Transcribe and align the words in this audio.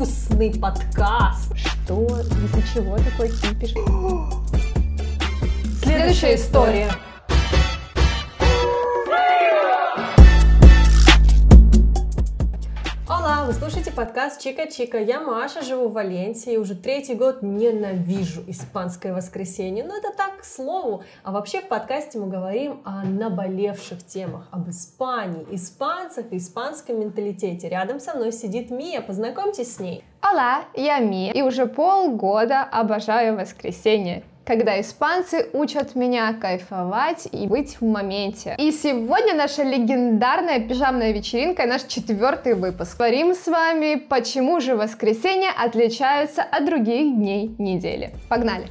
вкусный 0.00 0.50
подкаст. 0.58 1.54
Что? 1.54 2.06
Из-за 2.06 2.62
чего 2.72 2.96
такой 2.96 3.28
кипиш? 3.28 3.74
Следующая 5.82 6.36
история. 6.36 6.86
Ола, 6.86 7.09
вы 13.50 13.54
слушаете 13.56 13.90
подкаст 13.90 14.40
Чика-Чика. 14.40 14.96
Я 15.02 15.20
Маша, 15.20 15.62
живу 15.62 15.88
в 15.88 15.94
Валенсии, 15.94 16.56
уже 16.56 16.76
третий 16.76 17.14
год 17.14 17.42
ненавижу 17.42 18.44
испанское 18.46 19.12
воскресенье. 19.12 19.82
Но 19.82 19.96
это 19.96 20.12
так, 20.16 20.38
к 20.38 20.44
слову. 20.44 21.02
А 21.24 21.32
вообще 21.32 21.60
в 21.60 21.66
подкасте 21.66 22.20
мы 22.20 22.28
говорим 22.28 22.80
о 22.84 23.02
наболевших 23.02 24.06
темах, 24.06 24.46
об 24.52 24.70
Испании, 24.70 25.44
испанцах 25.50 26.26
и 26.30 26.36
испанском 26.36 27.00
менталитете. 27.00 27.68
Рядом 27.68 27.98
со 27.98 28.14
мной 28.14 28.30
сидит 28.30 28.70
Мия, 28.70 29.00
познакомьтесь 29.00 29.74
с 29.74 29.80
ней. 29.80 30.04
Ола, 30.20 30.60
я 30.74 31.00
Мия, 31.00 31.32
и 31.32 31.42
уже 31.42 31.66
полгода 31.66 32.62
обожаю 32.62 33.36
воскресенье 33.36 34.22
когда 34.50 34.80
испанцы 34.80 35.48
учат 35.52 35.94
меня 35.94 36.32
кайфовать 36.32 37.28
и 37.30 37.46
быть 37.46 37.80
в 37.80 37.84
моменте. 37.84 38.56
И 38.58 38.72
сегодня 38.72 39.32
наша 39.32 39.62
легендарная 39.62 40.58
пижамная 40.58 41.12
вечеринка, 41.12 41.66
наш 41.66 41.84
четвертый 41.84 42.54
выпуск. 42.54 42.96
Говорим 42.98 43.32
с 43.32 43.46
вами, 43.46 43.94
почему 43.94 44.58
же 44.58 44.74
воскресенье 44.74 45.50
отличаются 45.56 46.42
от 46.42 46.64
других 46.64 47.14
дней 47.14 47.54
недели. 47.58 48.12
Погнали! 48.28 48.66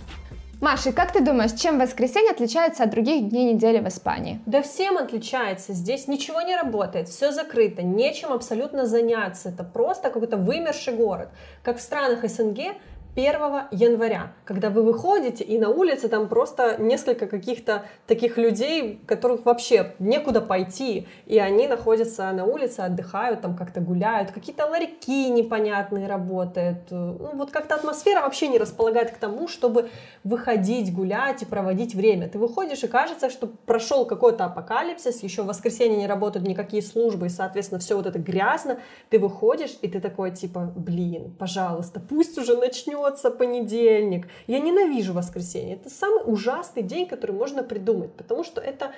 Маша, 0.60 0.92
как 0.92 1.14
ты 1.14 1.22
думаешь, 1.22 1.54
чем 1.54 1.80
воскресенье 1.80 2.32
отличается 2.32 2.84
от 2.84 2.90
других 2.90 3.30
дней 3.30 3.54
недели 3.54 3.80
в 3.80 3.88
Испании? 3.88 4.42
Да 4.46 4.62
всем 4.62 4.98
отличается. 4.98 5.72
Здесь 5.72 6.10
ничего 6.10 6.42
не 6.42 6.58
работает, 6.58 7.08
все 7.08 7.32
закрыто, 7.32 7.82
нечем 7.82 8.34
абсолютно 8.34 8.86
заняться. 8.86 9.48
Это 9.48 9.64
просто 9.64 10.10
какой-то 10.10 10.36
вымерший 10.36 10.96
город. 10.96 11.30
Как 11.64 11.78
в 11.78 11.82
странах 11.82 12.30
СНГ, 12.30 12.76
1 13.16 13.26
января, 13.72 14.34
когда 14.46 14.70
вы 14.70 14.84
выходите, 14.84 15.44
и 15.44 15.58
на 15.58 15.70
улице 15.70 16.08
там 16.10 16.30
просто 16.30 16.78
несколько 16.80 17.26
каких-то 17.26 17.84
таких 18.06 18.38
людей, 18.38 19.02
которых 19.08 19.46
вообще 19.46 19.96
некуда 19.98 20.42
пойти, 20.42 21.08
и 21.26 21.40
они 21.40 21.68
находятся 21.68 22.32
на 22.32 22.46
улице, 22.46 22.82
отдыхают, 22.82 23.42
там 23.42 23.58
как-то 23.58 23.82
гуляют, 23.82 24.32
какие-то 24.32 24.68
ларьки 24.68 25.30
непонятные 25.30 26.08
работают. 26.08 26.92
Ну, 26.92 27.32
вот 27.34 27.50
как-то 27.50 27.76
атмосфера 27.76 28.22
вообще 28.22 28.48
не 28.48 28.60
располагает 28.60 29.12
к 29.12 29.18
тому, 29.18 29.48
чтобы 29.48 29.90
выходить, 30.24 30.94
гулять 30.94 31.42
и 31.42 31.46
проводить 31.46 31.96
время. 31.96 32.30
Ты 32.30 32.38
выходишь, 32.38 32.84
и 32.84 32.88
кажется, 32.88 33.32
что 33.32 33.48
прошел 33.48 34.06
какой-то 34.06 34.46
апокалипсис, 34.46 35.24
еще 35.24 35.42
в 35.42 35.48
воскресенье 35.48 35.98
не 35.98 36.08
работают 36.08 36.48
никакие 36.48 36.84
службы, 36.84 37.26
и, 37.26 37.30
соответственно, 37.30 37.80
все 37.80 37.98
вот 37.98 38.06
это 38.06 38.20
грязно. 38.20 38.78
Ты 39.10 39.18
выходишь, 39.18 39.78
и 39.82 39.88
ты 39.88 40.00
такой, 40.00 40.32
типа, 40.32 40.72
блин, 40.76 41.36
пожалуйста, 41.40 42.00
пусть 42.00 42.38
уже 42.38 42.56
начнет 42.56 42.99
начнется 43.00 43.32
понедельник. 43.32 44.28
Я 44.48 44.60
ненавижу 44.60 45.14
воскресенье. 45.14 45.76
Это 45.76 45.90
самый 45.90 46.24
ужасный 46.26 46.84
день, 46.84 47.08
который 47.08 47.36
можно 47.36 47.64
придумать, 47.64 48.14
потому 48.14 48.44
что 48.44 48.62
это, 48.62 48.92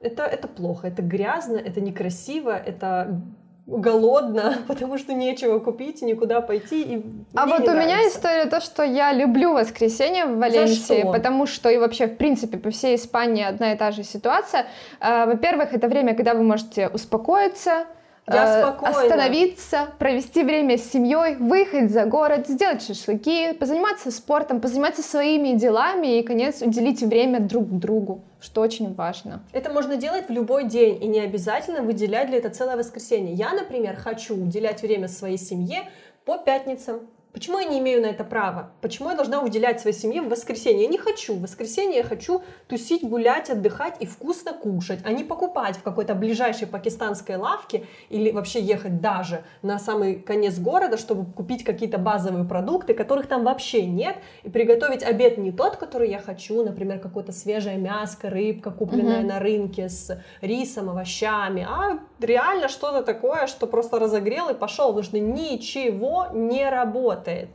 это, 0.00 0.22
это 0.22 0.48
плохо, 0.48 0.88
это 0.88 1.02
грязно, 1.02 1.56
это 1.56 1.80
некрасиво, 1.80 2.50
это 2.50 3.20
голодно, 3.66 4.54
потому 4.68 4.98
что 4.98 5.12
нечего 5.12 5.58
купить 5.58 6.02
и 6.02 6.06
никуда 6.06 6.40
пойти. 6.40 6.82
И 6.82 7.02
а 7.34 7.46
вот 7.46 7.60
у 7.60 7.64
нравится. 7.64 7.74
меня 7.74 8.08
история 8.08 8.46
то, 8.46 8.60
что 8.60 8.82
я 8.82 9.12
люблю 9.12 9.52
воскресенье 9.52 10.24
в 10.24 10.38
Валенсии, 10.38 11.02
потому 11.02 11.46
что 11.46 11.68
и 11.68 11.76
вообще, 11.78 12.06
в 12.06 12.16
принципе, 12.16 12.58
по 12.58 12.70
всей 12.70 12.94
Испании 12.94 13.44
одна 13.44 13.72
и 13.72 13.76
та 13.76 13.90
же 13.90 14.04
ситуация. 14.04 14.66
А, 15.00 15.26
во-первых, 15.26 15.74
это 15.74 15.88
время, 15.88 16.14
когда 16.14 16.34
вы 16.34 16.42
можете 16.42 16.88
успокоиться, 16.88 17.84
я 18.30 18.60
э, 18.60 18.86
остановиться, 18.86 19.88
провести 19.98 20.42
время 20.42 20.78
с 20.78 20.90
семьей, 20.90 21.36
выехать 21.36 21.90
за 21.90 22.04
город, 22.04 22.48
сделать 22.48 22.82
шашлыки, 22.82 23.52
позаниматься 23.52 24.10
спортом, 24.10 24.60
позаниматься 24.60 25.02
своими 25.02 25.56
делами 25.56 26.18
и, 26.18 26.22
конец, 26.22 26.62
уделить 26.62 27.02
время 27.02 27.40
друг 27.40 27.68
другу, 27.68 28.22
что 28.40 28.60
очень 28.60 28.94
важно. 28.94 29.42
Это 29.52 29.70
можно 29.72 29.96
делать 29.96 30.28
в 30.28 30.32
любой 30.32 30.64
день 30.64 31.02
и 31.02 31.06
не 31.06 31.20
обязательно 31.20 31.82
выделять 31.82 32.28
для 32.28 32.38
этого 32.38 32.54
целое 32.54 32.76
воскресенье. 32.76 33.34
Я, 33.34 33.52
например, 33.52 33.96
хочу 33.96 34.34
уделять 34.34 34.82
время 34.82 35.08
своей 35.08 35.38
семье 35.38 35.88
по 36.24 36.38
пятницам, 36.38 37.00
Почему 37.32 37.58
я 37.58 37.66
не 37.66 37.78
имею 37.78 38.00
на 38.00 38.06
это 38.06 38.24
права? 38.24 38.70
Почему 38.80 39.10
я 39.10 39.14
должна 39.14 39.42
уделять 39.42 39.80
своей 39.80 39.94
семье 39.94 40.22
в 40.22 40.30
воскресенье? 40.30 40.84
Я 40.84 40.88
не 40.88 40.96
хочу. 40.96 41.34
В 41.34 41.42
воскресенье 41.42 41.98
я 41.98 42.02
хочу 42.02 42.42
тусить, 42.68 43.04
гулять, 43.06 43.50
отдыхать 43.50 43.96
и 44.00 44.06
вкусно 44.06 44.54
кушать, 44.54 45.00
а 45.04 45.12
не 45.12 45.24
покупать 45.24 45.76
в 45.76 45.82
какой-то 45.82 46.14
ближайшей 46.14 46.66
пакистанской 46.66 47.36
лавке 47.36 47.84
или 48.08 48.30
вообще 48.30 48.60
ехать 48.60 49.02
даже 49.02 49.44
на 49.60 49.78
самый 49.78 50.14
конец 50.14 50.58
города, 50.58 50.96
чтобы 50.96 51.30
купить 51.30 51.64
какие-то 51.64 51.98
базовые 51.98 52.46
продукты, 52.46 52.94
которых 52.94 53.26
там 53.26 53.44
вообще 53.44 53.84
нет, 53.84 54.16
и 54.42 54.48
приготовить 54.48 55.02
обед 55.02 55.36
не 55.36 55.52
тот, 55.52 55.76
который 55.76 56.10
я 56.10 56.20
хочу, 56.20 56.64
например, 56.64 56.98
какое-то 56.98 57.32
свежее 57.32 57.76
мяско, 57.76 58.30
рыбка, 58.30 58.70
купленная 58.70 59.20
mm-hmm. 59.20 59.26
на 59.26 59.38
рынке 59.38 59.88
с 59.90 60.18
рисом, 60.40 60.88
овощами, 60.88 61.66
а 61.68 61.98
реально 62.20 62.68
что-то 62.68 63.02
такое, 63.02 63.46
что 63.48 63.66
просто 63.66 63.98
разогрел 63.98 64.48
и 64.48 64.54
пошел, 64.54 64.88
потому 64.88 65.02
что 65.02 65.18
ничего 65.18 66.28
не 66.32 66.68
работает 66.68 67.17
работает. 67.18 67.48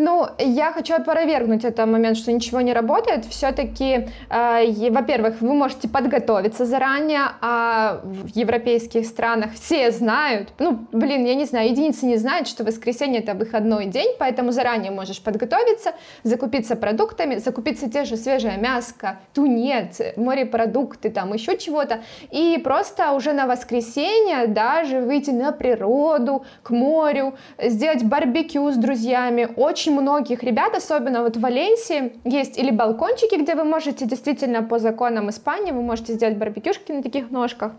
Ну, 0.00 0.28
я 0.38 0.72
хочу 0.72 0.94
опровергнуть 0.94 1.64
этот 1.64 1.84
момент, 1.88 2.16
что 2.16 2.30
ничего 2.30 2.60
не 2.60 2.72
работает. 2.72 3.24
Все-таки, 3.24 4.08
э, 4.30 4.90
во-первых, 4.90 5.40
вы 5.40 5.54
можете 5.54 5.88
подготовиться 5.88 6.66
заранее, 6.66 7.22
а 7.40 8.00
в 8.04 8.28
европейских 8.28 9.04
странах 9.06 9.54
все 9.54 9.90
знают, 9.90 10.50
ну, 10.60 10.86
блин, 10.92 11.24
я 11.24 11.34
не 11.34 11.46
знаю, 11.46 11.70
единицы 11.70 12.06
не 12.06 12.16
знают, 12.16 12.46
что 12.46 12.62
воскресенье 12.62 13.22
это 13.22 13.34
выходной 13.34 13.86
день, 13.86 14.14
поэтому 14.20 14.52
заранее 14.52 14.92
можешь 14.92 15.20
подготовиться, 15.20 15.90
закупиться 16.22 16.76
продуктами, 16.76 17.38
закупиться 17.38 17.90
те 17.90 18.04
же 18.04 18.16
свежее 18.16 18.56
мяско, 18.56 19.18
тунец, 19.34 20.00
морепродукты, 20.16 21.10
там 21.10 21.34
еще 21.34 21.58
чего-то, 21.58 22.02
и 22.30 22.60
просто 22.62 23.14
уже 23.14 23.32
на 23.32 23.48
воскресенье 23.48 24.46
даже 24.46 25.00
выйти 25.00 25.30
на 25.30 25.50
природу, 25.50 26.44
к 26.62 26.70
морю, 26.70 27.34
сделать 27.60 28.04
барбекю 28.04 28.70
с 28.70 28.76
друзьями, 28.76 29.48
очень 29.56 29.87
очень 29.88 30.00
многих 30.00 30.42
ребят, 30.42 30.74
особенно 30.74 31.22
вот 31.22 31.36
в 31.36 31.40
Валенсии, 31.40 32.12
есть 32.24 32.58
или 32.58 32.70
балкончики, 32.70 33.36
где 33.36 33.54
вы 33.54 33.64
можете 33.64 34.06
действительно 34.06 34.62
по 34.62 34.78
законам 34.78 35.28
Испании, 35.30 35.72
вы 35.72 35.82
можете 35.82 36.14
сделать 36.14 36.36
барбекюшки 36.36 36.92
на 36.92 37.02
таких 37.02 37.30
ножках, 37.30 37.72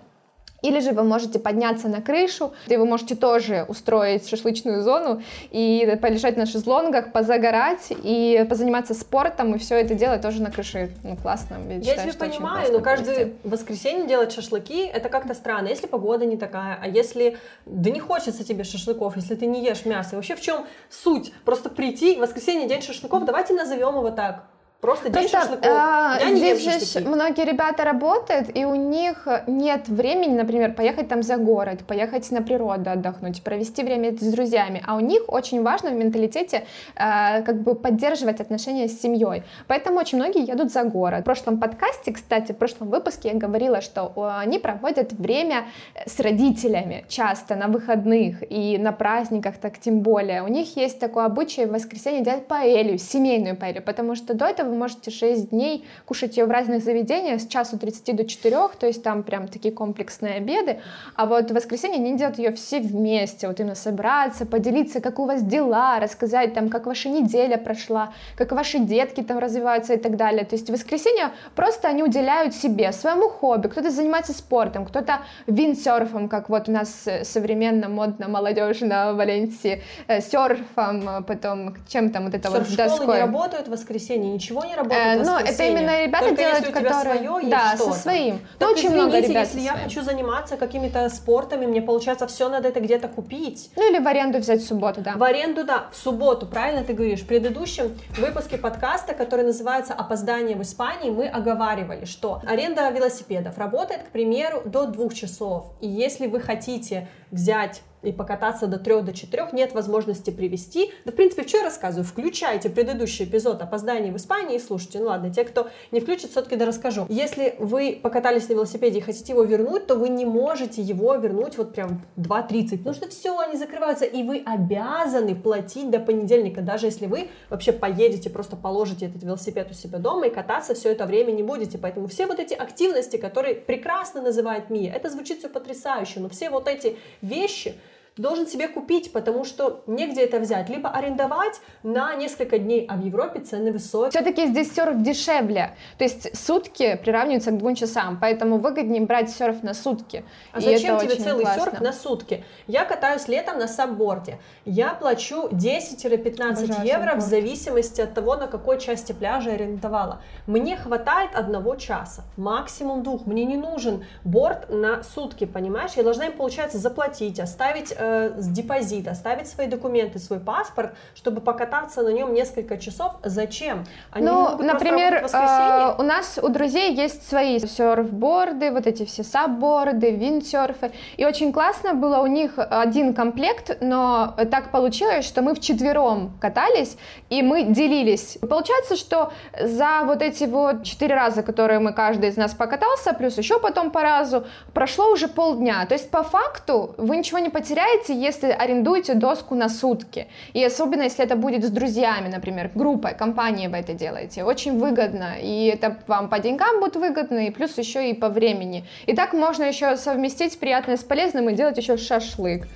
или 0.61 0.79
же 0.79 0.91
вы 0.91 1.03
можете 1.03 1.39
подняться 1.39 1.87
на 1.87 2.01
крышу, 2.01 2.53
где 2.65 2.77
вы 2.77 2.85
можете 2.85 3.15
тоже 3.15 3.65
устроить 3.67 4.27
шашлычную 4.27 4.81
зону 4.83 5.21
и 5.51 5.97
полежать 6.01 6.37
на 6.37 6.45
шезлонгах, 6.45 7.11
позагорать 7.11 7.87
и 7.89 8.45
позаниматься 8.49 8.93
спортом, 8.93 9.55
и 9.55 9.57
все 9.57 9.75
это 9.75 9.95
делать 9.95 10.21
тоже 10.21 10.41
на 10.41 10.51
крыше. 10.51 10.91
Ну, 11.03 11.15
классно. 11.15 11.57
Я, 11.67 11.75
я 11.75 11.81
считаю, 11.81 12.11
тебя 12.11 12.27
понимаю, 12.27 12.73
но 12.73 12.79
каждое 12.79 13.33
воскресенье 13.43 14.07
делать 14.07 14.31
шашлыки, 14.31 14.85
это 14.85 15.09
как-то 15.09 15.33
странно. 15.33 15.67
Если 15.67 15.87
погода 15.87 16.25
не 16.25 16.37
такая, 16.37 16.77
а 16.81 16.87
если... 16.87 17.37
Да 17.65 17.89
не 17.89 17.99
хочется 17.99 18.43
тебе 18.43 18.63
шашлыков, 18.63 19.15
если 19.15 19.35
ты 19.35 19.45
не 19.45 19.63
ешь 19.63 19.85
мясо. 19.85 20.11
И 20.13 20.15
вообще 20.15 20.35
в 20.35 20.41
чем 20.41 20.65
суть? 20.89 21.31
Просто 21.45 21.69
прийти, 21.69 22.17
воскресенье 22.17 22.67
день 22.67 22.81
шашлыков, 22.81 23.25
давайте 23.25 23.53
назовем 23.53 23.95
его 23.95 24.09
так 24.09 24.45
Просто 24.81 25.11
Просто, 25.11 25.29
шашлыков. 25.29 25.65
А, 25.69 26.17
Я 26.21 26.29
не 26.29 26.37
здесь 26.37 26.93
же 26.93 27.01
многие 27.01 27.43
ребята 27.43 27.83
работают, 27.83 28.55
и 28.57 28.63
у 28.63 28.75
них 28.75 29.27
нет 29.45 29.89
времени, 29.89 30.37
например, 30.37 30.73
поехать 30.73 31.09
там 31.09 31.21
за 31.21 31.35
город, 31.35 31.79
поехать 31.85 32.31
на 32.31 32.41
природу 32.41 32.89
отдохнуть, 32.89 33.43
провести 33.43 33.83
время 33.83 34.13
с 34.13 34.31
друзьями. 34.31 34.81
А 34.87 34.95
у 34.95 35.01
них 35.01 35.23
очень 35.27 35.63
важно 35.63 35.89
в 35.89 35.95
менталитете 35.95 36.63
а, 36.95 37.41
как 37.41 37.61
бы 37.61 37.75
поддерживать 37.75 38.39
отношения 38.39 38.87
с 38.87 39.01
семьей. 39.01 39.43
Поэтому 39.67 39.99
очень 39.99 40.17
многие 40.17 40.47
едут 40.47 40.71
за 40.71 40.83
город. 40.83 41.21
В 41.21 41.25
прошлом 41.25 41.59
подкасте, 41.59 42.13
кстати, 42.13 42.53
в 42.53 42.57
прошлом 42.57 42.89
выпуске 42.89 43.29
я 43.29 43.35
говорила, 43.35 43.81
что 43.81 44.13
они 44.39 44.59
проводят 44.59 45.11
время 45.11 45.65
с 46.05 46.21
родителями 46.21 47.03
часто 47.09 47.55
на 47.55 47.67
выходных 47.67 48.49
и 48.49 48.77
на 48.77 48.93
праздниках, 48.93 49.57
так 49.57 49.77
тем 49.77 49.99
более. 49.99 50.41
У 50.41 50.47
них 50.47 50.77
есть 50.77 50.99
такое 50.99 51.25
обычай 51.25 51.65
в 51.65 51.71
воскресенье 51.71 52.23
делать 52.23 52.47
паэлью, 52.47 52.97
семейную 52.97 53.57
паэлью, 53.57 53.83
потому 53.83 54.15
что 54.15 54.33
до 54.33 54.45
этого 54.45 54.68
вы 54.69 54.75
можете 54.75 55.11
6 55.11 55.49
дней 55.49 55.85
кушать 56.05 56.37
ее 56.37 56.45
в 56.45 56.51
разных 56.51 56.83
заведениях 56.83 57.41
с 57.41 57.47
часу 57.47 57.77
30 57.77 58.15
до 58.15 58.25
4, 58.25 58.57
то 58.79 58.87
есть 58.87 59.03
там 59.03 59.23
прям 59.23 59.47
такие 59.47 59.73
комплексные 59.73 60.35
обеды, 60.35 60.79
а 61.15 61.25
вот 61.25 61.51
в 61.51 61.53
воскресенье 61.53 61.97
они 61.97 62.17
делают 62.17 62.37
ее 62.37 62.51
все 62.51 62.79
вместе, 62.79 63.47
вот 63.47 63.59
именно 63.59 63.75
собраться, 63.75 64.45
поделиться, 64.45 65.01
как 65.01 65.19
у 65.19 65.25
вас 65.25 65.41
дела, 65.41 65.99
рассказать 65.99 66.53
там, 66.53 66.69
как 66.69 66.85
ваша 66.85 67.09
неделя 67.09 67.57
прошла, 67.57 68.13
как 68.35 68.51
ваши 68.51 68.79
детки 68.79 69.21
там 69.21 69.39
развиваются 69.39 69.93
и 69.93 69.97
так 69.97 70.15
далее. 70.15 70.45
То 70.45 70.55
есть 70.55 70.69
в 70.69 70.73
воскресенье 70.73 71.31
просто 71.55 71.87
они 71.87 72.03
уделяют 72.03 72.53
себе, 72.55 72.91
своему 72.91 73.29
хобби, 73.29 73.67
кто-то 73.67 73.89
занимается 73.91 74.33
спортом, 74.33 74.85
кто-то 74.85 75.19
виндсерфом, 75.47 76.29
как 76.29 76.49
вот 76.49 76.69
у 76.69 76.71
нас 76.71 77.05
современно, 77.23 77.89
модно, 77.89 78.27
молодежно 78.27 79.13
в 79.13 79.17
Валенсии, 79.17 79.83
э, 80.07 80.21
серфом, 80.21 81.23
потом 81.25 81.75
чем 81.87 82.09
там 82.11 82.25
вот 82.25 82.33
это 82.33 82.49
Серф 82.49 82.67
вот 82.67 82.77
доской. 82.77 83.15
не 83.15 83.21
работают 83.21 83.67
в 83.67 83.71
воскресенье, 83.71 84.31
ничего 84.31 84.58
ничего 84.59 84.69
не 84.69 84.75
работает. 84.75 85.19
Э, 85.19 85.23
ну, 85.23 85.37
это 85.37 85.63
именно 85.63 86.03
ребята 86.05 86.25
Только 86.25 86.41
делают, 86.41 86.59
если 86.59 86.71
у 86.71 86.79
тебя 86.79 86.89
которые... 86.89 87.19
свое 87.19 87.49
да, 87.49 87.77
со 87.77 87.93
своим. 87.93 88.39
Так, 88.39 88.47
Ну, 88.59 88.67
очень 88.67 88.87
извините, 88.87 89.03
много 89.03 89.19
ребят 89.19 89.47
если 89.47 89.59
я 89.59 89.71
своим. 89.71 89.83
хочу 89.83 90.01
заниматься 90.01 90.57
какими-то 90.57 91.09
спортами, 91.09 91.65
мне 91.65 91.81
получается 91.81 92.27
все 92.27 92.49
надо 92.49 92.67
это 92.67 92.79
где-то 92.79 93.07
купить. 93.07 93.71
Ну, 93.75 93.89
или 93.89 93.99
в 93.99 94.07
аренду 94.07 94.39
взять 94.39 94.61
в 94.61 94.67
субботу, 94.67 95.01
да. 95.01 95.13
В 95.15 95.23
аренду, 95.23 95.63
да, 95.63 95.85
в 95.91 95.97
субботу, 95.97 96.45
правильно 96.45 96.83
ты 96.83 96.93
говоришь. 96.93 97.21
В 97.21 97.27
предыдущем 97.27 97.97
выпуске 98.17 98.57
подкаста, 98.57 99.13
который 99.13 99.45
называется 99.45 99.93
«Опоздание 99.93 100.55
в 100.55 100.61
Испании», 100.61 101.09
мы 101.09 101.27
оговаривали, 101.27 102.05
что 102.05 102.41
аренда 102.45 102.89
велосипедов 102.89 103.57
работает, 103.57 104.03
к 104.03 104.09
примеру, 104.09 104.61
до 104.65 104.85
двух 104.85 105.13
часов. 105.13 105.67
И 105.81 105.87
если 105.87 106.27
вы 106.27 106.39
хотите 106.39 107.07
взять 107.31 107.81
и 108.01 108.11
покататься 108.11 108.67
до 108.67 108.77
3 108.77 109.01
до 109.01 109.13
4, 109.13 109.49
нет 109.53 109.73
возможности 109.73 110.29
привести. 110.29 110.91
Да, 111.05 111.11
в 111.11 111.15
принципе, 111.15 111.47
что 111.47 111.57
я 111.57 111.63
рассказываю? 111.63 112.05
Включайте 112.05 112.69
предыдущий 112.69 113.25
эпизод 113.25 113.61
опоздания 113.61 114.11
в 114.11 114.15
Испании 114.15 114.55
и 114.55 114.59
слушайте. 114.59 114.99
Ну 114.99 115.07
ладно, 115.07 115.33
те, 115.33 115.43
кто 115.43 115.67
не 115.91 115.99
включит, 115.99 116.31
все-таки 116.31 116.55
да 116.55 116.65
расскажу. 116.65 117.05
Если 117.09 117.55
вы 117.59 117.99
покатались 118.01 118.47
на 118.47 118.53
велосипеде 118.53 118.99
и 118.99 119.01
хотите 119.01 119.33
его 119.33 119.43
вернуть, 119.43 119.87
то 119.87 119.95
вы 119.95 120.09
не 120.09 120.25
можете 120.25 120.81
его 120.81 121.15
вернуть 121.15 121.57
вот 121.57 121.73
прям 121.73 122.01
в 122.15 122.21
2.30, 122.21 122.77
потому 122.77 122.95
что 122.95 123.09
все, 123.09 123.37
они 123.37 123.57
закрываются, 123.57 124.05
и 124.05 124.23
вы 124.23 124.43
обязаны 124.45 125.35
платить 125.35 125.89
до 125.89 125.99
понедельника, 125.99 126.61
даже 126.61 126.87
если 126.87 127.05
вы 127.05 127.27
вообще 127.49 127.73
поедете, 127.73 128.29
просто 128.29 128.55
положите 128.55 129.07
этот 129.07 129.23
велосипед 129.23 129.69
у 129.71 129.73
себя 129.73 129.99
дома 129.99 130.27
и 130.27 130.29
кататься 130.29 130.73
все 130.73 130.91
это 130.91 131.05
время 131.05 131.31
не 131.31 131.43
будете. 131.43 131.77
Поэтому 131.77 132.07
все 132.07 132.27
вот 132.27 132.39
эти 132.39 132.53
активности, 132.53 133.17
которые 133.17 133.55
прекрасно 133.55 134.21
называет 134.21 134.69
Мия, 134.69 134.93
это 134.93 135.09
звучит 135.09 135.39
все 135.39 135.49
потрясающе, 135.49 136.21
но 136.21 136.29
все 136.29 136.49
вот 136.49 136.67
эти 136.67 136.97
вещи, 137.21 137.73
ты 137.73 137.79
должен 138.19 138.47
себе 138.47 138.67
купить, 138.67 139.11
потому 139.13 139.45
что 139.45 139.81
негде 139.87 140.21
это 140.21 140.39
взять. 140.39 140.69
Либо 140.69 140.89
арендовать 140.89 141.61
на 141.83 142.13
несколько 142.15 142.59
дней, 142.59 142.85
а 142.87 142.95
в 142.95 143.05
Европе 143.05 143.39
цены 143.39 143.71
высокие. 143.71 144.11
Все-таки 144.11 144.47
здесь 144.47 144.73
серф 144.73 145.01
дешевле. 145.01 145.75
То 145.97 146.03
есть 146.03 146.37
сутки 146.37 146.99
приравниваются 147.01 147.51
к 147.51 147.57
двум 147.57 147.75
часам, 147.75 148.17
поэтому 148.19 148.57
выгоднее 148.57 149.01
брать 149.01 149.29
серф 149.29 149.63
на 149.63 149.73
сутки. 149.73 150.25
А 150.51 150.59
И 150.59 150.61
зачем 150.61 150.99
тебе 150.99 151.15
целый 151.15 151.43
классно. 151.43 151.63
серф 151.63 151.81
на 151.81 151.93
сутки? 151.93 152.43
Я 152.67 152.83
катаюсь 152.83 153.27
летом 153.29 153.57
на 153.57 153.67
сабборде. 153.67 154.39
Я 154.65 154.89
плачу 154.89 155.47
10-15 155.47 156.65
Обожаю 156.65 156.87
евро 156.87 157.15
в 157.15 157.21
зависимости 157.21 158.01
от 158.01 158.13
того, 158.13 158.35
на 158.35 158.47
какой 158.47 158.79
части 158.79 159.13
пляжа 159.13 159.53
арендовала. 159.53 160.21
Мне 160.45 160.75
хватает 160.75 161.31
одного 161.35 161.75
часа, 161.75 162.23
максимум 162.35 163.01
двух. 163.03 163.25
Мне 163.25 163.45
не 163.45 163.55
нужен 163.55 164.03
борт 164.25 164.69
на 164.69 165.03
сутки, 165.03 165.45
понимаешь? 165.45 165.91
Я 165.95 166.03
должна 166.03 166.25
им, 166.25 166.33
получается, 166.33 166.77
заплатить, 166.77 167.39
оставить 167.39 167.93
э, 168.09 168.41
с 168.41 168.47
депозит, 168.47 169.07
оставить 169.07 169.47
свои 169.47 169.67
документы, 169.67 170.19
свой 170.19 170.39
паспорт, 170.39 170.91
чтобы 171.15 171.41
покататься 171.41 172.01
на 172.01 172.09
нем 172.09 172.33
несколько 172.33 172.77
часов. 172.77 173.13
Зачем? 173.23 173.85
Они 174.11 174.25
Ну, 174.25 174.57
например, 174.61 175.25
э, 175.31 175.95
у 175.97 176.03
нас 176.03 176.39
у 176.41 176.49
друзей 176.49 176.93
есть 176.93 177.27
свои 177.27 177.59
серфборды, 177.59 178.71
вот 178.71 178.87
эти 178.87 179.05
все 179.05 179.23
сабборды, 179.23 180.11
виндсерфы. 180.11 180.91
И 181.17 181.25
очень 181.25 181.51
классно 181.51 181.93
было 181.93 182.19
у 182.19 182.27
них 182.27 182.53
один 182.57 183.13
комплект, 183.13 183.77
но 183.81 184.35
так 184.51 184.71
получилось, 184.71 185.25
что 185.25 185.41
мы 185.41 185.55
вчетвером 185.55 186.37
катались, 186.39 186.97
и 187.29 187.41
мы 187.41 187.63
делились. 187.63 188.37
Получается, 188.41 188.95
что 188.95 189.31
за 189.61 190.01
вот 190.05 190.21
эти 190.21 190.45
вот 190.45 190.83
четыре 190.83 191.15
раза, 191.15 191.43
которые 191.43 191.79
мы 191.79 191.93
каждый 191.93 192.29
из 192.29 192.37
нас 192.37 192.53
покатался, 192.53 193.13
плюс 193.13 193.37
еще 193.37 193.59
потом 193.59 193.91
по 193.91 194.01
разу, 194.01 194.45
прошло 194.73 195.11
уже 195.11 195.27
полдня. 195.27 195.85
То 195.85 195.95
есть 195.95 196.09
по 196.09 196.23
факту 196.23 196.95
вы 196.97 197.17
ничего 197.17 197.39
не 197.39 197.49
потеряете, 197.49 197.98
если 198.07 198.47
арендуете 198.47 199.15
доску 199.15 199.55
на 199.55 199.67
сутки. 199.67 200.27
И 200.53 200.63
особенно, 200.63 201.03
если 201.03 201.25
это 201.25 201.35
будет 201.35 201.65
с 201.65 201.69
друзьями, 201.69 202.29
например, 202.29 202.71
группой, 202.73 203.13
компанией 203.13 203.67
вы 203.67 203.77
это 203.77 203.93
делаете. 203.93 204.45
Очень 204.45 204.79
выгодно. 204.79 205.33
И 205.41 205.65
это 205.65 205.97
вам 206.07 206.29
по 206.29 206.39
деньгам 206.39 206.79
будет 206.79 206.95
выгодно, 206.95 207.47
и 207.47 207.51
плюс 207.51 207.77
еще 207.77 208.09
и 208.09 208.13
по 208.13 208.29
времени. 208.29 208.85
И 209.07 209.13
так 209.13 209.33
можно 209.33 209.63
еще 209.63 209.97
совместить 209.97 210.57
приятное 210.59 210.95
с 210.95 211.03
полезным 211.03 211.49
и 211.49 211.53
делать 211.53 211.77
еще 211.77 211.97
шашлык 211.97 212.67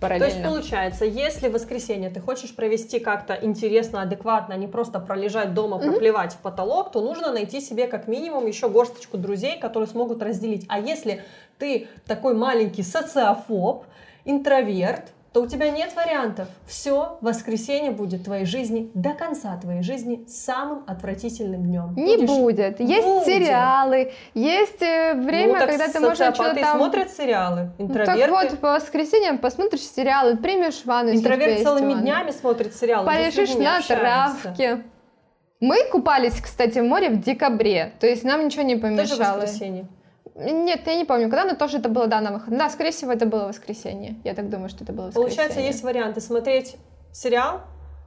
То 0.00 0.14
есть 0.14 0.26
параллельно. 0.36 0.48
получается, 0.48 1.04
если 1.04 1.48
в 1.48 1.52
воскресенье 1.52 2.10
ты 2.10 2.20
хочешь 2.20 2.54
провести 2.54 2.98
как-то 2.98 3.34
интересно, 3.40 4.02
адекватно, 4.02 4.54
а 4.54 4.58
не 4.58 4.66
просто 4.66 5.00
пролежать 5.00 5.54
дома, 5.54 5.78
проплевать 5.78 6.32
в 6.32 6.38
потолок, 6.38 6.92
то 6.92 7.00
нужно 7.00 7.32
найти 7.32 7.60
себе 7.60 7.86
как 7.86 8.08
минимум 8.08 8.46
еще 8.46 8.68
горсточку 8.68 9.16
друзей, 9.16 9.58
которые 9.58 9.88
смогут 9.88 10.22
разделить. 10.22 10.66
А 10.68 10.78
если 10.78 11.22
ты 11.58 11.88
такой 12.06 12.34
маленький 12.34 12.82
социофоб, 12.82 13.84
интроверт, 14.24 15.12
то 15.32 15.42
у 15.42 15.46
тебя 15.48 15.68
нет 15.70 15.92
вариантов. 15.96 16.46
Все, 16.64 17.18
воскресенье 17.20 17.90
будет 17.90 18.22
твоей 18.24 18.44
жизни 18.44 18.88
до 18.94 19.14
конца 19.14 19.56
твоей 19.60 19.82
жизни 19.82 20.24
самым 20.28 20.84
отвратительным 20.86 21.64
днем. 21.64 21.92
Не 21.96 22.18
Будешь- 22.18 22.28
будет. 22.30 22.78
Есть 22.80 23.04
Будет. 23.04 23.24
сериалы, 23.26 24.12
есть 24.34 24.80
э, 24.80 25.14
время, 25.14 25.54
ну, 25.54 25.66
когда 25.66 25.88
ты 25.88 25.98
можешь 25.98 26.18
что-то 26.18 26.54
там... 26.54 26.78
смотрят 26.78 27.10
сериалы, 27.10 27.72
Ну, 27.78 27.86
интроверты. 27.86 28.20
Так 28.20 28.30
вот, 28.30 28.58
по 28.60 28.72
воскресеньям 28.74 29.38
посмотришь 29.38 29.80
сериалы, 29.82 30.36
примешь 30.36 30.84
ванну, 30.84 31.12
Интроверт 31.12 31.64
целыми 31.64 31.86
ванна. 31.94 32.02
днями 32.02 32.30
смотрит 32.30 32.72
сериалы. 32.76 33.04
Полежишь 33.04 33.54
на 33.56 33.80
травке. 33.80 34.84
Мы 35.58 35.78
купались, 35.90 36.40
кстати, 36.40 36.78
в 36.78 36.84
море 36.84 37.08
в 37.10 37.20
декабре, 37.20 37.92
то 37.98 38.06
есть 38.06 38.22
нам 38.22 38.44
ничего 38.44 38.62
не 38.62 38.76
Тоже 38.76 39.16
помешало. 39.16 39.40
воскресенье. 39.40 39.86
Нет, 40.34 40.80
я 40.86 40.96
не 40.96 41.04
помню, 41.04 41.30
когда, 41.30 41.44
но 41.44 41.54
тоже 41.54 41.78
это 41.78 41.88
было, 41.88 42.06
да, 42.08 42.20
на 42.20 42.32
выход. 42.32 42.56
Да, 42.56 42.68
скорее 42.68 42.90
всего, 42.90 43.12
это 43.12 43.24
было 43.24 43.46
воскресенье. 43.46 44.16
Я 44.24 44.34
так 44.34 44.48
думаю, 44.50 44.68
что 44.68 44.82
это 44.82 44.92
было 44.92 45.06
воскресенье. 45.06 45.28
Получается, 45.36 45.60
есть 45.60 45.82
варианты 45.84 46.20
смотреть 46.20 46.76
сериал 47.12 47.60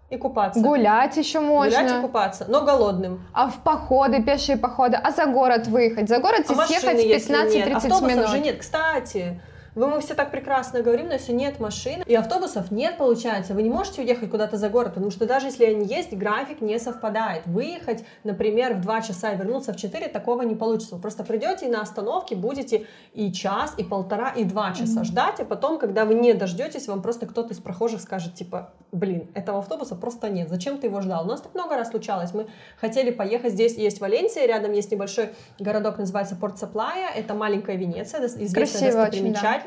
и 0.09 0.17
купаться. 0.17 0.59
Гулять 0.59 1.15
еще 1.15 1.39
можно. 1.39 1.79
Гулять 1.79 1.97
и 1.97 2.01
купаться, 2.01 2.45
но 2.49 2.65
голодным. 2.65 3.25
А 3.33 3.49
в 3.49 3.63
походы, 3.63 4.21
пешие 4.21 4.57
походы, 4.57 4.97
а 5.01 5.11
за 5.11 5.25
город 5.25 5.67
выехать? 5.67 6.09
За 6.09 6.19
город 6.19 6.45
А 6.49 6.53
машины, 6.53 6.99
если 6.99 7.31
нет. 7.55 7.67
15-30 7.69 7.73
Автобусов 7.75 8.07
минут. 8.09 8.27
же 8.29 8.39
нет. 8.39 8.57
Кстати, 8.59 9.41
вы 9.77 9.87
мы 9.87 10.01
все 10.01 10.15
так 10.15 10.31
прекрасно 10.31 10.81
говорим, 10.81 11.07
но 11.07 11.13
если 11.13 11.33
нет 11.33 11.59
машин 11.59 12.01
и 12.03 12.15
автобусов 12.15 12.71
нет, 12.71 12.97
получается, 12.97 13.53
вы 13.53 13.61
не 13.61 13.69
можете 13.69 14.01
уехать 14.01 14.31
куда-то 14.31 14.57
за 14.57 14.69
город, 14.69 14.95
потому 14.95 15.11
что 15.11 15.27
даже 15.27 15.47
если 15.47 15.65
они 15.65 15.85
есть, 15.85 16.13
график 16.13 16.61
не 16.61 16.79
совпадает. 16.79 17.45
Выехать, 17.45 18.03
например, 18.23 18.73
в 18.73 18.81
2 18.81 19.01
часа 19.01 19.33
и 19.33 19.37
вернуться 19.37 19.73
в 19.73 19.77
4, 19.77 20.07
такого 20.07 20.41
не 20.41 20.55
получится. 20.55 20.95
Вы 20.95 21.01
просто 21.01 21.23
придете 21.23 21.67
и 21.67 21.69
на 21.69 21.81
остановке 21.81 22.35
будете 22.35 22.87
и 23.13 23.31
час, 23.31 23.75
и 23.77 23.83
полтора, 23.83 24.31
и 24.31 24.43
два 24.43 24.73
часа 24.73 25.03
ждать, 25.03 25.39
а 25.39 25.45
потом, 25.45 25.77
когда 25.77 26.05
вы 26.05 26.15
не 26.15 26.33
дождетесь, 26.33 26.87
вам 26.87 27.03
просто 27.03 27.27
кто-то 27.27 27.53
из 27.53 27.59
прохожих 27.59 28.01
скажет, 28.01 28.33
типа, 28.33 28.73
блин, 28.91 29.29
этого 29.35 29.59
автобуса 29.59 29.95
просто 29.95 30.29
нет, 30.29 30.49
зачем 30.49 30.79
ты 30.79 30.87
его 30.87 31.01
ждал? 31.01 31.25
У 31.25 31.27
нас 31.27 31.41
так 31.41 31.53
много 31.53 31.75
раз 31.75 31.89
случалось, 31.89 32.33
мы 32.33 32.47
хотели 32.79 33.11
поехать, 33.11 33.53
здесь 33.53 33.77
есть 33.77 34.01
Валенсия, 34.01 34.47
рядом 34.47 34.71
есть 34.71 34.91
небольшой 34.91 35.29
городок, 35.59 35.99
называется 35.99 36.35
Порт 36.35 36.57
Саплая, 36.57 37.11
это 37.15 37.33
маленькая 37.33 37.75
Венеция, 37.75 38.21
дос- 38.21 38.41
известная 38.43 38.91
Красиво 38.91 39.05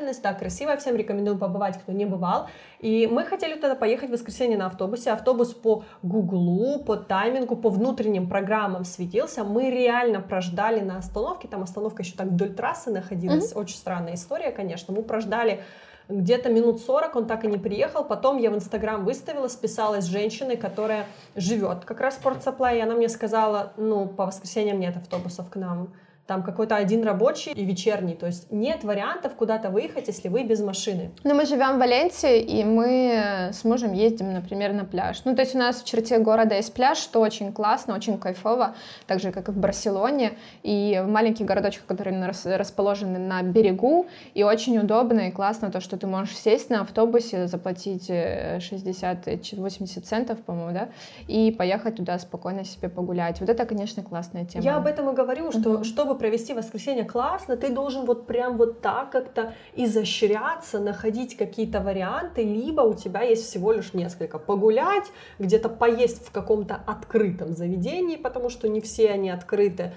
Достопримечательность, 0.01 0.21
да, 0.21 0.33
красиво, 0.33 0.77
всем 0.77 0.95
рекомендую 0.95 1.37
побывать, 1.37 1.77
кто 1.79 1.91
не 1.91 2.05
бывал. 2.05 2.47
И 2.79 3.07
мы 3.07 3.23
хотели 3.23 3.55
туда 3.55 3.75
поехать 3.75 4.09
в 4.09 4.13
воскресенье 4.13 4.57
на 4.57 4.67
автобусе, 4.67 5.11
автобус 5.11 5.53
по 5.53 5.83
Гуглу, 6.03 6.79
по 6.83 6.97
таймингу, 6.97 7.55
по 7.55 7.69
внутренним 7.69 8.27
программам 8.27 8.85
светился, 8.85 9.43
мы 9.43 9.69
реально 9.69 10.21
прождали 10.21 10.81
на 10.81 10.97
остановке, 10.97 11.47
там 11.47 11.63
остановка 11.63 12.03
еще 12.03 12.15
так 12.15 12.27
вдоль 12.27 12.53
трассы 12.53 12.91
находилась, 12.91 13.55
очень 13.55 13.75
странная 13.75 14.15
история, 14.15 14.51
конечно, 14.51 14.93
мы 14.93 15.03
прождали 15.03 15.61
где-то 16.09 16.49
минут 16.49 16.81
40 16.81 17.15
он 17.15 17.25
так 17.25 17.45
и 17.45 17.47
не 17.47 17.57
приехал. 17.57 18.03
Потом 18.03 18.37
я 18.37 18.51
в 18.51 18.55
Инстаграм 18.55 19.05
выставила, 19.05 19.47
списалась 19.47 20.03
с 20.03 20.07
женщиной, 20.07 20.57
которая 20.57 21.05
живет 21.35 21.85
как 21.85 22.01
раз 22.01 22.15
в 22.15 22.19
Порт 22.21 22.43
Саплай, 22.43 22.79
и 22.79 22.81
она 22.81 22.95
мне 22.95 23.07
сказала, 23.07 23.71
ну, 23.77 24.07
по 24.07 24.25
воскресеньям 24.25 24.79
нет 24.79 24.97
автобусов 24.97 25.49
к 25.49 25.55
нам. 25.55 25.93
Там 26.27 26.43
какой-то 26.43 26.75
один 26.75 27.03
рабочий 27.03 27.51
и 27.51 27.65
вечерний. 27.65 28.13
То 28.13 28.27
есть 28.27 28.51
нет 28.51 28.83
вариантов 28.83 29.33
куда-то 29.35 29.69
выехать, 29.69 30.07
если 30.07 30.29
вы 30.29 30.43
без 30.43 30.61
машины. 30.61 31.11
Ну, 31.23 31.33
мы 31.35 31.45
живем 31.45 31.75
в 31.75 31.79
Валенсии, 31.79 32.39
и 32.39 32.63
мы 32.63 33.49
с 33.51 33.63
мужем 33.65 33.91
ездим, 33.93 34.31
например, 34.33 34.71
на 34.73 34.85
пляж. 34.85 35.21
Ну, 35.25 35.35
то 35.35 35.41
есть 35.41 35.55
у 35.55 35.57
нас 35.57 35.81
в 35.81 35.85
черте 35.85 36.19
города 36.19 36.55
есть 36.55 36.73
пляж, 36.73 36.97
что 36.99 37.19
очень 37.19 37.51
классно, 37.51 37.95
очень 37.95 38.17
кайфово, 38.17 38.75
так 39.07 39.19
же, 39.19 39.31
как 39.31 39.49
и 39.49 39.51
в 39.51 39.57
Барселоне, 39.57 40.33
и 40.63 41.01
в 41.03 41.07
маленьких 41.09 41.45
городочках, 41.45 41.85
которые 41.87 42.23
рас- 42.25 42.45
расположены 42.45 43.19
на 43.19 43.41
берегу, 43.41 44.05
и 44.33 44.43
очень 44.43 44.77
удобно 44.77 45.27
и 45.27 45.31
классно 45.31 45.69
то, 45.71 45.81
что 45.81 45.97
ты 45.97 46.07
можешь 46.07 46.37
сесть 46.37 46.69
на 46.69 46.81
автобусе, 46.81 47.47
заплатить 47.47 48.05
э, 48.09 48.59
60-80 48.59 50.01
центов, 50.01 50.41
по-моему, 50.43 50.71
да, 50.73 50.89
и 51.27 51.51
поехать 51.51 51.95
туда 51.95 52.17
спокойно 52.19 52.63
себе 52.63 52.89
погулять. 52.89 53.39
Вот 53.39 53.49
это, 53.49 53.65
конечно, 53.65 54.03
классная 54.03 54.45
тема. 54.45 54.63
Я 54.63 54.77
об 54.77 54.85
этом 54.87 55.09
и 55.09 55.13
говорю, 55.13 55.51
что 55.51 55.71
Мгм. 55.71 55.83
чтобы 55.83 56.15
провести 56.21 56.53
воскресенье 56.53 57.03
классно, 57.03 57.57
ты 57.57 57.69
должен 57.69 58.05
вот 58.05 58.27
прям 58.27 58.57
вот 58.57 58.81
так 58.81 59.09
как-то 59.09 59.55
изощряться, 59.75 60.79
находить 60.79 61.35
какие-то 61.35 61.79
варианты, 61.81 62.43
либо 62.43 62.81
у 62.81 62.93
тебя 62.93 63.21
есть 63.23 63.47
всего 63.47 63.71
лишь 63.71 63.95
несколько. 63.95 64.37
Погулять, 64.37 65.11
где-то 65.39 65.67
поесть 65.67 66.23
в 66.23 66.31
каком-то 66.31 66.75
открытом 66.85 67.53
заведении, 67.53 68.17
потому 68.17 68.51
что 68.51 68.69
не 68.69 68.81
все 68.81 69.09
они 69.09 69.31
открыты, 69.31 69.93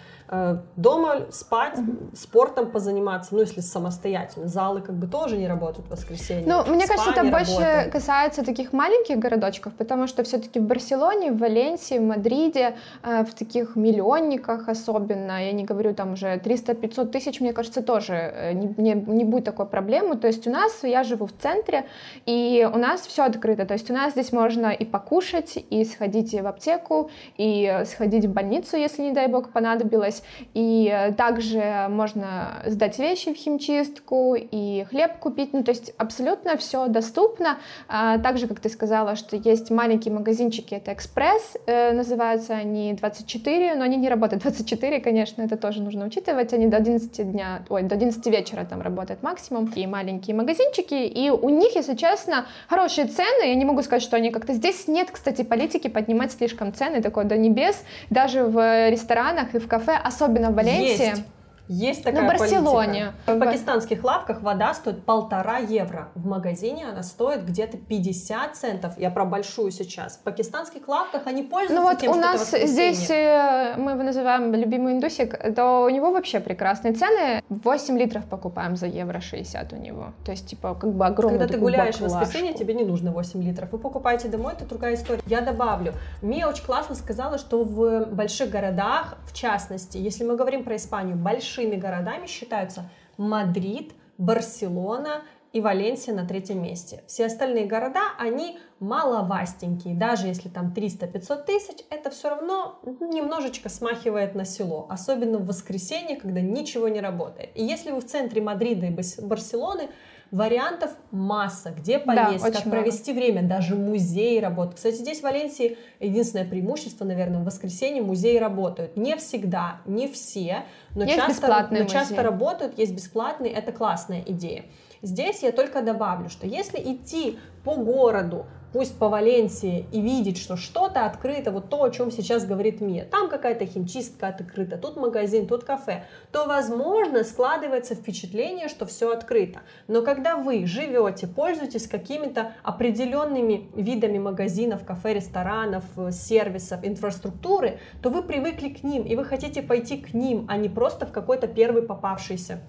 дома 0.77 1.27
спать, 1.31 1.79
mm-hmm. 1.79 2.17
спортом 2.17 2.71
позаниматься, 2.71 3.35
ну, 3.35 3.41
если 3.41 3.61
самостоятельно. 3.61 4.49
Залы 4.49 4.81
как 4.81 4.95
бы 4.95 5.07
тоже 5.07 5.37
не 5.37 5.47
работают 5.47 5.87
в 5.89 5.91
воскресенье. 5.91 6.45
Ну, 6.47 6.65
мне 6.65 6.87
кажется, 6.87 7.11
это 7.11 7.25
больше 7.25 7.53
работает. 7.53 7.93
касается 7.93 8.45
таких 8.45 8.73
маленьких 8.73 9.19
городочков, 9.19 9.75
потому 9.75 10.07
что 10.07 10.25
все-таки 10.25 10.61
в 10.61 10.65
Барселоне, 10.65 11.33
в 11.33 11.39
Валенсии, 11.39 11.99
в 11.99 12.03
Мадриде, 12.03 12.77
э, 13.03 13.25
в 13.25 13.35
таких 13.35 13.77
миллионниках 13.77 14.69
особенно, 14.69 15.45
я 15.45 15.53
не 15.53 15.65
говорю 15.65 15.95
там 15.95 16.15
уже 16.15 16.37
300-500 16.37 17.07
тысяч, 17.07 17.41
мне 17.41 17.53
кажется, 17.53 17.83
тоже 17.83 18.15
э, 18.15 18.53
не, 18.53 18.75
не, 18.77 18.95
не 18.95 19.25
будет 19.25 19.45
такой 19.45 19.67
проблемы. 19.67 20.17
То 20.17 20.27
есть 20.27 20.47
у 20.47 20.51
нас, 20.51 20.83
я 20.83 21.05
живу 21.05 21.27
в 21.27 21.33
центре, 21.33 21.85
и 22.27 22.69
у 22.73 22.79
нас 22.79 23.03
все 23.03 23.25
открыто. 23.25 23.67
То 23.67 23.75
есть 23.75 23.91
у 23.91 23.95
нас 23.95 24.13
здесь 24.13 24.33
можно 24.33 24.69
и 24.69 24.85
покушать, 24.85 25.65
и 25.71 25.85
сходить 25.85 26.35
в 26.35 26.47
аптеку, 26.47 27.11
и 27.37 27.83
сходить 27.85 28.25
в 28.25 28.33
больницу, 28.33 28.77
если, 28.77 29.03
не 29.03 29.13
дай 29.13 29.29
бог, 29.29 29.51
понадобилось. 29.51 30.23
И 30.55 30.91
э, 30.93 31.13
также 31.13 31.87
можно 31.89 32.63
сдать 32.67 32.99
вещи 32.99 33.33
в 33.33 33.37
химчистку 33.37 34.37
и 34.37 34.85
хлеб 34.91 35.19
купить. 35.19 35.53
Ну, 35.53 35.63
то 35.63 35.71
есть 35.71 35.93
абсолютно 35.99 36.57
все 36.57 36.87
доступно. 36.87 37.59
А, 37.89 38.19
также, 38.19 38.47
как 38.47 38.61
ты 38.61 38.69
сказала, 38.69 39.17
что 39.17 39.37
есть 39.37 39.71
маленькие 39.71 40.15
магазинчики, 40.15 40.75
это 40.75 40.93
экспресс, 40.93 41.57
э, 41.67 41.93
называются 41.93 42.55
они 42.55 42.93
24, 42.95 43.75
но 43.75 43.85
они 43.85 43.97
не 43.97 44.09
работают 44.09 44.43
24, 44.43 45.01
конечно, 45.01 45.43
это 45.43 45.57
тоже 45.57 45.83
нужно 45.83 46.07
учитывать. 46.07 46.53
Они 46.53 46.67
до 46.67 46.77
11 46.77 47.33
дня, 47.33 47.63
ой, 47.69 47.83
до 47.83 47.95
11 47.95 48.27
вечера 48.27 48.65
там 48.65 48.81
работают 48.83 49.23
максимум. 49.23 49.73
И 49.75 49.87
маленькие 49.87 50.37
магазинчики, 50.37 50.95
и 50.95 51.31
у 51.31 51.49
них, 51.49 51.75
если 51.75 51.95
честно, 51.95 52.47
хорошие 52.69 53.07
цены. 53.07 53.47
Я 53.47 53.55
не 53.55 53.65
могу 53.65 53.83
сказать, 53.83 54.03
что 54.03 54.17
они 54.17 54.31
как-то... 54.31 54.53
Здесь 54.53 54.89
нет, 54.89 55.11
кстати, 55.11 55.43
политики 55.43 55.89
поднимать 55.89 56.33
слишком 56.33 56.73
цены, 56.73 57.03
такой 57.03 57.25
до 57.25 57.37
небес. 57.37 57.83
Даже 58.11 58.45
в 58.45 58.91
ресторанах 58.91 59.55
и 59.55 59.59
в 59.59 59.69
кафе 59.69 59.99
особенно 60.05 60.51
в 60.51 60.55
Валенсии. 60.55 61.09
Есть. 61.09 61.23
Есть 61.69 62.05
такая 62.05 62.23
На 62.23 62.29
Барселоне. 62.29 63.13
Политика. 63.25 63.33
В 63.35 63.39
пакистанских 63.39 64.05
лавках 64.05 64.43
вода 64.43 64.75
стоит 64.75 65.05
полтора 65.05 65.59
евро. 65.59 66.09
В 66.15 66.27
магазине 66.27 66.87
она 66.87 67.03
стоит 67.03 67.45
где-то 67.45 67.79
50 67.79 68.57
центов. 68.57 68.99
Я 68.99 69.11
про 69.11 69.25
большую 69.25 69.71
сейчас. 69.71 70.17
В 70.17 70.21
пакистанских 70.21 70.87
лавках 70.89 71.23
они 71.27 71.43
пользуются 71.43 71.75
ну 71.75 71.83
вот 71.83 71.99
тем, 71.99 72.13
у 72.13 72.15
нас 72.17 72.51
здесь, 72.51 73.09
э, 73.11 73.77
мы 73.79 73.93
его 73.93 74.03
называем 74.03 74.55
любимый 74.55 74.93
индусик, 74.93 75.37
то 75.55 75.85
у 75.85 75.89
него 75.89 76.13
вообще 76.13 76.41
прекрасные 76.41 76.93
цены. 76.93 77.43
8 77.49 77.99
литров 77.99 78.27
покупаем 78.27 78.77
за 78.77 78.87
евро 78.87 79.21
60 79.21 79.73
у 79.73 79.77
него. 79.77 80.13
То 80.25 80.33
есть, 80.33 80.47
типа, 80.47 80.75
как 80.75 80.93
бы 80.93 81.07
огромный 81.07 81.39
Когда 81.39 81.55
ты 81.55 81.59
гуляешь 81.59 81.95
баклажку. 81.95 82.19
в 82.19 82.21
воскресенье, 82.21 82.55
тебе 82.55 82.75
не 82.75 82.85
нужно 82.85 83.11
8 83.11 83.43
литров. 83.43 83.73
Вы 83.73 83.79
покупаете 83.79 84.29
домой, 84.29 84.53
это 84.53 84.67
другая 84.67 84.95
история. 84.95 85.23
Я 85.27 85.41
добавлю. 85.41 85.95
Мия 86.21 86.47
очень 86.47 86.65
классно 86.65 86.95
сказала, 86.95 87.39
что 87.39 87.65
в 87.65 88.07
больших 88.07 88.51
городах, 88.51 89.17
в 89.27 89.33
частности, 89.33 89.97
если 89.97 90.25
мы 90.25 90.37
говорим 90.37 90.63
про 90.65 90.77
Испанию, 90.77 91.17
большие 91.17 91.54
большими 91.55 91.77
городами 91.77 92.27
считаются 92.27 92.91
Мадрид, 93.17 93.93
Барселона 94.19 95.23
и 95.53 95.61
Валенсия 95.61 96.13
на 96.13 96.27
третьем 96.27 96.61
месте. 96.61 97.05
Все 97.07 97.27
остальные 97.27 97.67
города, 97.67 98.01
они 98.19 98.59
маловастенькие. 98.81 99.95
Даже 99.95 100.27
если 100.27 100.49
там 100.49 100.73
300-500 100.77 101.45
тысяч, 101.45 101.85
это 101.91 102.11
все 102.11 102.31
равно 102.31 102.81
немножечко 103.01 103.69
смахивает 103.69 104.35
на 104.35 104.45
село. 104.45 104.87
Особенно 104.91 105.39
в 105.39 105.47
воскресенье, 105.47 106.17
когда 106.17 106.41
ничего 106.41 106.89
не 106.89 107.01
работает. 107.01 107.51
И 107.55 107.65
если 107.65 107.93
вы 107.93 108.01
в 108.01 108.05
центре 108.05 108.43
Мадрида 108.43 108.87
и 108.87 108.97
Барселоны, 109.23 109.91
Вариантов 110.35 110.91
масса, 111.13 111.71
где 111.71 112.01
поесть, 112.01 112.45
да, 112.45 112.51
как 112.51 112.67
много. 112.67 112.83
провести 112.83 113.13
время, 113.13 113.43
даже 113.43 113.77
музей 113.77 114.41
работают. 114.41 114.77
Кстати, 114.77 114.97
здесь 114.97 115.21
в 115.21 115.23
Валенсии 115.23 115.79
единственное 116.01 116.45
преимущество, 116.45 117.05
наверное, 117.05 117.39
в 117.39 117.45
воскресенье 117.45 118.03
музеи 118.03 118.39
работают. 118.39 118.97
Не 118.97 119.17
всегда, 119.17 119.81
не 119.87 120.09
все, 120.09 120.65
но, 120.97 121.05
есть 121.05 121.15
часто, 121.15 121.69
но 121.71 121.85
часто 121.85 122.23
работают, 122.25 122.77
есть 122.79 122.95
бесплатные, 122.95 123.53
это 123.53 123.71
классная 123.71 124.25
идея. 124.27 124.65
Здесь 125.05 125.43
я 125.43 125.53
только 125.53 125.83
добавлю, 125.83 126.31
что 126.31 126.47
если 126.47 126.79
идти 126.79 127.39
по 127.63 127.75
городу, 127.75 128.47
пусть 128.73 128.99
по 128.99 129.11
Валенсии, 129.11 129.85
и 129.93 130.01
видеть, 130.01 130.39
что 130.39 130.57
что-то 130.57 131.05
открыто, 131.05 131.51
вот 131.51 131.69
то, 131.69 131.85
о 131.85 131.91
чем 131.91 132.11
сейчас 132.11 132.47
говорит 132.47 132.81
Мия, 132.81 133.05
там 133.05 133.29
какая-то 133.29 133.67
химчистка 133.67 134.29
открыта, 134.29 134.79
тут 134.79 134.97
магазин, 134.97 135.47
тут 135.47 135.65
кафе, 135.65 136.07
то, 136.33 136.47
возможно, 136.47 137.23
складывается 137.23 137.95
впечатление, 137.95 138.69
что 138.69 138.87
все 138.87 139.13
открыто. 139.13 139.61
Но 139.89 140.01
когда 140.01 140.39
вы 140.39 140.65
живете, 140.65 141.27
пользуетесь 141.27 141.87
какими-то 141.87 142.55
определенными 142.63 143.69
видами 143.77 144.17
магазинов, 144.17 144.87
кафе, 144.87 145.13
ресторанов, 145.13 145.85
сервисов, 146.13 146.81
инфраструктуры, 146.83 147.79
то 148.03 148.09
вы 148.09 148.23
привыкли 148.23 148.71
к 148.71 148.83
ним, 148.83 149.03
и 149.03 149.17
вы 149.17 149.27
хотите 149.27 149.61
пойти 149.61 149.99
к 149.99 150.15
ним, 150.15 150.47
а 150.49 150.57
не 150.57 150.71
просто 150.71 151.05
в 151.05 151.13
какой-то 151.13 151.47
первый 151.47 151.83
попавшийся 151.83 152.63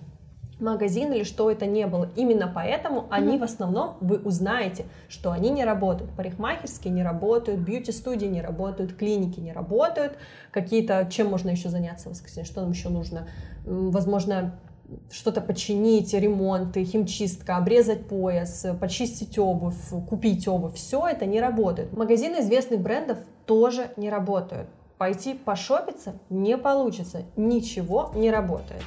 магазин 0.59 1.11
или 1.11 1.23
что 1.23 1.51
это 1.51 1.65
не 1.65 1.85
было. 1.87 2.09
Именно 2.15 2.51
поэтому 2.53 3.01
mm-hmm. 3.01 3.07
они 3.09 3.37
в 3.37 3.43
основном, 3.43 3.97
вы 3.99 4.17
узнаете, 4.17 4.85
что 5.09 5.31
они 5.31 5.49
не 5.49 5.65
работают. 5.65 6.11
Парикмахерские 6.11 6.93
не 6.93 7.03
работают, 7.03 7.59
бьюти-студии 7.59 8.27
не 8.27 8.41
работают, 8.41 8.93
клиники 8.95 9.39
не 9.39 9.51
работают. 9.51 10.13
Какие-то, 10.51 11.07
чем 11.11 11.27
можно 11.27 11.49
еще 11.49 11.69
заняться 11.69 12.09
в 12.09 12.11
воскресенье, 12.11 12.45
что 12.45 12.61
нам 12.61 12.71
еще 12.71 12.89
нужно? 12.89 13.27
Возможно, 13.65 14.57
что-то 15.11 15.41
починить, 15.41 16.13
ремонты, 16.13 16.83
химчистка, 16.83 17.57
обрезать 17.57 18.07
пояс, 18.07 18.65
почистить 18.79 19.37
обувь, 19.37 19.89
купить 20.07 20.47
обувь. 20.47 20.75
Все 20.75 21.07
это 21.07 21.25
не 21.25 21.41
работает. 21.41 21.91
Магазины 21.95 22.39
известных 22.39 22.79
брендов 22.81 23.17
тоже 23.45 23.91
не 23.97 24.09
работают. 24.09 24.69
Пойти 24.97 25.33
пошопиться 25.33 26.13
не 26.29 26.57
получится, 26.57 27.23
ничего 27.35 28.11
не 28.15 28.31
работает. 28.31 28.81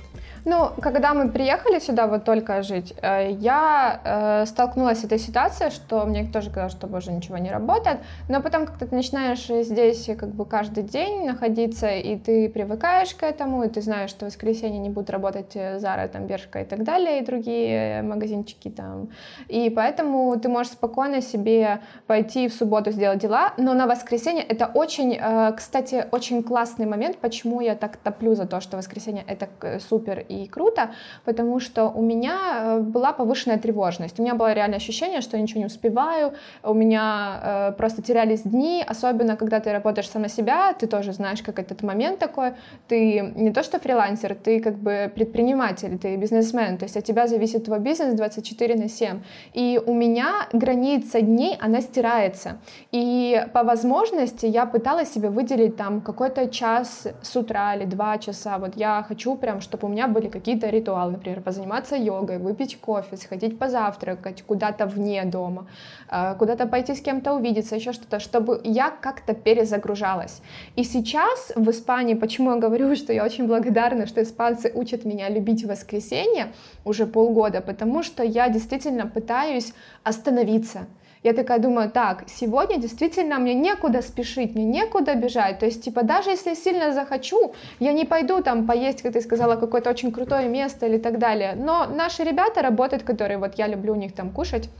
Ну, 0.45 0.71
когда 0.81 1.13
мы 1.13 1.29
приехали 1.29 1.79
сюда 1.79 2.07
вот 2.07 2.25
только 2.25 2.63
жить, 2.63 2.95
э, 3.03 3.33
я 3.33 4.01
э, 4.03 4.47
столкнулась 4.47 5.01
с 5.01 5.05
этой 5.05 5.19
ситуацией, 5.19 5.71
что 5.71 6.07
мне 6.07 6.25
тоже 6.25 6.49
казалось, 6.49 6.73
что, 6.73 6.87
боже, 6.87 7.13
ничего 7.13 7.37
не 7.39 7.51
работает, 7.51 7.99
но 8.29 8.41
потом 8.41 8.65
как-то 8.65 8.87
ты 8.87 8.95
начинаешь 8.95 9.47
здесь 9.47 10.09
как 10.19 10.31
бы 10.31 10.47
каждый 10.47 10.85
день 10.85 11.27
находиться, 11.27 11.89
и 11.89 12.17
ты 12.17 12.49
привыкаешь 12.49 13.15
к 13.15 13.23
этому, 13.25 13.65
и 13.65 13.69
ты 13.69 13.83
знаешь, 13.83 14.11
что 14.11 14.25
в 14.25 14.29
воскресенье 14.29 14.79
не 14.79 14.89
будут 14.89 15.11
работать 15.11 15.53
Зара, 15.53 16.09
там, 16.09 16.27
Бершка 16.27 16.63
и 16.63 16.65
так 16.65 16.85
далее, 16.85 17.21
и 17.21 17.25
другие 17.27 18.01
магазинчики 18.03 18.71
там, 18.71 19.11
и 19.49 19.69
поэтому 19.71 20.39
ты 20.41 20.49
можешь 20.49 20.73
спокойно 20.73 21.21
себе 21.21 21.81
пойти 22.07 22.49
в 22.49 22.55
субботу 22.55 22.91
сделать 22.91 23.19
дела, 23.19 23.53
но 23.59 23.75
на 23.75 23.87
воскресенье 23.87 24.45
это 24.45 24.71
очень, 24.73 25.19
э, 25.21 25.53
кстати, 25.57 25.98
очень 26.11 26.43
классный 26.43 26.87
момент, 26.87 27.19
почему 27.19 27.61
я 27.61 27.75
так 27.75 27.97
топлю 27.97 28.35
за 28.35 28.47
то, 28.47 28.61
что 28.61 28.77
воскресенье 28.77 29.25
это 29.27 29.49
супер 29.81 30.25
и 30.29 30.47
круто, 30.47 30.91
потому 31.25 31.61
что 31.61 31.89
у 31.89 32.03
меня 32.03 32.37
э, 32.39 32.81
была 32.81 33.13
повышенная 33.13 33.59
тревожность. 33.59 34.19
У 34.21 34.23
меня 34.23 34.35
было 34.35 34.53
реальное 34.53 34.79
ощущение, 34.79 35.21
что 35.21 35.37
я 35.37 35.43
ничего 35.43 35.61
не 35.61 35.67
успеваю, 35.67 36.35
у 36.63 36.75
меня 36.75 37.41
э, 37.43 37.73
просто 37.73 38.03
терялись 38.03 38.43
дни, 38.43 38.85
особенно 38.87 39.37
когда 39.37 39.61
ты 39.61 39.73
работаешь 39.73 40.09
сам 40.09 40.23
на 40.23 40.29
себя, 40.29 40.73
ты 40.73 40.87
тоже 40.87 41.13
знаешь, 41.13 41.43
как 41.43 41.59
этот 41.59 41.83
момент 41.83 42.19
такой, 42.19 42.53
ты 42.89 43.33
не 43.37 43.53
то 43.53 43.63
что 43.63 43.79
фрилансер, 43.79 44.35
ты 44.35 44.61
как 44.61 44.77
бы 44.77 45.11
предприниматель, 45.15 45.99
ты 45.99 46.17
бизнесмен, 46.17 46.79
то 46.79 46.85
есть 46.85 46.97
от 46.97 47.05
тебя 47.05 47.27
зависит 47.27 47.65
твой 47.65 47.79
бизнес 47.79 48.15
24 48.15 48.75
на 48.75 48.89
7. 48.89 49.21
И 49.55 49.81
у 49.87 49.95
меня 49.95 50.49
граница 50.53 51.21
дней, 51.21 51.57
она 51.61 51.81
стирается. 51.81 52.59
И 52.93 53.45
по 53.53 53.63
возможности 53.63 54.47
я 54.47 54.67
пыталась 54.67 55.13
себе 55.13 55.31
выделить 55.31 55.77
там 55.77 55.88
какой-то 56.01 56.49
час 56.49 57.09
с 57.23 57.37
утра 57.37 57.75
или 57.75 57.85
два 57.85 58.19
часа, 58.19 58.59
вот 58.59 58.77
я 58.77 59.05
хочу 59.09 59.37
прям, 59.37 59.61
чтобы 59.61 59.89
у 59.89 59.91
меня 59.91 60.07
были 60.07 60.29
были 60.29 60.29
какие-то 60.29 60.71
ритуалы, 60.71 61.13
например, 61.13 61.41
позаниматься 61.41 61.97
йогой, 61.97 62.39
выпить 62.39 62.81
кофе, 62.81 63.17
сходить 63.17 63.59
позавтракать 63.59 64.43
куда-то 64.43 64.87
вне 64.87 65.25
дома, 65.25 65.67
э, 66.11 66.35
куда-то 66.39 66.67
пойти 66.67 66.95
с 66.95 67.01
кем-то 67.01 67.35
увидеться, 67.35 67.77
еще 67.77 67.93
что-то, 67.93 68.19
чтобы 68.19 68.61
я 68.65 68.91
как-то 68.91 69.35
перезагружалась. 69.35 70.43
И 70.77 70.85
сейчас 70.85 71.53
в 71.57 71.71
Испании, 71.71 72.15
почему 72.15 72.51
я 72.51 72.57
говорю, 72.57 72.97
что 73.03 73.13
я 73.13 73.25
очень 73.25 73.47
благодарна, 73.47 74.07
что 74.07 74.21
испанцы 74.21 74.73
учат 74.75 75.05
меня 75.05 75.31
любить 75.31 75.65
воскресенье 75.65 76.47
уже 76.85 77.07
полгода, 77.07 77.61
потому 77.61 78.03
что 78.03 78.23
я 78.23 78.49
действительно 78.49 79.07
пытаюсь 79.07 79.73
остановиться, 80.05 80.87
я 81.23 81.33
такая 81.33 81.59
думаю, 81.59 81.91
так, 81.91 82.25
сегодня 82.27 82.79
действительно 82.79 83.39
мне 83.39 83.55
некуда 83.55 84.03
спешить, 84.03 84.55
мне 84.55 84.65
некуда 84.65 85.15
бежать. 85.15 85.59
То 85.59 85.67
есть, 85.67 85.83
типа, 85.83 86.03
даже 86.03 86.31
если 86.31 86.55
сильно 86.55 86.93
захочу, 86.93 87.53
я 87.81 87.93
не 87.93 88.05
пойду 88.05 88.43
там 88.43 88.67
поесть, 88.67 89.03
как 89.03 89.13
ты 89.13 89.21
сказала, 89.21 89.57
какое-то 89.57 89.91
очень 89.91 90.13
крутое 90.13 90.49
место 90.49 90.87
или 90.87 90.99
так 90.99 91.19
далее. 91.19 91.55
Но 91.57 91.87
наши 91.87 92.25
ребята 92.25 92.63
работают, 92.63 93.03
которые, 93.03 93.39
вот 93.39 93.59
я 93.59 93.67
люблю 93.67 93.93
у 93.93 93.97
них 93.97 94.15
там 94.15 94.31
кушать, 94.31 94.71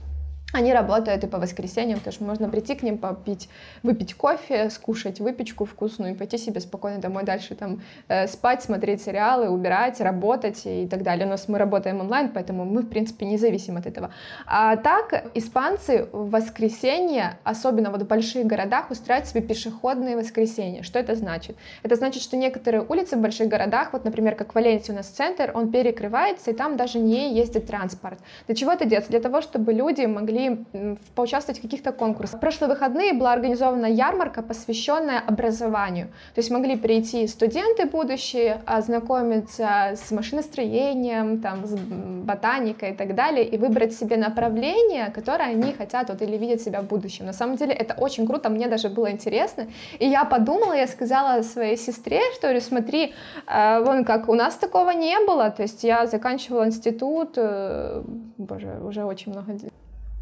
Они 0.51 0.73
работают 0.73 1.23
и 1.23 1.27
по 1.27 1.37
воскресеньям, 1.37 1.99
потому 1.99 2.13
что 2.13 2.23
можно 2.23 2.49
прийти 2.49 2.73
к 2.73 2.81
ним, 2.81 2.97
попить, 2.97 3.49
выпить 3.83 4.15
кофе, 4.15 4.71
скушать 4.71 5.19
выпечку 5.19 5.65
вкусную 5.65 6.13
и 6.13 6.17
пойти 6.17 6.39
себе 6.39 6.59
спокойно 6.59 6.97
домой 6.99 7.23
дальше 7.23 7.53
там 7.53 7.81
э, 8.07 8.27
спать, 8.27 8.63
смотреть 8.63 9.03
сериалы, 9.03 9.49
убирать, 9.49 10.01
работать 10.01 10.61
и 10.65 10.87
так 10.87 11.03
далее. 11.03 11.27
У 11.27 11.29
нас 11.29 11.47
мы 11.47 11.59
работаем 11.59 11.99
онлайн, 11.99 12.29
поэтому 12.29 12.65
мы, 12.65 12.81
в 12.81 12.89
принципе, 12.89 13.27
не 13.27 13.37
зависим 13.37 13.77
от 13.77 13.85
этого. 13.85 14.09
А 14.47 14.75
так, 14.77 15.25
испанцы 15.35 16.07
в 16.11 16.31
воскресенье, 16.31 17.37
особенно 17.43 17.91
вот 17.91 18.01
в 18.01 18.07
больших 18.07 18.47
городах, 18.47 18.89
устраивают 18.89 19.29
себе 19.29 19.41
пешеходные 19.41 20.17
воскресенья. 20.17 20.81
Что 20.81 20.97
это 20.97 21.15
значит? 21.15 21.57
Это 21.83 21.95
значит, 21.95 22.23
что 22.23 22.37
некоторые 22.37 22.83
улицы 22.83 23.17
в 23.17 23.21
больших 23.21 23.49
городах, 23.49 23.93
вот, 23.93 24.03
например, 24.03 24.33
как 24.33 24.53
в 24.53 24.55
Валенсии 24.55 24.91
у 24.91 24.95
нас 24.95 25.07
центр, 25.07 25.51
он 25.53 25.71
перекрывается, 25.71 26.49
и 26.49 26.55
там 26.55 26.75
даже 26.75 26.97
не 26.97 27.35
ездит 27.35 27.67
транспорт. 27.67 28.17
Для 28.47 28.55
чего 28.55 28.71
это 28.71 28.85
делается? 28.85 29.11
Для 29.11 29.19
того, 29.19 29.41
чтобы 29.41 29.73
люди 29.73 30.01
могли 30.07 30.38
могли 30.39 30.97
поучаствовать 31.15 31.59
в 31.59 31.61
каких-то 31.61 31.91
конкурсах. 31.91 32.37
В 32.37 32.39
прошлые 32.39 32.69
выходные 32.69 33.13
была 33.13 33.33
организована 33.33 33.85
ярмарка, 33.85 34.41
посвященная 34.41 35.19
образованию. 35.19 36.07
То 36.35 36.39
есть 36.39 36.51
могли 36.51 36.75
прийти 36.75 37.27
студенты 37.27 37.85
будущие, 37.85 38.61
ознакомиться 38.65 39.95
с 39.95 40.11
машиностроением, 40.11 41.41
там, 41.41 41.65
с 41.65 41.75
ботаникой 41.75 42.91
и 42.91 42.93
так 42.93 43.15
далее, 43.15 43.45
и 43.45 43.57
выбрать 43.57 43.93
себе 43.93 44.17
направление, 44.17 45.11
которое 45.11 45.49
они 45.49 45.73
хотят 45.73 46.09
вот, 46.09 46.21
или 46.21 46.37
видят 46.37 46.61
себя 46.61 46.81
в 46.81 46.85
будущем. 46.85 47.25
На 47.25 47.33
самом 47.33 47.55
деле 47.55 47.73
это 47.73 47.93
очень 47.93 48.27
круто, 48.27 48.49
мне 48.49 48.67
даже 48.67 48.89
было 48.89 49.11
интересно. 49.11 49.67
И 49.99 50.07
я 50.07 50.25
подумала, 50.25 50.73
я 50.73 50.87
сказала 50.87 51.43
своей 51.43 51.77
сестре, 51.77 52.21
что, 52.35 52.47
говорю, 52.47 52.61
смотри, 52.61 53.13
э, 53.47 53.83
вон 53.83 54.05
как 54.05 54.29
у 54.29 54.35
нас 54.35 54.55
такого 54.55 54.91
не 54.91 55.17
было, 55.25 55.49
то 55.49 55.63
есть 55.63 55.83
я 55.83 56.05
заканчивала 56.07 56.65
институт, 56.65 57.33
э, 57.37 58.03
боже, 58.37 58.79
уже 58.83 59.03
очень 59.03 59.31
много 59.31 59.51
лет 59.53 59.73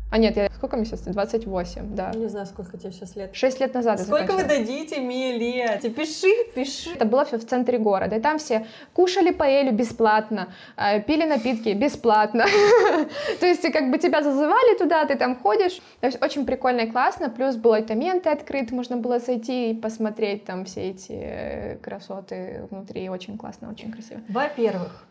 а 0.09 0.17
нет, 0.17 0.37
я 0.37 0.49
сколько 0.55 0.77
мне 0.77 0.85
сейчас? 0.85 1.01
28, 1.01 1.95
да. 1.95 2.11
Не 2.11 2.27
знаю, 2.27 2.45
сколько 2.45 2.77
тебе 2.77 2.91
сейчас 2.91 3.15
лет. 3.17 3.35
Шесть 3.35 3.59
лет 3.59 3.73
назад 3.73 3.99
Сколько 3.99 4.33
вы 4.33 4.43
дадите 4.43 5.01
мне 5.01 5.37
лет? 5.37 5.81
Пиши, 5.95 6.31
пиши. 6.55 6.91
Это 6.95 7.05
было 7.05 7.25
все 7.25 7.37
в 7.37 7.45
центре 7.45 7.77
города. 7.77 8.15
И 8.15 8.21
там 8.21 8.37
все 8.37 8.65
кушали 8.93 9.31
паэлю 9.31 9.73
бесплатно, 9.73 10.53
э, 10.77 11.01
пили 11.01 11.25
напитки 11.25 11.69
бесплатно. 11.69 12.45
То 13.39 13.45
есть 13.45 13.69
как 13.71 13.91
бы 13.91 13.97
тебя 13.97 14.23
зазывали 14.23 14.77
туда, 14.77 15.05
ты 15.05 15.15
там 15.17 15.35
ходишь. 15.35 15.81
То 15.99 16.07
есть 16.07 16.23
очень 16.23 16.45
прикольно 16.45 16.81
и 16.81 16.91
классно. 16.91 17.29
Плюс 17.29 17.57
был 17.57 17.73
айтаменты 17.73 18.29
открыт, 18.29 18.71
можно 18.71 18.95
было 18.95 19.19
зайти 19.19 19.71
и 19.71 19.73
посмотреть 19.75 20.45
там 20.45 20.63
все 20.63 20.89
эти 20.89 21.11
э, 21.11 21.77
красоты 21.77 22.65
внутри. 22.71 23.09
Очень 23.09 23.37
классно, 23.37 23.69
очень 23.69 23.91
красиво. 23.91 24.21
Во-первых, 24.29 25.03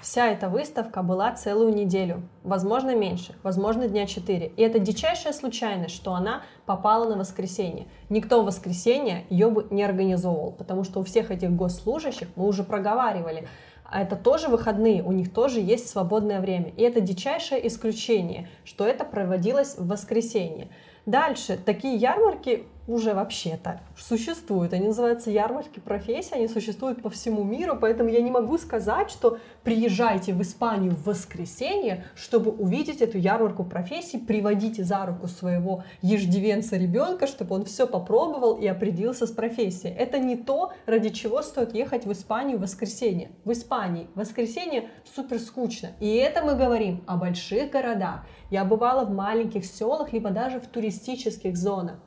Вся 0.00 0.28
эта 0.28 0.48
выставка 0.48 1.02
была 1.02 1.32
целую 1.32 1.74
неделю, 1.74 2.28
возможно 2.42 2.94
меньше, 2.94 3.34
возможно 3.42 3.88
дня 3.88 4.06
4. 4.06 4.52
И 4.54 4.62
это 4.62 4.78
дичайшая 4.78 5.32
случайность, 5.32 5.94
что 5.94 6.14
она 6.14 6.42
попала 6.66 7.08
на 7.08 7.16
воскресенье. 7.16 7.86
Никто 8.10 8.42
в 8.42 8.44
воскресенье 8.44 9.24
ее 9.30 9.48
бы 9.48 9.66
не 9.70 9.82
организовывал, 9.82 10.52
потому 10.52 10.84
что 10.84 11.00
у 11.00 11.04
всех 11.04 11.30
этих 11.30 11.52
госслужащих, 11.52 12.28
мы 12.36 12.46
уже 12.46 12.64
проговаривали, 12.64 13.48
а 13.84 14.02
это 14.02 14.16
тоже 14.16 14.48
выходные, 14.48 15.02
у 15.02 15.12
них 15.12 15.32
тоже 15.32 15.60
есть 15.60 15.88
свободное 15.88 16.40
время. 16.40 16.70
И 16.76 16.82
это 16.82 17.00
дичайшее 17.00 17.66
исключение, 17.66 18.48
что 18.64 18.84
это 18.86 19.04
проводилось 19.04 19.76
в 19.78 19.86
воскресенье. 19.86 20.68
Дальше, 21.06 21.58
такие 21.64 21.96
ярмарки 21.96 22.66
уже 22.86 23.14
вообще-то 23.14 23.80
существуют. 23.96 24.72
Они 24.72 24.88
называются 24.88 25.30
ярмарки 25.30 25.80
профессий, 25.80 26.34
они 26.34 26.48
существуют 26.48 27.02
по 27.02 27.10
всему 27.10 27.42
миру, 27.42 27.78
поэтому 27.80 28.10
я 28.10 28.20
не 28.20 28.30
могу 28.30 28.58
сказать, 28.58 29.10
что 29.10 29.38
приезжайте 29.62 30.32
в 30.32 30.42
Испанию 30.42 30.92
в 30.92 31.06
воскресенье, 31.06 32.04
чтобы 32.14 32.50
увидеть 32.50 33.00
эту 33.00 33.18
ярмарку 33.18 33.64
профессий, 33.64 34.18
приводите 34.18 34.84
за 34.84 35.06
руку 35.06 35.28
своего 35.28 35.84
еждивенца 36.02 36.76
ребенка, 36.76 37.26
чтобы 37.26 37.54
он 37.54 37.64
все 37.64 37.86
попробовал 37.86 38.54
и 38.54 38.66
определился 38.66 39.26
с 39.26 39.30
профессией. 39.30 39.94
Это 39.94 40.18
не 40.18 40.36
то, 40.36 40.72
ради 40.86 41.08
чего 41.08 41.42
стоит 41.42 41.74
ехать 41.74 42.04
в 42.04 42.12
Испанию 42.12 42.58
в 42.58 42.62
воскресенье. 42.62 43.30
В 43.44 43.52
Испании 43.52 44.08
в 44.14 44.18
воскресенье 44.18 44.88
супер 45.14 45.38
скучно. 45.38 45.92
И 46.00 46.14
это 46.16 46.42
мы 46.42 46.54
говорим 46.54 47.02
о 47.06 47.16
больших 47.16 47.70
городах. 47.70 48.26
Я 48.50 48.64
бывала 48.64 49.04
в 49.04 49.10
маленьких 49.10 49.64
селах, 49.64 50.12
либо 50.12 50.30
даже 50.30 50.60
в 50.60 50.66
туристических 50.66 51.56
зонах 51.56 51.98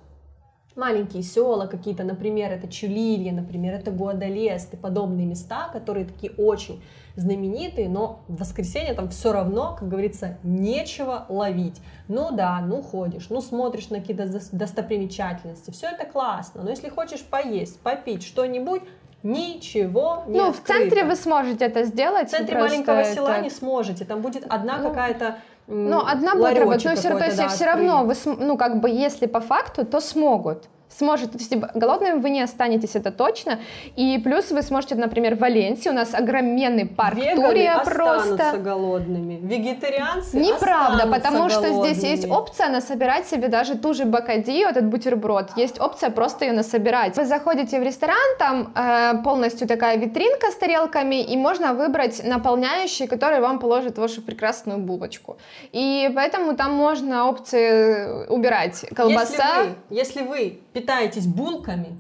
маленькие 0.77 1.24
села 1.24 1.67
какие-то, 1.67 2.03
например, 2.03 2.51
это 2.51 2.67
Чулилья, 2.67 3.34
например, 3.34 3.74
это 3.74 3.91
Гуадалест 3.91 4.74
и 4.74 4.77
подобные 4.77 5.25
места, 5.25 5.69
которые 5.74 6.05
такие 6.05 6.31
очень 6.38 6.81
знаменитые, 7.15 7.89
но 7.89 8.22
в 8.27 8.38
воскресенье 8.38 8.93
там 8.93 9.10
все 9.10 9.34
равно, 9.34 9.75
как 9.77 9.89
говорится, 9.89 10.38
нечего 10.43 11.25
ловить. 11.29 11.81
Ну 12.07 12.31
да, 12.31 12.62
ну 12.62 12.81
ходишь, 12.81 13.29
ну 13.29 13.41
смотришь 13.41 13.89
на 13.89 14.00
какие-то 14.00 14.27
достопримечательности, 14.51 15.72
все 15.72 15.88
это 15.88 16.05
классно, 16.05 16.63
но 16.63 16.69
если 16.69 16.89
хочешь 16.89 17.24
поесть, 17.24 17.79
попить 17.81 18.24
что-нибудь, 18.24 18.84
Ничего 19.24 20.24
не 20.27 20.38
Ну, 20.38 20.50
открыто. 20.50 20.63
в 20.63 20.67
центре 20.67 21.03
вы 21.03 21.15
сможете 21.15 21.65
это 21.65 21.84
сделать. 21.86 22.27
В 22.27 22.31
центре 22.31 22.57
маленького 22.57 23.03
села 23.03 23.41
не 23.41 23.50
сможете. 23.50 24.05
Там 24.05 24.22
будет 24.22 24.46
одна 24.48 24.77
ну, 24.77 24.89
какая-то 24.89 25.39
ну, 25.67 26.00
одна 26.00 26.36
будет 26.36 26.57
работать, 26.57 26.86
но 26.86 26.95
все, 26.95 27.09
да, 27.36 27.47
все 27.50 27.65
равно, 27.65 28.03
вы, 28.05 28.13
ну, 28.25 28.57
как 28.57 28.79
бы, 28.79 28.89
если 28.89 29.25
по 29.25 29.41
факту, 29.41 29.86
то 29.86 30.00
смогут 30.00 30.69
сможет, 30.89 31.32
то 31.32 31.38
есть 31.38 31.53
голодными 31.75 32.20
вы 32.20 32.29
не 32.29 32.41
останетесь, 32.41 32.96
это 32.96 33.12
точно. 33.12 33.60
И 33.96 34.20
плюс 34.24 34.52
вы 34.52 34.62
сможете, 34.62 34.95
например, 34.95 35.36
в 35.36 35.39
Валенсии, 35.39 35.89
у 35.89 35.93
нас 35.93 36.13
огроменный 36.13 36.86
парк 36.86 37.17
Веганы 37.17 37.47
Турия 37.47 37.84
просто. 37.84 38.58
голодными. 38.58 39.39
Вегетарианцы 39.41 40.38
Неправда, 40.38 41.08
потому 41.08 41.50
что 41.50 41.62
голодными. 41.62 41.93
здесь 41.93 42.04
есть 42.04 42.30
опция 42.30 42.69
насобирать 42.69 43.28
себе 43.28 43.47
даже 43.47 43.78
ту 43.78 43.93
же 43.93 44.06
бакадию, 44.06 44.67
этот 44.69 44.86
бутерброд. 44.86 45.52
Есть 45.56 45.80
опция 45.80 46.10
просто 46.10 46.45
ее 46.45 46.54
насобирать. 46.54 47.17
Вы 47.17 47.26
заходите 47.26 47.80
в 47.80 47.84
ресторан, 47.84 48.17
там 48.39 48.73
э, 48.76 49.23
полностью 49.23 49.67
такая 49.67 49.97
витринка 49.97 50.52
с 50.52 50.56
тарелками, 50.56 51.21
и 51.21 51.38
можно 51.38 51.73
выбрать 51.73 52.23
наполняющие, 52.23 53.08
которые 53.08 53.41
вам 53.41 53.60
положат 53.60 53.97
вашу 53.97 54.21
прекрасную 54.21 54.80
булочку. 54.80 55.38
И 55.71 56.12
поэтому 56.15 56.56
там 56.56 56.73
можно 56.73 57.28
опции 57.30 58.28
убирать. 58.28 58.86
Колбаса. 58.95 59.63
Если 59.63 59.67
вы, 59.67 59.76
если 59.89 60.21
вы 60.21 60.60
питаетесь 60.80 61.26
булками, 61.26 61.98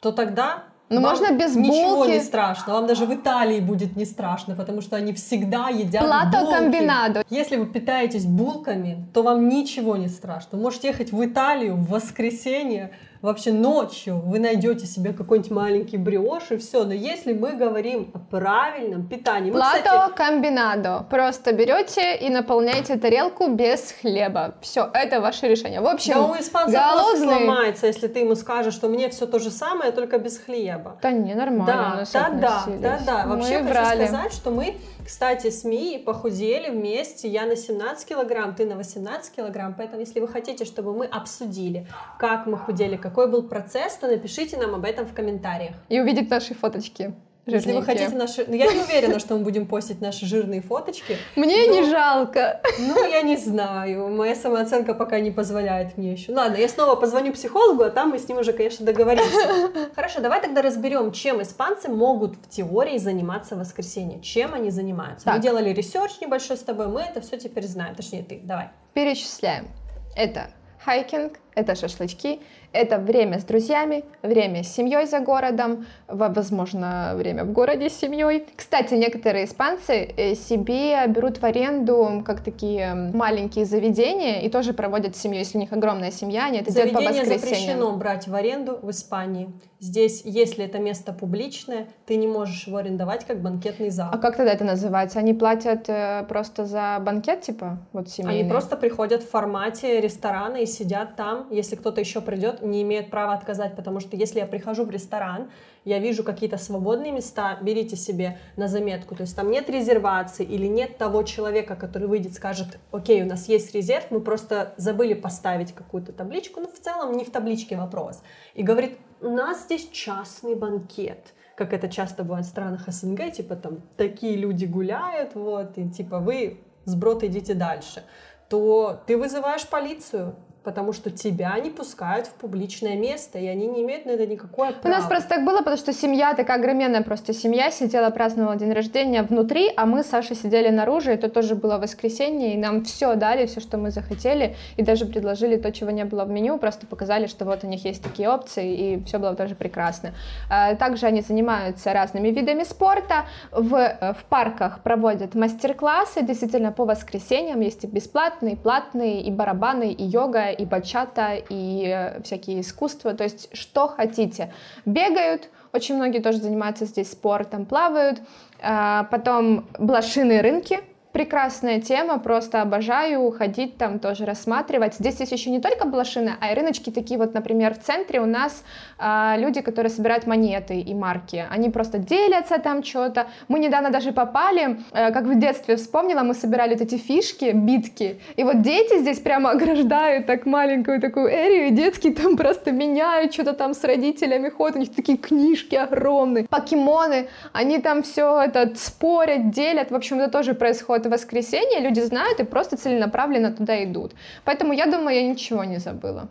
то 0.00 0.12
тогда 0.12 0.64
ну, 0.90 1.00
можно 1.00 1.32
без 1.32 1.56
ничего 1.56 1.96
булки. 1.96 2.10
не 2.10 2.20
страшно. 2.20 2.74
Вам 2.74 2.86
даже 2.86 3.06
в 3.06 3.14
Италии 3.14 3.60
будет 3.60 3.96
не 3.96 4.04
страшно, 4.04 4.54
потому 4.56 4.80
что 4.80 4.96
они 4.96 5.12
всегда 5.12 5.68
едят 5.68 6.02
Плато 6.02 6.40
булки. 6.40 6.56
комбинадо. 6.56 7.24
Если 7.30 7.56
вы 7.56 7.66
питаетесь 7.66 8.26
булками, 8.26 9.06
то 9.12 9.22
вам 9.22 9.48
ничего 9.48 9.96
не 9.96 10.08
страшно. 10.08 10.58
Вы 10.58 10.62
можете 10.62 10.88
ехать 10.88 11.12
в 11.12 11.24
Италию 11.24 11.76
в 11.76 11.88
воскресенье, 11.88 12.90
вообще 13.22 13.52
ночью 13.52 14.20
вы 14.20 14.38
найдете 14.38 14.86
себе 14.86 15.12
какой-нибудь 15.12 15.50
маленький 15.50 15.96
бриош 15.96 16.50
и 16.50 16.56
все. 16.56 16.84
Но 16.84 16.92
если 16.92 17.32
мы 17.32 17.52
говорим 17.52 18.10
о 18.14 18.18
правильном 18.18 19.06
питании... 19.06 19.50
Плато 19.50 20.12
комбинадо. 20.14 21.06
Просто 21.10 21.52
берете 21.52 22.16
и 22.16 22.30
наполняете 22.30 22.96
тарелку 22.96 23.48
без 23.48 23.92
хлеба. 24.00 24.54
Все, 24.60 24.88
это 24.92 25.20
ваше 25.20 25.48
решение. 25.48 25.80
В 25.80 25.86
общем, 25.86 26.14
да 26.14 26.26
у 26.26 26.34
испанца 26.34 26.72
голодный... 26.72 27.26
сломается, 27.26 27.86
если 27.86 28.08
ты 28.08 28.20
ему 28.20 28.34
скажешь, 28.34 28.74
что 28.74 28.88
мне 28.88 29.08
все 29.10 29.26
то 29.26 29.38
же 29.38 29.50
самое, 29.50 29.92
только 29.92 30.18
без 30.18 30.38
хлеба. 30.38 30.96
Да 31.02 31.10
не, 31.10 31.34
нормально. 31.34 32.04
Да, 32.12 32.30
да, 32.30 32.40
да, 32.40 32.64
да, 32.78 33.00
да. 33.06 33.26
Вообще 33.26 33.58
мы 33.58 33.68
хочу 33.68 33.74
брали. 33.74 34.06
сказать, 34.06 34.32
что 34.32 34.50
мы 34.50 34.76
кстати, 35.10 35.50
СМИ 35.50 36.04
похудели 36.06 36.70
вместе. 36.70 37.28
Я 37.28 37.44
на 37.44 37.56
17 37.56 38.08
килограмм, 38.08 38.54
ты 38.54 38.64
на 38.64 38.76
18 38.76 39.34
килограмм. 39.34 39.74
Поэтому, 39.76 40.02
если 40.02 40.20
вы 40.20 40.28
хотите, 40.28 40.64
чтобы 40.64 40.94
мы 40.94 41.04
обсудили, 41.04 41.88
как 42.16 42.46
мы 42.46 42.56
худели, 42.56 42.96
какой 42.96 43.28
был 43.28 43.42
процесс, 43.42 43.96
то 43.96 44.06
напишите 44.06 44.56
нам 44.56 44.72
об 44.72 44.84
этом 44.84 45.06
в 45.06 45.12
комментариях. 45.12 45.74
И 45.88 45.98
увидеть 45.98 46.30
наши 46.30 46.54
фоточки. 46.54 47.12
Если 47.46 47.72
вы 47.72 47.82
хотите 47.82 48.14
наши... 48.14 48.44
Ну, 48.46 48.54
я 48.54 48.72
не 48.72 48.80
уверена, 48.80 49.18
что 49.18 49.36
мы 49.36 49.44
будем 49.44 49.66
постить 49.66 50.00
наши 50.00 50.26
жирные 50.26 50.60
фоточки. 50.60 51.16
Мне 51.36 51.66
но... 51.66 51.72
не 51.72 51.90
жалко. 51.90 52.60
Ну, 52.78 53.08
я 53.08 53.22
не 53.22 53.36
знаю. 53.36 54.08
Моя 54.08 54.34
самооценка 54.34 54.94
пока 54.94 55.20
не 55.20 55.30
позволяет 55.30 55.96
мне 55.96 56.12
еще. 56.12 56.32
Ладно, 56.32 56.56
я 56.56 56.68
снова 56.68 56.96
позвоню 56.96 57.32
психологу, 57.32 57.82
а 57.82 57.90
там 57.90 58.10
мы 58.10 58.18
с 58.18 58.28
ним 58.28 58.38
уже, 58.38 58.52
конечно, 58.52 58.84
договоримся. 58.84 59.70
Хорошо, 59.94 60.20
давай 60.20 60.40
тогда 60.40 60.62
разберем, 60.62 61.12
чем 61.12 61.42
испанцы 61.42 61.88
могут 61.88 62.36
в 62.36 62.48
теории 62.48 62.98
заниматься 62.98 63.56
в 63.56 63.58
воскресенье. 63.58 64.20
Чем 64.20 64.54
они 64.54 64.70
занимаются. 64.70 65.24
Так. 65.24 65.36
Мы 65.36 65.42
делали 65.42 65.70
research 65.70 66.20
небольшой 66.20 66.56
с 66.56 66.60
тобой, 66.60 66.88
мы 66.88 67.02
это 67.02 67.20
все 67.20 67.38
теперь 67.38 67.66
знаем. 67.66 67.94
Точнее, 67.94 68.22
ты. 68.22 68.40
Давай. 68.42 68.70
Перечисляем. 68.94 69.68
Это 70.16 70.50
hiking, 70.84 71.38
это 71.54 71.74
шашлычки, 71.74 72.40
это 72.72 72.98
время 72.98 73.40
с 73.40 73.44
друзьями, 73.44 74.04
время 74.22 74.62
с 74.62 74.68
семьей 74.68 75.06
за 75.06 75.20
городом, 75.20 75.86
возможно, 76.08 77.12
время 77.16 77.44
в 77.44 77.52
городе 77.52 77.90
с 77.90 77.94
семьей. 77.98 78.46
Кстати, 78.56 78.94
некоторые 78.94 79.46
испанцы 79.46 80.12
э, 80.16 80.34
себе 80.34 81.06
берут 81.08 81.38
в 81.38 81.44
аренду 81.44 82.22
как 82.24 82.42
такие 82.42 82.94
маленькие 83.12 83.64
заведения 83.64 84.40
и 84.40 84.48
тоже 84.48 84.72
проводят 84.72 85.16
с 85.16 85.20
семьей. 85.20 85.40
Если 85.40 85.58
у 85.58 85.60
них 85.60 85.72
огромная 85.72 86.12
семья, 86.12 86.46
они 86.46 86.58
это 86.58 86.72
делают 86.72 86.92
по 86.92 87.00
воскресеньям. 87.00 87.40
запрещено 87.40 87.96
брать 87.96 88.28
в 88.28 88.34
аренду 88.34 88.78
в 88.82 88.90
Испании. 88.90 89.50
Здесь, 89.80 90.22
если 90.24 90.66
это 90.66 90.78
место 90.78 91.12
публичное, 91.12 91.88
ты 92.06 92.16
не 92.16 92.26
можешь 92.26 92.66
его 92.66 92.76
арендовать 92.76 93.24
как 93.24 93.40
банкетный 93.40 93.88
зал. 93.88 94.10
А 94.12 94.18
как 94.18 94.36
тогда 94.36 94.52
это 94.52 94.64
называется? 94.64 95.18
Они 95.18 95.32
платят 95.32 95.88
э, 95.88 96.24
просто 96.28 96.66
за 96.66 96.98
банкет, 97.00 97.40
типа, 97.40 97.78
вот 97.92 98.10
семейный? 98.10 98.40
Они 98.40 98.50
просто 98.50 98.76
приходят 98.76 99.22
в 99.22 99.30
формате 99.30 100.00
ресторана 100.00 100.58
и 100.58 100.66
сидят 100.66 101.16
там. 101.16 101.39
Если 101.50 101.76
кто-то 101.76 102.00
еще 102.00 102.20
придет, 102.20 102.62
не 102.62 102.82
имеют 102.82 103.10
права 103.10 103.34
отказать, 103.34 103.76
потому 103.76 104.00
что 104.00 104.16
если 104.16 104.40
я 104.40 104.46
прихожу 104.46 104.84
в 104.84 104.90
ресторан, 104.90 105.50
я 105.84 105.98
вижу 105.98 106.24
какие-то 106.24 106.58
свободные 106.58 107.12
места, 107.12 107.58
берите 107.62 107.96
себе 107.96 108.38
на 108.56 108.68
заметку. 108.68 109.14
То 109.14 109.22
есть 109.22 109.34
там 109.34 109.50
нет 109.50 109.70
резервации 109.70 110.44
или 110.44 110.66
нет 110.66 110.98
того 110.98 111.22
человека, 111.22 111.76
который 111.76 112.08
выйдет, 112.08 112.34
скажет, 112.34 112.78
окей, 112.92 113.22
у 113.22 113.26
нас 113.26 113.48
есть 113.48 113.74
резерв, 113.74 114.10
мы 114.10 114.20
просто 114.20 114.74
забыли 114.76 115.14
поставить 115.14 115.72
какую-то 115.72 116.12
табличку, 116.12 116.60
но 116.60 116.68
в 116.68 116.78
целом 116.78 117.12
не 117.12 117.24
в 117.24 117.30
табличке 117.30 117.76
вопрос. 117.76 118.22
И 118.54 118.62
говорит, 118.62 118.98
у 119.20 119.30
нас 119.30 119.64
здесь 119.64 119.88
частный 119.90 120.54
банкет 120.54 121.34
как 121.60 121.74
это 121.74 121.90
часто 121.90 122.24
бывает 122.24 122.46
в 122.46 122.48
странах 122.48 122.88
СНГ, 122.88 123.32
типа 123.32 123.54
там 123.54 123.82
такие 123.98 124.34
люди 124.34 124.64
гуляют, 124.64 125.34
вот, 125.34 125.76
и 125.76 125.90
типа 125.90 126.18
вы 126.18 126.60
сброд 126.86 127.22
идите 127.22 127.52
дальше, 127.52 128.02
то 128.48 128.98
ты 129.06 129.18
вызываешь 129.18 129.68
полицию, 129.68 130.36
потому 130.62 130.92
что 130.92 131.10
тебя 131.10 131.58
не 131.58 131.70
пускают 131.70 132.26
в 132.26 132.34
публичное 132.34 132.96
место, 132.96 133.38
и 133.38 133.46
они 133.46 133.66
не 133.66 133.82
имеют 133.82 134.06
на 134.06 134.10
это 134.10 134.26
никакое 134.26 134.72
права. 134.72 134.94
У 134.94 134.98
нас 134.98 135.06
просто 135.06 135.28
так 135.28 135.44
было, 135.44 135.58
потому 135.58 135.76
что 135.76 135.92
семья, 135.92 136.34
такая 136.34 136.58
огроменная 136.58 137.02
просто 137.02 137.32
семья, 137.32 137.70
сидела, 137.70 138.10
праздновала 138.10 138.56
день 138.56 138.72
рождения 138.72 139.22
внутри, 139.22 139.72
а 139.76 139.86
мы 139.86 140.02
с 140.02 140.08
Сашей 140.08 140.36
сидели 140.36 140.68
наружу, 140.68 141.10
это 141.10 141.28
тоже 141.28 141.54
было 141.54 141.78
воскресенье, 141.78 142.54
и 142.54 142.58
нам 142.58 142.84
все 142.84 143.14
дали, 143.14 143.46
все, 143.46 143.60
что 143.60 143.78
мы 143.78 143.90
захотели, 143.90 144.56
и 144.76 144.82
даже 144.82 145.06
предложили 145.06 145.56
то, 145.56 145.72
чего 145.72 145.90
не 145.90 146.04
было 146.04 146.24
в 146.24 146.30
меню, 146.30 146.58
просто 146.58 146.86
показали, 146.86 147.26
что 147.26 147.44
вот 147.44 147.64
у 147.64 147.66
них 147.66 147.84
есть 147.84 148.02
такие 148.02 148.28
опции, 148.28 148.74
и 148.74 149.04
все 149.04 149.18
было 149.18 149.34
тоже 149.34 149.54
прекрасно. 149.54 150.12
А, 150.50 150.74
также 150.74 151.06
они 151.06 151.22
занимаются 151.22 151.92
разными 151.92 152.28
видами 152.28 152.64
спорта, 152.64 153.26
в, 153.50 153.70
в 153.70 154.24
парках 154.28 154.82
проводят 154.82 155.34
мастер-классы, 155.34 156.22
действительно, 156.22 156.72
по 156.72 156.84
воскресеньям 156.84 157.60
есть 157.60 157.84
и 157.84 157.86
бесплатные, 157.86 158.54
и 158.54 158.56
платные, 158.56 159.22
и 159.22 159.30
барабаны, 159.30 159.92
и 159.92 160.04
йога, 160.04 160.49
и 160.50 160.64
бачата, 160.64 161.40
и 161.48 162.18
всякие 162.24 162.60
искусства, 162.60 163.14
то 163.14 163.24
есть 163.24 163.48
что 163.56 163.88
хотите. 163.88 164.52
Бегают, 164.84 165.48
очень 165.72 165.96
многие 165.96 166.20
тоже 166.20 166.38
занимаются 166.38 166.84
здесь 166.84 167.12
спортом, 167.12 167.64
плавают, 167.64 168.20
а, 168.60 169.04
потом 169.04 169.66
блошиные 169.78 170.40
рынки, 170.40 170.80
прекрасная 171.12 171.80
тема, 171.80 172.18
просто 172.18 172.62
обожаю 172.62 173.30
ходить 173.32 173.76
там 173.76 173.98
тоже 173.98 174.24
рассматривать. 174.24 174.94
Здесь 174.94 175.18
есть 175.20 175.32
еще 175.32 175.50
не 175.50 175.60
только 175.60 175.86
блошины, 175.86 176.34
а 176.40 176.52
и 176.52 176.54
рыночки 176.54 176.90
такие 176.90 177.18
вот, 177.18 177.34
например, 177.34 177.74
в 177.74 177.78
центре 177.78 178.20
у 178.20 178.26
нас 178.26 178.62
э, 178.98 179.34
люди, 179.38 179.60
которые 179.60 179.90
собирают 179.90 180.26
монеты 180.26 180.78
и 180.80 180.94
марки. 180.94 181.46
Они 181.50 181.68
просто 181.70 181.98
делятся 181.98 182.58
там 182.58 182.84
что-то. 182.84 183.26
Мы 183.48 183.58
недавно 183.58 183.90
даже 183.90 184.12
попали, 184.12 184.80
э, 184.92 185.10
как 185.12 185.24
в 185.24 185.38
детстве 185.38 185.76
вспомнила, 185.76 186.22
мы 186.22 186.34
собирали 186.34 186.74
вот 186.74 186.82
эти 186.82 186.96
фишки, 186.96 187.50
битки. 187.52 188.20
И 188.36 188.44
вот 188.44 188.62
дети 188.62 188.98
здесь 189.00 189.18
прямо 189.18 189.50
ограждают 189.50 190.26
так 190.26 190.46
маленькую 190.46 191.00
такую 191.00 191.28
эрию, 191.28 191.68
и 191.68 191.70
детские 191.70 192.14
там 192.14 192.36
просто 192.36 192.70
меняют 192.70 193.32
что-то 193.32 193.54
там 193.54 193.74
с 193.74 193.82
родителями 193.82 194.48
ходят, 194.48 194.76
у 194.76 194.80
них 194.80 194.94
такие 194.94 195.18
книжки 195.18 195.74
огромные, 195.74 196.46
покемоны, 196.46 197.28
они 197.52 197.78
там 197.80 198.02
все 198.02 198.42
это 198.42 198.72
спорят, 198.76 199.50
делят. 199.50 199.90
В 199.90 199.94
общем, 199.96 200.20
это 200.20 200.30
тоже 200.30 200.54
происходит 200.54 200.99
это 201.00 201.10
воскресенье, 201.10 201.80
люди 201.80 202.00
знают 202.00 202.40
и 202.40 202.44
просто 202.44 202.76
целенаправленно 202.76 203.52
туда 203.52 203.82
идут. 203.84 204.12
Поэтому 204.44 204.72
я 204.72 204.86
думаю, 204.86 205.16
я 205.16 205.28
ничего 205.28 205.64
не 205.64 205.78
забыла. 205.78 206.28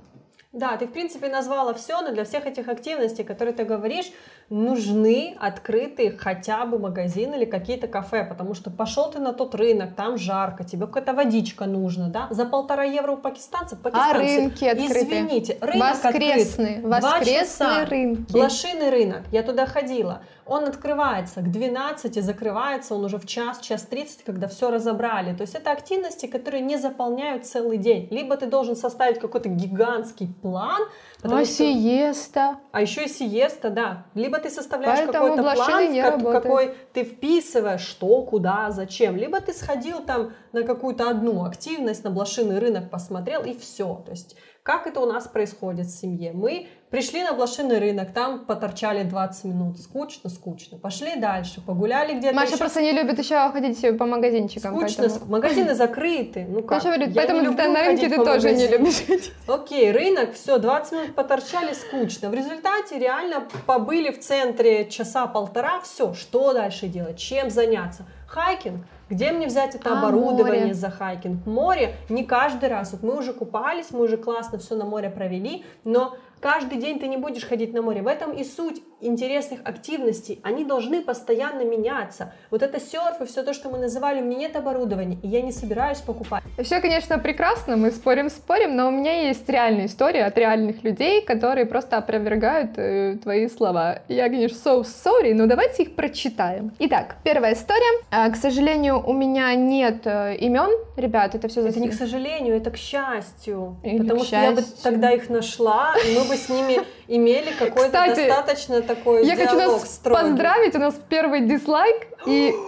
Да, 0.51 0.77
ты, 0.77 0.87
в 0.87 0.91
принципе, 0.91 1.27
назвала 1.27 1.73
все, 1.73 2.01
но 2.01 2.11
для 2.11 2.23
всех 2.23 2.47
этих 2.47 2.69
активностей, 2.69 3.23
которые 3.23 3.53
ты 3.53 3.65
говоришь, 3.65 4.11
нужны 4.49 5.35
открытые 5.39 6.17
хотя 6.17 6.65
бы 6.65 6.79
магазины 6.79 7.35
или 7.35 7.45
какие-то 7.45 7.87
кафе, 7.87 8.23
потому 8.23 8.53
что 8.53 8.71
пошел 8.71 9.11
ты 9.11 9.19
на 9.19 9.33
тот 9.33 9.55
рынок, 9.55 9.95
там 9.95 10.17
жарко, 10.17 10.63
тебе 10.63 10.87
какая-то 10.87 11.13
водичка 11.13 11.65
нужна, 11.65 12.09
да, 12.09 12.27
за 12.31 12.45
полтора 12.45 12.83
евро 12.83 13.13
у 13.13 13.17
пакистанцев, 13.17 13.79
пакистанцы, 13.79 14.15
а 14.15 14.17
рынки 14.17 14.65
открыты? 14.65 14.99
Извините, 14.99 15.57
рынок 15.61 16.03
воскресный, 16.03 16.75
открыт, 16.77 17.03
воскресные 17.03 17.83
рынки. 17.83 18.31
Блошиный 18.31 18.89
рынок, 18.89 19.23
я 19.31 19.43
туда 19.43 19.65
ходила, 19.65 20.23
он 20.49 20.63
открывается 20.63 21.41
к 21.41 21.51
12, 21.51 22.23
закрывается 22.23 22.95
он 22.95 23.05
уже 23.05 23.19
в 23.19 23.27
час, 23.27 23.59
час 23.59 23.83
30, 23.83 24.23
когда 24.23 24.47
все 24.47 24.71
разобрали. 24.71 25.35
То 25.35 25.41
есть 25.41 25.53
это 25.53 25.71
активности, 25.71 26.25
которые 26.25 26.61
не 26.61 26.77
заполняют 26.77 27.45
целый 27.45 27.77
день. 27.77 28.07
Либо 28.09 28.35
ты 28.35 28.47
должен 28.47 28.75
составить 28.75 29.19
какой-то 29.19 29.47
гигантский 29.47 30.27
план. 30.41 30.81
А 31.21 31.27
что... 31.43 31.45
сиеста. 31.45 32.59
А 32.71 32.81
еще 32.81 33.05
и 33.05 33.07
сиеста, 33.09 33.69
да. 33.69 34.05
Либо 34.13 34.37
ты 34.39 34.49
составляешь 34.49 35.05
какой-то 35.05 35.41
план, 35.41 36.01
как, 36.01 36.43
какой 36.43 36.75
ты 36.93 37.03
вписываешь, 37.03 37.81
что, 37.81 38.21
куда, 38.23 38.71
зачем. 38.71 39.17
Либо 39.17 39.41
ты 39.41 39.53
сходил 39.53 39.99
там 39.99 40.33
на 40.53 40.63
какую-то 40.63 41.09
одну 41.09 41.43
активность, 41.43 42.03
на 42.03 42.09
блошиный 42.09 42.59
рынок 42.59 42.89
посмотрел 42.89 43.43
и 43.43 43.57
все. 43.57 44.01
То 44.05 44.11
есть 44.11 44.37
как 44.69 44.85
это 44.85 44.99
у 44.99 45.07
нас 45.07 45.27
происходит 45.27 45.87
в 45.87 45.99
семье? 45.99 46.31
Мы 46.31 46.67
пришли 46.91 47.23
на 47.23 47.33
блошиный 47.33 47.79
рынок, 47.79 48.13
там 48.13 48.45
поторчали 48.45 49.01
20 49.01 49.45
минут, 49.45 49.79
скучно, 49.79 50.29
скучно. 50.29 50.77
Пошли 50.77 51.15
дальше, 51.15 51.59
погуляли 51.59 52.13
где-то 52.13 52.35
Маша 52.35 52.49
еще... 52.49 52.57
просто 52.57 52.83
не 52.83 52.91
любит 52.91 53.17
еще 53.17 53.49
ходить 53.49 53.97
по 53.97 54.05
магазинчикам. 54.05 54.77
Скучно, 54.77 55.05
поэтому... 55.07 55.31
магазины 55.31 55.73
закрыты. 55.73 56.45
Ну 56.47 56.61
как? 56.61 56.83
Маша 56.83 56.89
говорит, 56.89 57.15
поэтому 57.15 57.55
ты 57.55 57.67
на 57.67 57.83
рынке 57.83 58.09
ты 58.09 58.17
тоже 58.17 58.51
не 58.51 58.67
любишь 58.67 59.07
ходить. 59.07 59.31
Окей, 59.47 59.91
рынок, 59.91 60.35
все, 60.35 60.59
20 60.59 60.91
минут 60.91 61.15
поторчали, 61.15 61.73
скучно. 61.73 62.29
В 62.29 62.35
результате 62.35 62.99
реально 62.99 63.47
побыли 63.65 64.11
в 64.11 64.19
центре 64.19 64.87
часа 64.87 65.25
полтора, 65.25 65.79
все, 65.79 66.13
что 66.13 66.53
дальше 66.53 66.85
делать, 66.85 67.17
чем 67.17 67.49
заняться? 67.49 68.05
Hiking, 68.27 68.85
где 69.09 69.31
мне 69.31 69.47
взять 69.47 69.75
это 69.75 69.89
а, 69.91 69.99
оборудование 69.99 70.61
море. 70.61 70.73
за 70.73 70.89
hiking? 70.89 71.45
Море 71.45 71.95
не 72.09 72.23
каждый 72.23 72.69
раз. 72.69 72.91
Вот 72.91 73.03
мы 73.03 73.17
уже 73.17 73.33
купались, 73.33 73.91
мы 73.91 74.01
уже 74.01 74.17
классно 74.17 74.59
все 74.59 74.75
на 74.75 74.85
море 74.85 75.09
провели, 75.09 75.65
но 75.83 76.17
каждый 76.39 76.77
день 76.77 76.99
ты 76.99 77.07
не 77.07 77.17
будешь 77.17 77.45
ходить 77.45 77.73
на 77.73 77.81
море. 77.81 78.01
В 78.01 78.07
этом 78.07 78.31
и 78.33 78.43
суть 78.43 78.81
интересных 79.01 79.61
активностей. 79.63 80.39
Они 80.43 80.65
должны 80.65 81.01
постоянно 81.01 81.63
меняться. 81.63 82.33
Вот 82.51 82.63
это 82.63 82.79
серф 82.79 83.21
и 83.21 83.25
все 83.25 83.43
то, 83.43 83.53
что 83.53 83.69
мы 83.69 83.77
называли, 83.77 84.21
у 84.21 84.25
меня 84.25 84.39
нет 84.39 84.55
оборудования, 84.55 85.17
и 85.23 85.27
я 85.27 85.41
не 85.41 85.51
собираюсь 85.51 85.99
покупать. 85.99 86.43
Все, 86.61 86.81
конечно, 86.81 87.17
прекрасно, 87.17 87.77
мы 87.77 87.91
спорим-спорим, 87.91 88.75
но 88.75 88.87
у 88.89 88.91
меня 88.91 89.27
есть 89.27 89.47
реальная 89.49 89.85
история 89.85 90.25
от 90.25 90.37
реальных 90.37 90.83
людей, 90.83 91.21
которые 91.21 91.65
просто 91.65 91.97
опровергают 91.97 92.77
э, 92.77 93.17
твои 93.23 93.47
слова. 93.47 93.99
Я, 94.07 94.27
конечно, 94.27 94.57
so 94.57 94.83
sorry, 94.83 95.33
но 95.33 95.45
давайте 95.45 95.83
их 95.83 95.95
прочитаем. 95.95 96.73
Итак, 96.79 97.17
первая 97.23 97.53
история. 97.53 98.03
А, 98.11 98.29
к 98.29 98.35
сожалению, 98.35 99.01
у 99.05 99.13
меня 99.13 99.55
нет 99.55 100.01
э, 100.05 100.35
имен, 100.35 100.71
ребят, 100.97 101.35
это 101.35 101.47
все... 101.47 101.65
Это 101.65 101.79
не 101.79 101.89
к 101.89 101.93
сожалению, 101.93 102.55
это 102.55 102.71
к 102.71 102.77
счастью. 102.77 103.77
Или 103.83 103.99
потому 103.99 104.21
к 104.21 104.23
что 104.25 104.35
счастью. 104.35 104.55
я 104.55 104.61
бы 104.61 104.67
тогда 104.83 105.11
их 105.11 105.29
нашла, 105.29 105.95
и 106.05 106.17
мы 106.17 106.28
бы 106.29 106.35
с 106.35 106.49
ними 106.49 106.79
имели 107.07 107.51
какой-то 107.51 108.15
достаточно 108.15 108.81
такой 108.81 109.25
я 109.25 109.35
хочу 109.35 109.55
нас 109.55 109.95
строгий. 109.95 110.21
поздравить, 110.21 110.75
у 110.75 110.79
нас 110.79 110.95
первый 111.09 111.41
дизлайк, 111.41 112.07
и... 112.25 112.53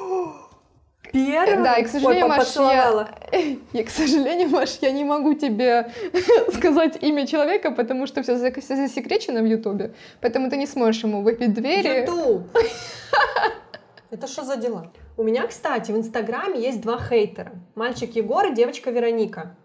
Первый? 1.14 1.62
Да, 1.62 1.76
и, 1.76 1.84
к 1.84 1.90
сожалению, 1.90 2.24
Ой, 2.24 2.38
Маш, 2.38 2.56
я... 2.56 3.10
я, 3.74 3.84
к 3.84 3.90
сожалению, 3.90 4.48
Маш, 4.48 4.78
я 4.80 4.92
не 4.92 5.04
могу 5.04 5.34
тебе 5.34 5.92
сказать 6.54 7.04
имя 7.04 7.28
человека, 7.28 7.72
потому 7.72 8.08
что 8.08 8.24
все 8.24 8.38
засекречено 8.38 9.42
в 9.42 9.46
Ютубе, 9.46 9.94
поэтому 10.22 10.50
ты 10.50 10.56
не 10.56 10.68
сможешь 10.68 11.04
ему 11.04 11.22
выпить 11.22 11.54
двери. 11.54 12.04
Ютуб! 12.04 12.44
Это 14.10 14.28
что 14.28 14.44
за 14.44 14.56
дела? 14.56 14.92
У 15.18 15.24
меня, 15.24 15.46
кстати, 15.48 15.92
в 15.92 15.98
Инстаграме 15.98 16.62
есть 16.62 16.82
два 16.82 16.98
хейтера. 17.00 17.52
Мальчик 17.76 18.16
Егор 18.16 18.46
и 18.46 18.54
девочка 18.54 18.90
Вероника. 18.90 19.56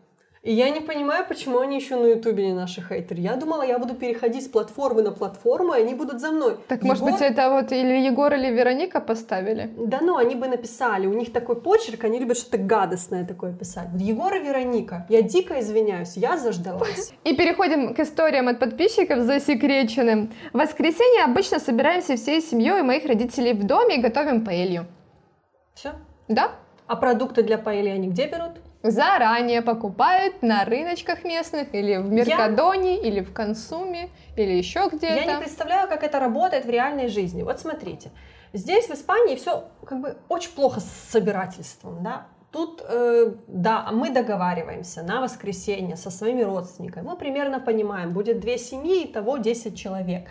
И 0.47 0.53
я 0.53 0.71
не 0.71 0.81
понимаю, 0.81 1.25
почему 1.27 1.59
они 1.59 1.75
еще 1.75 1.97
на 1.97 2.07
Ютубе 2.07 2.47
не 2.47 2.53
наши 2.53 2.81
хейтеры. 2.81 3.21
Я 3.21 3.35
думала, 3.35 3.65
я 3.65 3.81
буду 3.81 3.95
переходить 3.95 4.45
с 4.45 4.49
платформы 4.49 5.03
на 5.03 5.11
платформу, 5.11 5.75
и 5.75 5.81
они 5.81 5.95
будут 5.95 6.21
за 6.21 6.31
мной. 6.31 6.59
Так, 6.69 6.85
Егор... 6.85 6.89
может 6.89 7.05
быть, 7.05 7.21
это 7.21 7.51
вот 7.51 7.73
или 7.73 8.07
Егор, 8.07 8.33
или 8.33 8.53
Вероника 8.53 9.01
поставили? 9.01 9.73
Да 9.77 9.99
ну, 10.01 10.17
они 10.17 10.37
бы 10.37 10.47
написали. 10.47 11.09
У 11.09 11.15
них 11.15 11.33
такой 11.33 11.61
почерк, 11.61 12.05
они 12.05 12.21
любят 12.21 12.39
что-то 12.39 12.59
гадостное 12.59 13.27
такое 13.27 13.53
писать. 13.53 13.89
Вот 13.93 14.01
Егор 14.01 14.33
и 14.35 14.39
Вероника. 14.39 15.05
Я 15.09 15.23
дико 15.23 15.59
извиняюсь, 15.59 16.17
я 16.17 16.39
заждалась. 16.39 17.13
И 17.25 17.35
переходим 17.35 17.93
к 17.93 17.99
историям 17.99 18.47
от 18.47 18.61
подписчиков 18.61 19.25
засекреченным. 19.25 20.33
В 20.53 20.59
воскресенье 20.59 21.25
обычно 21.25 21.59
собираемся 21.59 22.15
всей 22.15 22.41
семьей 22.41 22.83
моих 22.83 23.05
родителей 23.05 23.53
в 23.53 23.65
доме 23.65 23.97
и 23.97 24.01
готовим 24.01 24.45
паэлью. 24.45 24.87
Все? 25.75 25.95
Да. 26.29 26.53
А 26.87 26.95
продукты 26.95 27.43
для 27.43 27.59
паэли 27.59 27.89
они 27.89 28.07
где 28.07 28.29
берут? 28.29 28.53
Заранее 28.91 29.63
покупают 29.63 30.43
на 30.43 30.65
рыночках 30.65 31.25
местных 31.25 31.75
или 31.75 31.97
в 31.97 32.11
Меркадоне, 32.11 32.97
я... 32.97 33.03
или 33.03 33.21
в 33.21 33.33
Консуме, 33.33 34.11
или 34.37 34.53
еще 34.53 34.89
где-то. 34.93 35.15
Я 35.15 35.35
не 35.35 35.39
представляю, 35.39 35.89
как 35.89 36.03
это 36.03 36.19
работает 36.19 36.65
в 36.65 36.71
реальной 36.71 37.09
жизни. 37.09 37.43
Вот 37.43 37.61
смотрите, 37.61 38.11
здесь 38.53 38.89
в 38.89 38.93
Испании 38.93 39.37
все 39.37 39.65
как 39.85 40.01
бы 40.01 40.17
очень 40.29 40.51
плохо 40.53 40.81
с 40.81 41.11
собирательством, 41.11 42.03
да. 42.03 42.27
Тут, 42.53 42.83
э, 42.89 43.35
да, 43.49 43.91
мы 43.93 44.11
договариваемся 44.11 45.03
на 45.03 45.21
воскресенье 45.21 45.97
со 45.97 46.11
своими 46.11 46.43
родственниками. 46.43 47.05
Мы 47.05 47.17
примерно 47.17 47.61
понимаем, 47.61 48.13
будет 48.13 48.41
две 48.41 48.57
семьи, 48.57 49.07
того 49.07 49.37
10 49.37 49.77
человек. 49.77 50.27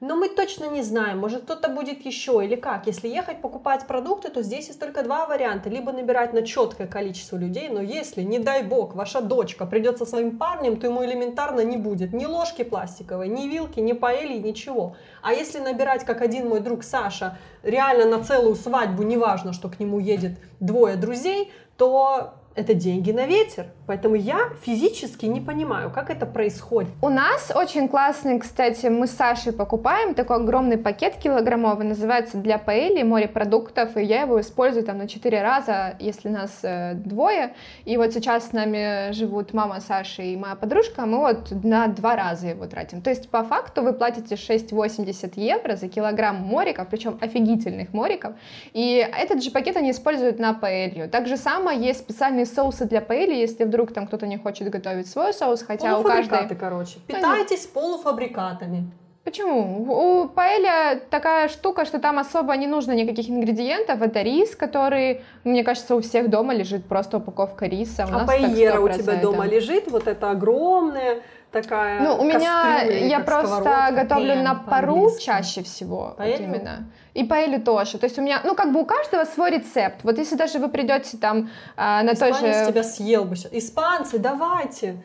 Но 0.00 0.14
мы 0.14 0.28
точно 0.28 0.66
не 0.66 0.82
знаем, 0.82 1.18
может 1.18 1.44
кто-то 1.44 1.68
будет 1.70 2.04
еще 2.04 2.44
или 2.44 2.54
как. 2.54 2.86
Если 2.86 3.08
ехать 3.08 3.40
покупать 3.40 3.86
продукты, 3.86 4.28
то 4.30 4.42
здесь 4.42 4.66
есть 4.68 4.78
только 4.78 5.02
два 5.02 5.26
варианта. 5.26 5.70
Либо 5.70 5.90
набирать 5.90 6.34
на 6.34 6.42
четкое 6.42 6.86
количество 6.86 7.38
людей, 7.38 7.70
но 7.70 7.80
если, 7.80 8.20
не 8.20 8.38
дай 8.38 8.62
бог, 8.62 8.94
ваша 8.94 9.22
дочка 9.22 9.64
придет 9.64 9.96
со 9.96 10.04
своим 10.04 10.36
парнем, 10.36 10.78
то 10.78 10.86
ему 10.86 11.02
элементарно 11.02 11.60
не 11.60 11.78
будет 11.78 12.12
ни 12.12 12.26
ложки 12.26 12.62
пластиковой, 12.62 13.28
ни 13.28 13.48
вилки, 13.48 13.80
ни 13.80 13.94
паэли, 13.94 14.36
ничего. 14.36 14.96
А 15.22 15.32
если 15.32 15.60
набирать, 15.60 16.04
как 16.04 16.20
один 16.20 16.48
мой 16.48 16.60
друг 16.60 16.84
Саша, 16.84 17.38
реально 17.62 18.18
на 18.18 18.22
целую 18.22 18.54
свадьбу, 18.54 19.02
неважно, 19.02 19.54
что 19.54 19.70
к 19.70 19.80
нему 19.80 19.98
едет 19.98 20.38
двое 20.60 20.96
друзей, 20.96 21.50
то 21.78 22.34
это 22.56 22.74
деньги 22.74 23.12
на 23.12 23.26
ветер. 23.26 23.66
Поэтому 23.86 24.14
я 24.14 24.50
физически 24.62 25.26
не 25.26 25.40
понимаю, 25.40 25.90
как 25.90 26.10
это 26.10 26.26
происходит. 26.26 26.90
У 27.02 27.10
нас 27.10 27.52
очень 27.54 27.88
классный, 27.88 28.38
кстати, 28.38 28.86
мы 28.86 29.06
с 29.06 29.10
Сашей 29.12 29.52
покупаем 29.52 30.14
такой 30.14 30.36
огромный 30.36 30.78
пакет 30.78 31.16
килограммовый, 31.16 31.86
называется 31.86 32.38
для 32.38 32.58
паэли 32.58 33.02
морепродуктов, 33.02 33.96
и 33.96 34.02
я 34.02 34.22
его 34.22 34.40
использую 34.40 34.84
там 34.84 34.98
на 34.98 35.06
4 35.06 35.42
раза, 35.42 35.96
если 36.00 36.30
нас 36.30 36.58
э, 36.62 36.94
двое. 36.94 37.54
И 37.84 37.96
вот 37.96 38.12
сейчас 38.12 38.48
с 38.48 38.52
нами 38.52 39.12
живут 39.12 39.52
мама 39.52 39.80
Саши 39.80 40.22
и 40.22 40.36
моя 40.36 40.56
подружка, 40.56 41.04
мы 41.04 41.18
вот 41.18 41.50
на 41.62 41.86
два 41.88 42.16
раза 42.16 42.48
его 42.48 42.66
тратим. 42.66 43.02
То 43.02 43.10
есть 43.10 43.28
по 43.28 43.44
факту 43.44 43.82
вы 43.82 43.92
платите 43.92 44.34
6,80 44.34 45.32
евро 45.36 45.76
за 45.76 45.88
килограмм 45.88 46.36
мориков, 46.36 46.88
причем 46.88 47.18
офигительных 47.20 47.92
мориков, 47.92 48.32
и 48.72 49.06
этот 49.16 49.42
же 49.42 49.50
пакет 49.50 49.76
они 49.76 49.90
используют 49.90 50.38
на 50.38 50.54
паэлью. 50.54 51.08
Так 51.10 51.26
же 51.26 51.36
самое 51.36 51.78
есть 51.78 52.00
специальные 52.00 52.45
соусы 52.46 52.84
для 52.84 53.00
паэли, 53.00 53.34
если 53.34 53.64
вдруг 53.64 53.92
там 53.92 54.06
кто-то 54.06 54.26
не 54.26 54.38
хочет 54.38 54.68
готовить 54.70 55.08
свой 55.08 55.32
соус, 55.32 55.62
хотя 55.62 55.98
у 55.98 56.02
каждой... 56.02 56.48
короче. 56.56 56.98
Питайтесь 57.06 57.66
полуфабрикатами. 57.66 58.90
Почему? 59.26 60.22
У 60.22 60.28
паэля 60.28 61.00
такая 61.10 61.48
штука, 61.48 61.84
что 61.84 61.98
там 61.98 62.20
особо 62.20 62.56
не 62.56 62.68
нужно 62.68 62.92
никаких 62.92 63.28
ингредиентов. 63.28 64.00
Это 64.00 64.22
рис, 64.22 64.54
который, 64.54 65.22
мне 65.42 65.64
кажется, 65.64 65.96
у 65.96 66.00
всех 66.00 66.30
дома 66.30 66.54
лежит 66.54 66.84
просто 66.84 67.16
упаковка 67.16 67.66
риса. 67.66 68.06
У 68.08 68.14
а 68.14 68.24
паэра 68.24 68.78
у 68.78 68.88
тебя 68.88 69.16
дома 69.16 69.44
лежит, 69.44 69.90
вот 69.90 70.06
это 70.06 70.30
огромная 70.30 71.22
такая 71.50 72.02
Ну, 72.02 72.16
у 72.20 72.24
меня, 72.24 72.82
я 72.82 73.20
просто 73.20 73.88
готовлю 73.92 74.36
на 74.36 74.54
пару 74.54 75.10
чаще 75.18 75.62
всего. 75.62 76.14
Вот 76.16 76.40
именно. 76.40 76.88
И 77.16 77.24
паэлю 77.24 77.60
тоже. 77.60 77.98
То 77.98 78.04
есть 78.04 78.18
у 78.18 78.22
меня, 78.22 78.40
ну, 78.44 78.54
как 78.54 78.72
бы 78.72 78.80
у 78.80 78.84
каждого 78.84 79.24
свой 79.24 79.50
рецепт. 79.50 80.00
Вот 80.02 80.18
если 80.18 80.36
даже 80.36 80.58
вы 80.58 80.68
придете 80.68 81.16
там 81.16 81.50
а, 81.76 82.02
на 82.02 82.12
Испанец 82.12 82.40
той 82.40 82.52
же... 82.52 82.66
тебя 82.70 82.82
съел 82.82 83.24
бы 83.24 83.36
сейчас. 83.36 83.52
Испанцы, 83.52 84.18
давайте! 84.18 84.96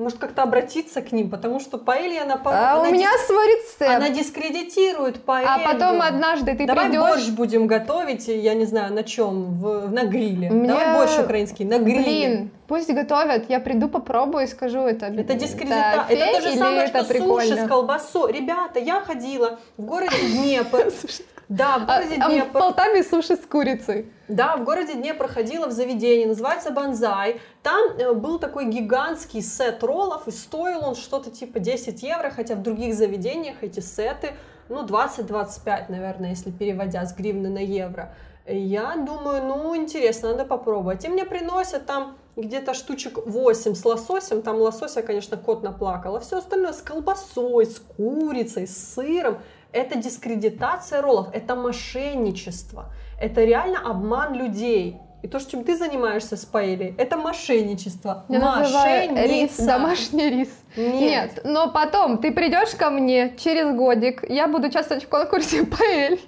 может 0.00 0.18
как-то 0.18 0.42
обратиться 0.42 1.02
к 1.02 1.12
ним, 1.12 1.30
потому 1.30 1.60
что 1.60 1.78
паэлья 1.78 2.24
на 2.24 2.40
А 2.42 2.80
она 2.80 2.88
у 2.88 2.92
меня 2.92 3.10
дис... 3.12 3.26
свой 3.26 3.46
рецепт. 3.46 3.96
Она 3.96 4.08
дискредитирует 4.08 5.22
паэлью. 5.22 5.52
А 5.52 5.58
потом 5.58 6.00
однажды 6.02 6.56
ты 6.56 6.66
Давай 6.66 6.86
придешь... 6.86 7.00
борщ 7.02 7.28
будем 7.28 7.66
готовить, 7.66 8.26
я 8.28 8.54
не 8.54 8.64
знаю, 8.64 8.94
на 8.94 9.04
чем, 9.04 9.60
в... 9.60 9.90
на 9.92 10.04
гриле. 10.04 10.50
Мне... 10.50 10.68
Давай 10.68 10.94
борщ 10.94 11.18
украинский, 11.18 11.66
на 11.66 11.78
гриле. 11.78 12.02
Блин, 12.02 12.50
пусть 12.66 12.90
готовят, 12.90 13.50
я 13.50 13.60
приду 13.60 13.88
попробую 13.88 14.44
и 14.44 14.46
скажу 14.46 14.80
это. 14.80 15.06
Это 15.06 15.34
дискредитация. 15.34 16.16
Это, 16.16 16.24
это 16.24 16.42
то 16.42 16.50
же 16.50 16.56
самое, 16.56 16.84
это 16.84 17.04
что 17.04 17.12
прикольно? 17.12 17.50
суши 17.50 17.64
с 17.64 17.68
колбасой. 17.68 18.32
Ребята, 18.32 18.78
я 18.78 19.00
ходила 19.00 19.58
в 19.76 19.82
городе 19.82 20.16
Днепр. 20.32 20.90
Да, 21.50 21.80
в 21.80 21.86
городе 21.86 22.16
а, 22.20 22.28
Днепр. 22.28 22.56
А 22.56 22.60
в 22.60 22.62
Полтаве 22.62 23.02
суши 23.02 23.34
с 23.34 23.44
курицей. 23.44 24.06
Да, 24.28 24.56
в 24.56 24.62
городе 24.62 24.94
Днепр 24.94 25.18
проходила 25.26 25.66
в 25.66 25.72
заведении, 25.72 26.24
называется 26.24 26.70
Банзай. 26.70 27.40
Там 27.64 27.90
э, 27.98 28.12
был 28.12 28.38
такой 28.38 28.66
гигантский 28.66 29.42
сет 29.42 29.82
роллов, 29.82 30.28
и 30.28 30.30
стоил 30.30 30.84
он 30.84 30.94
что-то 30.94 31.28
типа 31.32 31.58
10 31.58 32.04
евро, 32.04 32.30
хотя 32.30 32.54
в 32.54 32.62
других 32.62 32.94
заведениях 32.94 33.56
эти 33.62 33.80
сеты, 33.80 34.34
ну, 34.68 34.86
20-25, 34.86 35.86
наверное, 35.88 36.30
если 36.30 36.52
переводя 36.52 37.04
с 37.04 37.16
гривны 37.16 37.48
на 37.48 37.58
евро. 37.58 38.14
Я 38.46 38.94
думаю, 38.94 39.42
ну, 39.42 39.74
интересно, 39.74 40.30
надо 40.30 40.44
попробовать. 40.44 41.04
И 41.04 41.08
мне 41.08 41.24
приносят 41.24 41.84
там 41.84 42.16
где-то 42.36 42.74
штучек 42.74 43.26
8 43.26 43.74
с 43.74 43.84
лососем, 43.84 44.42
там 44.42 44.56
лосося, 44.56 45.02
конечно, 45.02 45.36
кот 45.36 45.64
наплакал, 45.64 46.14
а 46.14 46.20
все 46.20 46.38
остальное 46.38 46.72
с 46.72 46.80
колбасой, 46.80 47.66
с 47.66 47.80
курицей, 47.80 48.68
с 48.68 48.94
сыром. 48.94 49.38
Это 49.72 49.98
дискредитация 49.98 51.00
роллов, 51.02 51.28
это 51.32 51.54
мошенничество, 51.54 52.86
это 53.20 53.44
реально 53.44 53.80
обман 53.80 54.34
людей. 54.34 54.98
И 55.22 55.28
то, 55.28 55.38
чем 55.38 55.64
ты 55.64 55.76
занимаешься 55.76 56.36
с 56.36 56.46
паэлей, 56.46 56.94
это 56.96 57.18
мошенничество. 57.18 58.24
Я 58.30 58.38
называю 58.38 59.28
рис, 59.28 59.58
домашний 59.58 60.30
рис. 60.30 60.48
Нет. 60.76 60.94
Нет, 60.94 61.40
но 61.44 61.70
потом 61.70 62.18
ты 62.18 62.32
придешь 62.32 62.70
ко 62.70 62.88
мне 62.88 63.36
через 63.36 63.76
годик, 63.76 64.24
я 64.28 64.48
буду 64.48 64.68
участвовать 64.68 65.04
в 65.04 65.08
конкурсе 65.08 65.64
паэль 65.66 66.18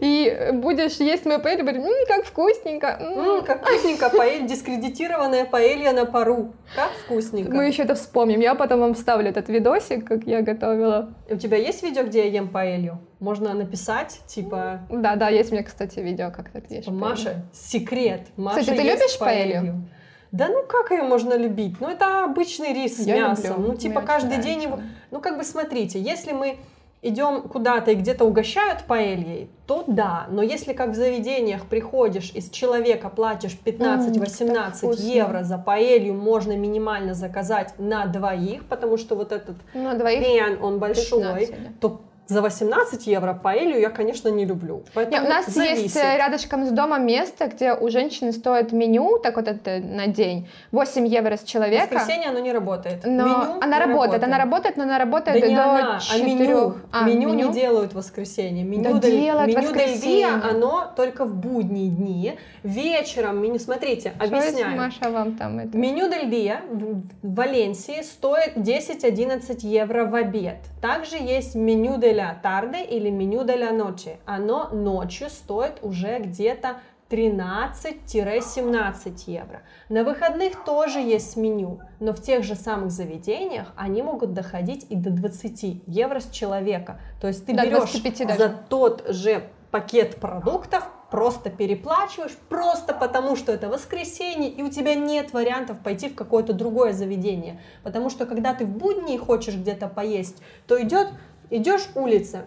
и 0.00 0.50
будешь 0.52 0.96
есть 0.96 1.24
мою 1.26 1.40
паэль 1.40 1.58
и 1.58 1.62
говорить, 1.62 1.82
ммм, 1.82 2.06
как 2.08 2.24
вкусненько. 2.24 2.98
Ммм, 3.00 3.44
как 3.44 3.64
вкусненько, 3.64 4.10
паэль, 4.10 4.46
дискредитированная 4.46 5.44
паэлья 5.44 5.92
на 5.92 6.06
пару. 6.06 6.52
Как 6.74 6.90
вкусненько. 7.04 7.52
Мы 7.52 7.66
еще 7.66 7.82
это 7.82 7.94
вспомним. 7.94 8.40
Я 8.40 8.54
потом 8.54 8.80
вам 8.80 8.94
вставлю 8.94 9.28
этот 9.28 9.48
видосик, 9.48 10.06
как 10.06 10.24
я 10.24 10.42
готовила. 10.42 11.14
У 11.28 11.36
тебя 11.36 11.56
есть 11.56 11.82
видео, 11.82 12.04
где 12.04 12.26
я 12.26 12.30
ем 12.30 12.48
паэлью? 12.48 12.98
Можно 13.18 13.54
написать, 13.54 14.20
типа... 14.26 14.80
Да, 14.90 15.16
да, 15.16 15.28
есть 15.28 15.50
у 15.50 15.54
меня, 15.54 15.64
кстати, 15.64 16.00
видео, 16.00 16.30
как 16.30 16.50
ты 16.50 16.62
ешь 16.74 16.86
Маша, 16.86 17.46
секрет. 17.52 18.22
Маша 18.36 18.60
кстати, 18.60 18.76
ты 18.76 18.82
любишь 18.82 19.18
паэлью? 19.18 19.54
паэлью? 19.54 19.88
Да 20.32 20.48
ну 20.48 20.64
как 20.66 20.90
ее 20.90 21.02
можно 21.02 21.34
любить? 21.34 21.80
Ну 21.80 21.88
это 21.88 22.24
обычный 22.24 22.74
рис 22.74 22.98
с 22.98 23.06
я 23.06 23.28
мясом. 23.28 23.56
Люблю. 23.56 23.68
Ну 23.68 23.76
типа 23.76 24.00
Мне 24.00 24.06
каждый 24.06 24.38
день 24.38 24.64
его... 24.64 24.80
Ну 25.10 25.20
как 25.20 25.38
бы 25.38 25.44
смотрите, 25.44 26.00
если 26.00 26.32
мы 26.32 26.58
идем 27.02 27.42
куда-то 27.42 27.92
и 27.92 27.94
где-то 27.94 28.24
угощают 28.24 28.84
паэльей, 28.84 29.50
то 29.66 29.84
да. 29.86 30.26
Но 30.30 30.42
если 30.42 30.72
как 30.72 30.90
в 30.90 30.94
заведениях 30.94 31.66
приходишь 31.66 32.30
и 32.34 32.40
с 32.40 32.50
человека 32.50 33.08
платишь 33.08 33.56
15-18 33.64 34.82
mm, 34.82 34.94
евро 34.96 35.42
за 35.42 35.58
паэлью, 35.58 36.14
можно 36.14 36.56
минимально 36.56 37.14
заказать 37.14 37.74
на 37.78 38.06
двоих, 38.06 38.66
потому 38.66 38.96
что 38.96 39.14
вот 39.14 39.32
этот 39.32 39.56
на 39.74 39.94
двоих 39.94 40.20
пен, 40.20 40.58
он 40.62 40.78
большой, 40.78 41.46
15, 41.46 41.80
то 41.80 42.00
за 42.26 42.42
18 42.42 43.06
евро 43.06 43.34
паэлью 43.34 43.80
я, 43.80 43.90
конечно, 43.90 44.28
не 44.28 44.44
люблю. 44.44 44.82
Поэтому 44.94 45.22
Нет, 45.22 45.26
у 45.26 45.32
нас 45.32 45.46
зависит. 45.46 45.82
есть 45.84 45.96
э, 45.96 46.16
рядышком 46.16 46.66
с 46.66 46.70
домом 46.70 47.06
место, 47.06 47.46
где 47.46 47.74
у 47.74 47.88
женщины 47.88 48.32
стоит 48.32 48.72
меню, 48.72 49.18
так 49.18 49.36
вот 49.36 49.48
это 49.48 49.78
на 49.78 50.06
день, 50.06 50.48
8 50.72 51.06
евро 51.06 51.36
с 51.36 51.44
человека. 51.44 51.86
В 51.86 51.92
воскресенье 51.92 52.30
оно 52.30 52.40
не 52.40 52.52
работает. 52.52 53.04
Но 53.04 53.24
меню 53.24 53.60
она 53.60 53.78
работает, 53.78 53.86
работает, 53.86 54.22
она 54.24 54.38
работает, 54.38 54.76
но 54.76 54.82
она 54.82 54.98
работает 54.98 55.40
да 55.40 55.46
до 55.46 55.52
не 55.52 55.58
она, 55.58 56.00
4... 56.00 56.22
а 56.22 56.26
меню. 56.26 56.74
А, 56.92 57.04
меню, 57.04 57.28
меню 57.28 57.48
не 57.48 57.54
делают 57.54 57.92
в 57.92 57.96
воскресенье. 57.96 58.64
Меню 58.64 58.94
да 58.94 58.98
дель, 58.98 59.20
делают 59.20 59.48
меню 59.48 59.60
воскресенье. 59.60 60.26
оно 60.26 60.92
только 60.96 61.24
в 61.24 61.34
будние 61.34 61.90
дни. 61.90 62.38
Вечером 62.62 63.42
меню, 63.42 63.58
смотрите, 63.58 64.12
Что 64.16 64.36
объясняю. 64.36 64.76
Маша, 64.76 65.10
вам 65.10 65.36
там 65.36 65.58
это? 65.58 65.76
Меню 65.76 66.10
Дель 66.10 66.28
Диа 66.28 66.60
в 66.70 67.02
Валенсии 67.22 68.02
стоит 68.02 68.56
10-11 68.56 69.58
евро 69.66 70.04
в 70.04 70.14
обед. 70.14 70.58
Также 70.86 71.16
есть 71.16 71.56
меню 71.56 71.98
Дель 71.98 72.18
ля 72.18 72.38
тарде 72.40 72.84
или 72.84 73.10
меню 73.10 73.42
de 73.42 73.58
la 73.58 73.76
noche. 73.76 74.18
Оно 74.24 74.68
ночью 74.68 75.28
стоит 75.30 75.80
уже 75.82 76.20
где-то 76.20 76.76
13-17 77.10 79.24
евро. 79.26 79.62
На 79.88 80.04
выходных 80.04 80.64
тоже 80.64 81.00
есть 81.00 81.36
меню, 81.36 81.80
но 81.98 82.12
в 82.12 82.22
тех 82.22 82.44
же 82.44 82.54
самых 82.54 82.92
заведениях 82.92 83.72
они 83.74 84.00
могут 84.00 84.32
доходить 84.32 84.86
и 84.88 84.94
до 84.94 85.10
20 85.10 85.82
евро 85.88 86.20
с 86.20 86.30
человека. 86.30 87.00
То 87.20 87.26
есть 87.26 87.44
ты 87.46 87.52
до 87.52 87.66
берешь 87.66 87.90
за 88.38 88.48
тот 88.48 89.08
же 89.08 89.42
пакет 89.72 90.20
продуктов, 90.20 90.88
просто 91.10 91.50
переплачиваешь, 91.50 92.36
просто 92.48 92.92
потому 92.94 93.36
что 93.36 93.52
это 93.52 93.68
воскресенье, 93.68 94.50
и 94.50 94.62
у 94.62 94.70
тебя 94.70 94.94
нет 94.94 95.32
вариантов 95.32 95.78
пойти 95.78 96.08
в 96.08 96.14
какое-то 96.14 96.52
другое 96.52 96.92
заведение. 96.92 97.60
Потому 97.82 98.10
что 98.10 98.26
когда 98.26 98.54
ты 98.54 98.64
в 98.64 98.70
будни 98.70 99.16
хочешь 99.16 99.54
где-то 99.54 99.88
поесть, 99.88 100.36
то 100.66 100.80
идет 100.82 101.08
Идешь 101.48 101.88
улица, 101.94 102.46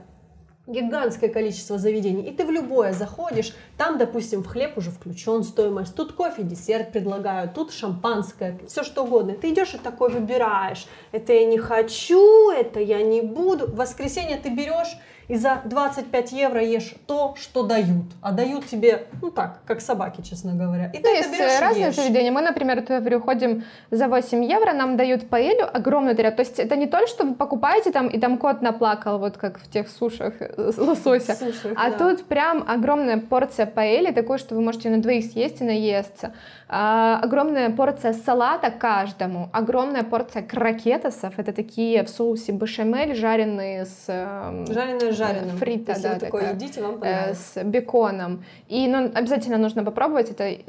гигантское 0.67 1.29
количество 1.29 1.77
заведений, 1.77 2.23
и 2.23 2.31
ты 2.31 2.45
в 2.45 2.51
любое 2.51 2.91
заходишь, 2.91 3.55
там, 3.77 3.97
допустим, 3.97 4.43
в 4.43 4.47
хлеб 4.47 4.77
уже 4.77 4.91
включен 4.91 5.43
стоимость, 5.43 5.95
тут 5.95 6.11
кофе, 6.11 6.43
десерт 6.43 6.91
предлагают, 6.91 7.53
тут 7.53 7.71
шампанское, 7.71 8.59
все 8.67 8.83
что 8.83 9.05
угодно. 9.05 9.35
Ты 9.35 9.51
идешь 9.51 9.73
и 9.73 9.77
такой 9.77 10.09
выбираешь, 10.09 10.85
это 11.13 11.31
я 11.31 11.45
не 11.45 11.57
хочу, 11.57 12.51
это 12.51 12.81
я 12.81 13.01
не 13.01 13.21
буду. 13.21 13.67
В 13.67 13.77
воскресенье 13.77 14.37
ты 14.37 14.49
берешь 14.49 14.97
и 15.29 15.35
за 15.35 15.61
25 15.63 16.31
евро 16.31 16.61
ешь 16.61 16.95
то, 17.05 17.35
что 17.37 17.63
дают. 17.63 18.05
А 18.21 18.31
дают 18.31 18.65
тебе, 18.65 19.05
ну 19.21 19.29
так, 19.29 19.59
как 19.65 19.79
собаки, 19.79 20.21
честно 20.21 20.53
говоря. 20.53 20.91
И 20.91 20.97
ну, 20.97 21.03
ты 21.03 21.09
есть 21.09 21.31
берешь 21.31 21.61
разные 21.61 21.87
ешь. 21.87 21.95
заведения. 21.95 22.31
Мы, 22.31 22.41
например, 22.41 22.83
я 22.89 22.99
говорю, 22.99 23.21
ходим 23.21 23.63
за 23.91 24.07
8 24.07 24.43
евро, 24.43 24.73
нам 24.73 24.97
дают 24.97 25.29
паэлью 25.29 25.69
огромную 25.71 26.15
тарелку. 26.15 26.37
То 26.37 26.41
есть 26.41 26.59
это 26.59 26.75
не 26.75 26.87
то, 26.87 27.05
что 27.05 27.25
вы 27.25 27.35
покупаете 27.35 27.91
там, 27.91 28.07
и 28.07 28.19
там 28.19 28.39
кот 28.39 28.63
наплакал, 28.63 29.19
вот 29.19 29.37
как 29.37 29.59
в 29.59 29.69
тех 29.69 29.87
сушах 29.87 30.33
э, 30.39 30.71
лосося. 30.77 31.35
Сушах, 31.35 31.73
а 31.75 31.91
да. 31.91 31.97
тут 31.97 32.25
прям 32.25 32.65
огромная 32.67 33.19
порция 33.19 33.67
паэли, 33.67 34.11
такой, 34.11 34.39
что 34.39 34.55
вы 34.55 34.61
можете 34.61 34.89
на 34.89 34.99
двоих 34.99 35.25
съесть 35.25 35.61
и 35.61 35.63
наесться. 35.63 36.33
А, 36.71 37.19
огромная 37.23 37.71
порция 37.71 38.13
салата 38.13 38.69
каждому, 38.69 39.49
огромная 39.53 40.03
порция 40.03 40.43
крокетосов, 40.43 41.39
это 41.39 41.51
такие 41.51 42.03
в 42.03 42.09
соусе 42.09 42.51
бешамель, 42.51 43.15
жареные 43.15 43.85
с... 43.85 44.05
Эм, 44.07 44.67
жареные 44.67 45.11
жареным. 45.11 45.57
Фрита, 45.57 45.93
Если 45.93 46.03
да. 46.03 46.13
вы 46.13 46.19
такое 46.19 46.53
едите, 46.53 46.83
вам 46.83 47.01
э. 47.01 47.33
С 47.33 47.63
беконом. 47.63 48.45
И 48.67 48.87
ну, 48.87 49.11
обязательно 49.15 49.57
нужно 49.57 49.83
попробовать, 49.83 50.29
это 50.29 50.43
э, 50.43 50.59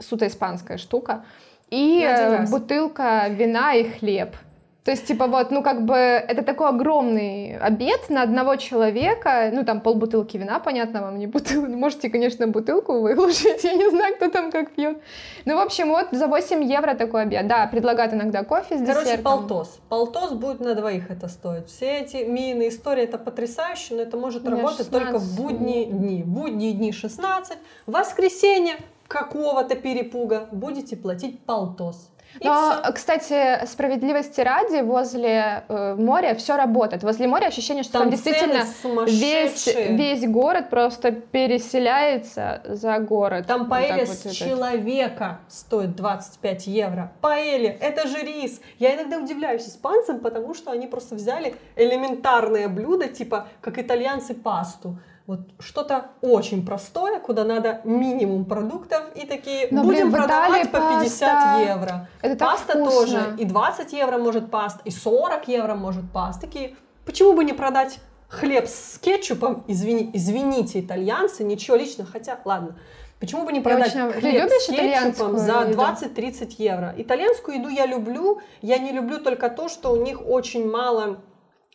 суто 0.00 0.26
испанская 0.26 0.76
штука. 0.76 1.24
И 1.70 2.04
бутылка 2.50 3.28
вина 3.28 3.74
и 3.74 3.84
хлеб. 3.84 4.34
То 4.84 4.90
есть, 4.90 5.06
типа, 5.06 5.28
вот, 5.28 5.52
ну, 5.52 5.62
как 5.62 5.84
бы, 5.84 5.94
это 5.94 6.42
такой 6.42 6.68
огромный 6.68 7.56
обед 7.56 8.10
на 8.10 8.22
одного 8.22 8.56
человека, 8.56 9.50
ну, 9.52 9.64
там, 9.64 9.80
полбутылки 9.80 10.36
вина, 10.36 10.58
понятно, 10.58 11.02
вам 11.02 11.18
не 11.20 11.28
бутылку, 11.28 11.70
можете, 11.76 12.10
конечно, 12.10 12.48
бутылку 12.48 13.00
выложить, 13.00 13.62
я 13.64 13.74
не 13.74 13.88
знаю, 13.90 14.16
кто 14.16 14.28
там 14.28 14.50
как 14.50 14.72
пьет. 14.72 14.98
Ну, 15.44 15.54
в 15.54 15.60
общем, 15.60 15.88
вот 15.90 16.08
за 16.10 16.26
8 16.26 16.64
евро 16.64 16.94
такой 16.94 17.22
обед. 17.22 17.46
Да, 17.46 17.68
предлагают 17.68 18.12
иногда 18.12 18.42
кофе 18.42 18.76
с 18.76 18.80
Короче, 18.80 19.04
десертом. 19.04 19.22
полтос. 19.22 19.78
Полтос 19.88 20.32
будет 20.32 20.58
на 20.58 20.74
двоих 20.74 21.10
это 21.12 21.28
стоит. 21.28 21.68
Все 21.68 22.00
эти 22.00 22.24
мины 22.24 22.68
истории, 22.68 23.04
это 23.04 23.18
потрясающе, 23.18 23.94
но 23.94 24.02
это 24.02 24.16
может 24.16 24.44
работать 24.48 24.86
16. 24.86 24.90
только 24.90 25.18
в 25.18 25.36
будние 25.36 25.84
дни. 25.84 26.24
В 26.24 26.26
будние 26.26 26.72
дни 26.72 26.90
16, 26.90 27.56
в 27.86 27.92
воскресенье 27.92 28.74
какого-то 29.06 29.76
перепуга 29.76 30.48
будете 30.50 30.96
платить 30.96 31.38
полтос. 31.44 32.11
Но, 32.40 32.82
кстати, 32.94 33.64
справедливости 33.66 34.40
ради, 34.40 34.82
возле 34.82 35.64
э, 35.68 35.94
моря 35.96 36.34
все 36.34 36.56
работает. 36.56 37.02
Возле 37.02 37.26
моря 37.26 37.46
ощущение, 37.46 37.82
что 37.82 37.94
там, 37.94 38.02
там 38.02 38.10
действительно 38.10 38.64
весь, 39.06 39.66
весь 39.66 40.26
город 40.28 40.70
просто 40.70 41.12
переселяется 41.12 42.62
за 42.64 42.98
город. 42.98 43.46
Там 43.46 43.68
вот 43.68 44.08
с 44.08 44.24
вот 44.24 44.32
человека 44.32 45.40
стоит 45.48 45.94
25 45.96 46.66
евро. 46.66 47.12
Паэлья, 47.20 47.76
это 47.80 48.08
же 48.08 48.18
рис. 48.18 48.60
Я 48.78 48.94
иногда 48.94 49.18
удивляюсь 49.18 49.66
испанцам, 49.68 50.20
потому 50.20 50.54
что 50.54 50.70
они 50.70 50.86
просто 50.86 51.14
взяли 51.14 51.54
элементарное 51.76 52.68
блюдо, 52.68 53.08
типа 53.08 53.48
как 53.60 53.78
итальянцы 53.78 54.34
пасту 54.34 54.98
вот 55.26 55.40
что-то 55.60 56.06
очень 56.20 56.66
простое, 56.66 57.20
куда 57.20 57.44
надо 57.44 57.80
минимум 57.84 58.44
продуктов 58.44 59.04
и 59.14 59.26
такие 59.26 59.68
Но, 59.70 59.84
будем 59.84 60.10
блин, 60.10 60.22
продавать 60.22 60.70
по 60.70 60.78
50 60.78 61.20
паста. 61.20 61.60
евро. 61.60 62.08
Это 62.22 62.36
паста 62.36 62.78
вкусно. 62.78 62.90
тоже 62.90 63.36
и 63.38 63.44
20 63.44 63.92
евро 63.92 64.18
может 64.18 64.50
паст, 64.50 64.80
и 64.84 64.90
40 64.90 65.48
евро 65.48 65.74
может 65.74 66.10
паст. 66.12 66.40
Такие, 66.40 66.74
почему 67.04 67.34
бы 67.34 67.44
не 67.44 67.52
продать 67.52 67.98
хлеб 68.28 68.66
с 68.66 68.98
кетчупом? 68.98 69.64
Извини, 69.68 70.10
извините, 70.12 70.80
итальянцы, 70.80 71.44
ничего 71.44 71.76
личного, 71.76 72.10
хотя, 72.10 72.38
ладно. 72.44 72.76
Почему 73.20 73.44
бы 73.44 73.52
не 73.52 73.60
продать 73.60 73.94
очень... 73.94 74.10
хлеб 74.10 74.50
с 74.50 74.66
кетчупом 74.66 75.38
за 75.38 75.62
20-30 75.70 76.54
евро? 76.58 76.92
Итальянскую 76.96 77.58
еду 77.58 77.68
я 77.68 77.86
люблю, 77.86 78.40
я 78.62 78.78
не 78.78 78.90
люблю 78.90 79.18
только 79.18 79.48
то, 79.48 79.68
что 79.68 79.92
у 79.92 80.02
них 80.02 80.26
очень 80.26 80.68
мало 80.68 81.20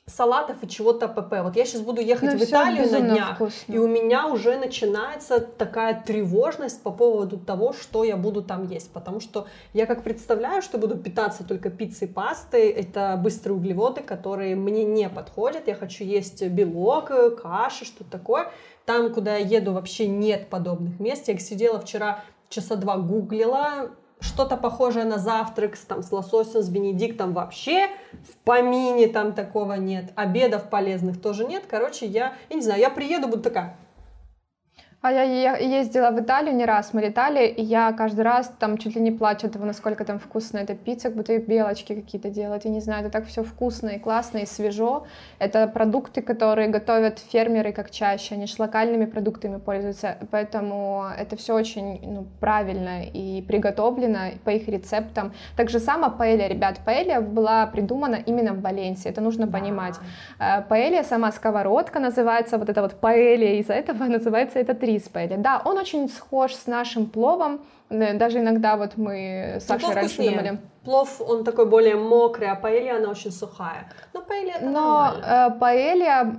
салатов 0.07 0.63
и 0.63 0.69
чего-то 0.69 1.09
ПП. 1.09 1.43
Вот 1.43 1.57
я 1.57 1.65
сейчас 1.65 1.81
буду 1.81 2.01
ехать 2.01 2.33
ну, 2.33 2.39
в 2.39 2.41
Италию 2.41 2.89
на 2.89 3.01
днях, 3.01 3.35
вкусно. 3.35 3.73
и 3.73 3.77
у 3.77 3.87
меня 3.87 4.27
уже 4.27 4.57
начинается 4.57 5.41
такая 5.41 6.01
тревожность 6.01 6.81
по 6.81 6.91
поводу 6.91 7.37
того, 7.37 7.73
что 7.73 8.05
я 8.05 8.15
буду 8.15 8.41
там 8.41 8.67
есть. 8.67 8.89
Потому 8.91 9.19
что 9.19 9.47
я 9.73 9.85
как 9.85 10.03
представляю, 10.03 10.61
что 10.61 10.77
буду 10.77 10.97
питаться 10.97 11.43
только 11.43 11.69
пиццей, 11.69 12.07
пастой, 12.07 12.69
это 12.69 13.19
быстрые 13.21 13.57
углеводы, 13.57 14.01
которые 14.01 14.55
мне 14.55 14.85
не 14.85 15.09
подходят. 15.09 15.67
Я 15.67 15.75
хочу 15.75 16.05
есть 16.05 16.41
белок, 16.47 17.11
каши, 17.41 17.83
что-то 17.83 18.09
такое. 18.09 18.49
Там, 18.85 19.13
куда 19.13 19.35
я 19.35 19.59
еду, 19.59 19.73
вообще 19.73 20.07
нет 20.07 20.47
подобных 20.47 21.01
мест. 21.01 21.27
Я 21.27 21.37
сидела 21.37 21.81
вчера 21.81 22.23
часа 22.47 22.77
два 22.77 22.95
гуглила, 22.95 23.91
что-то 24.19 24.57
похожее 24.57 25.05
на 25.05 25.17
завтрак 25.17 25.75
с, 25.75 25.81
там, 25.81 26.01
с 26.01 26.11
лососем, 26.11 26.61
с 26.61 26.69
бенедиктом 26.69 27.33
вообще 27.33 27.87
в 28.11 28.35
помине 28.43 29.07
там 29.07 29.33
такого 29.33 29.73
нет. 29.73 30.11
Обедов 30.15 30.69
полезных 30.69 31.21
тоже 31.21 31.45
нет. 31.45 31.63
Короче, 31.69 32.05
я, 32.05 32.33
я 32.49 32.55
не 32.55 32.61
знаю, 32.61 32.79
я 32.79 32.89
приеду, 32.89 33.27
буду 33.27 33.43
такая, 33.43 33.77
а 34.99 35.11
я 35.11 35.55
ездила 35.57 36.09
в 36.09 36.19
Италию 36.19 36.55
не 36.55 36.65
раз, 36.65 36.91
мы 36.91 37.01
летали, 37.01 37.45
и 37.47 37.61
я 37.61 37.93
каждый 37.93 38.21
раз 38.21 38.51
там 38.59 38.79
чуть 38.79 38.95
ли 38.95 39.01
не 39.01 39.11
плачу 39.11 39.45
от 39.45 39.53
того, 39.53 39.65
насколько 39.65 40.03
там 40.03 40.17
вкусно 40.17 40.57
эта 40.57 40.73
пицца, 40.73 41.09
как 41.09 41.17
будто 41.17 41.33
и 41.33 41.37
белочки 41.37 41.93
какие-то 41.93 42.29
делают, 42.29 42.65
я 42.65 42.71
не 42.71 42.81
знаю, 42.81 43.01
это 43.01 43.11
так 43.11 43.27
все 43.27 43.43
вкусно 43.43 43.89
и 43.89 43.99
классно, 43.99 44.39
и 44.39 44.45
свежо. 44.47 45.05
Это 45.37 45.67
продукты, 45.67 46.23
которые 46.23 46.67
готовят 46.69 47.19
фермеры 47.19 47.73
как 47.73 47.91
чаще, 47.91 48.33
они 48.33 48.47
же 48.47 48.55
локальными 48.57 49.05
продуктами 49.05 49.59
пользуются, 49.59 50.17
поэтому 50.31 51.05
это 51.15 51.35
все 51.35 51.53
очень 51.53 52.01
ну, 52.03 52.25
правильно 52.39 53.03
и 53.03 53.43
приготовлено 53.43 54.31
по 54.43 54.49
их 54.49 54.67
рецептам. 54.67 55.31
Так 55.55 55.69
же 55.69 55.79
само 55.79 56.09
паэлья, 56.09 56.47
ребят, 56.47 56.79
паэлья 56.83 57.21
была 57.21 57.67
придумана 57.67 58.15
именно 58.15 58.53
в 58.53 58.61
Валенсии, 58.61 59.09
это 59.11 59.21
нужно 59.21 59.45
да. 59.45 59.59
понимать. 59.59 59.95
Э, 60.39 60.63
паэлья, 60.67 61.03
сама 61.03 61.31
сковородка 61.31 61.99
называется, 61.99 62.57
вот 62.57 62.69
это 62.69 62.81
вот 62.81 62.95
паэлья, 62.95 63.59
из-за 63.59 63.73
этого 63.73 64.03
называется 64.07 64.57
этот 64.57 64.86
рис 64.87 65.07
паэлья. 65.09 65.37
Да, 65.37 65.61
он 65.63 65.77
очень 65.77 66.09
схож 66.09 66.53
с 66.55 66.67
нашим 66.67 67.05
пловом, 67.05 67.61
даже 67.89 68.39
иногда 68.39 68.75
вот 68.75 68.97
мы 68.97 69.57
с 69.59 69.65
Сашей 69.65 69.93
раньше 69.93 70.15
вкуснее. 70.15 70.31
думали 70.31 70.59
плов, 70.87 71.21
он 71.21 71.43
такой 71.43 71.65
более 71.65 71.95
мокрый, 71.95 72.49
а 72.49 72.55
паэлья, 72.55 72.95
она 72.95 73.09
очень 73.09 73.31
сухая. 73.31 73.91
Но 74.13 74.21
паэлья 74.21 74.53
это 74.55 74.65
Но 74.65 75.13
э, 75.21 75.49
паэлья 75.59 76.33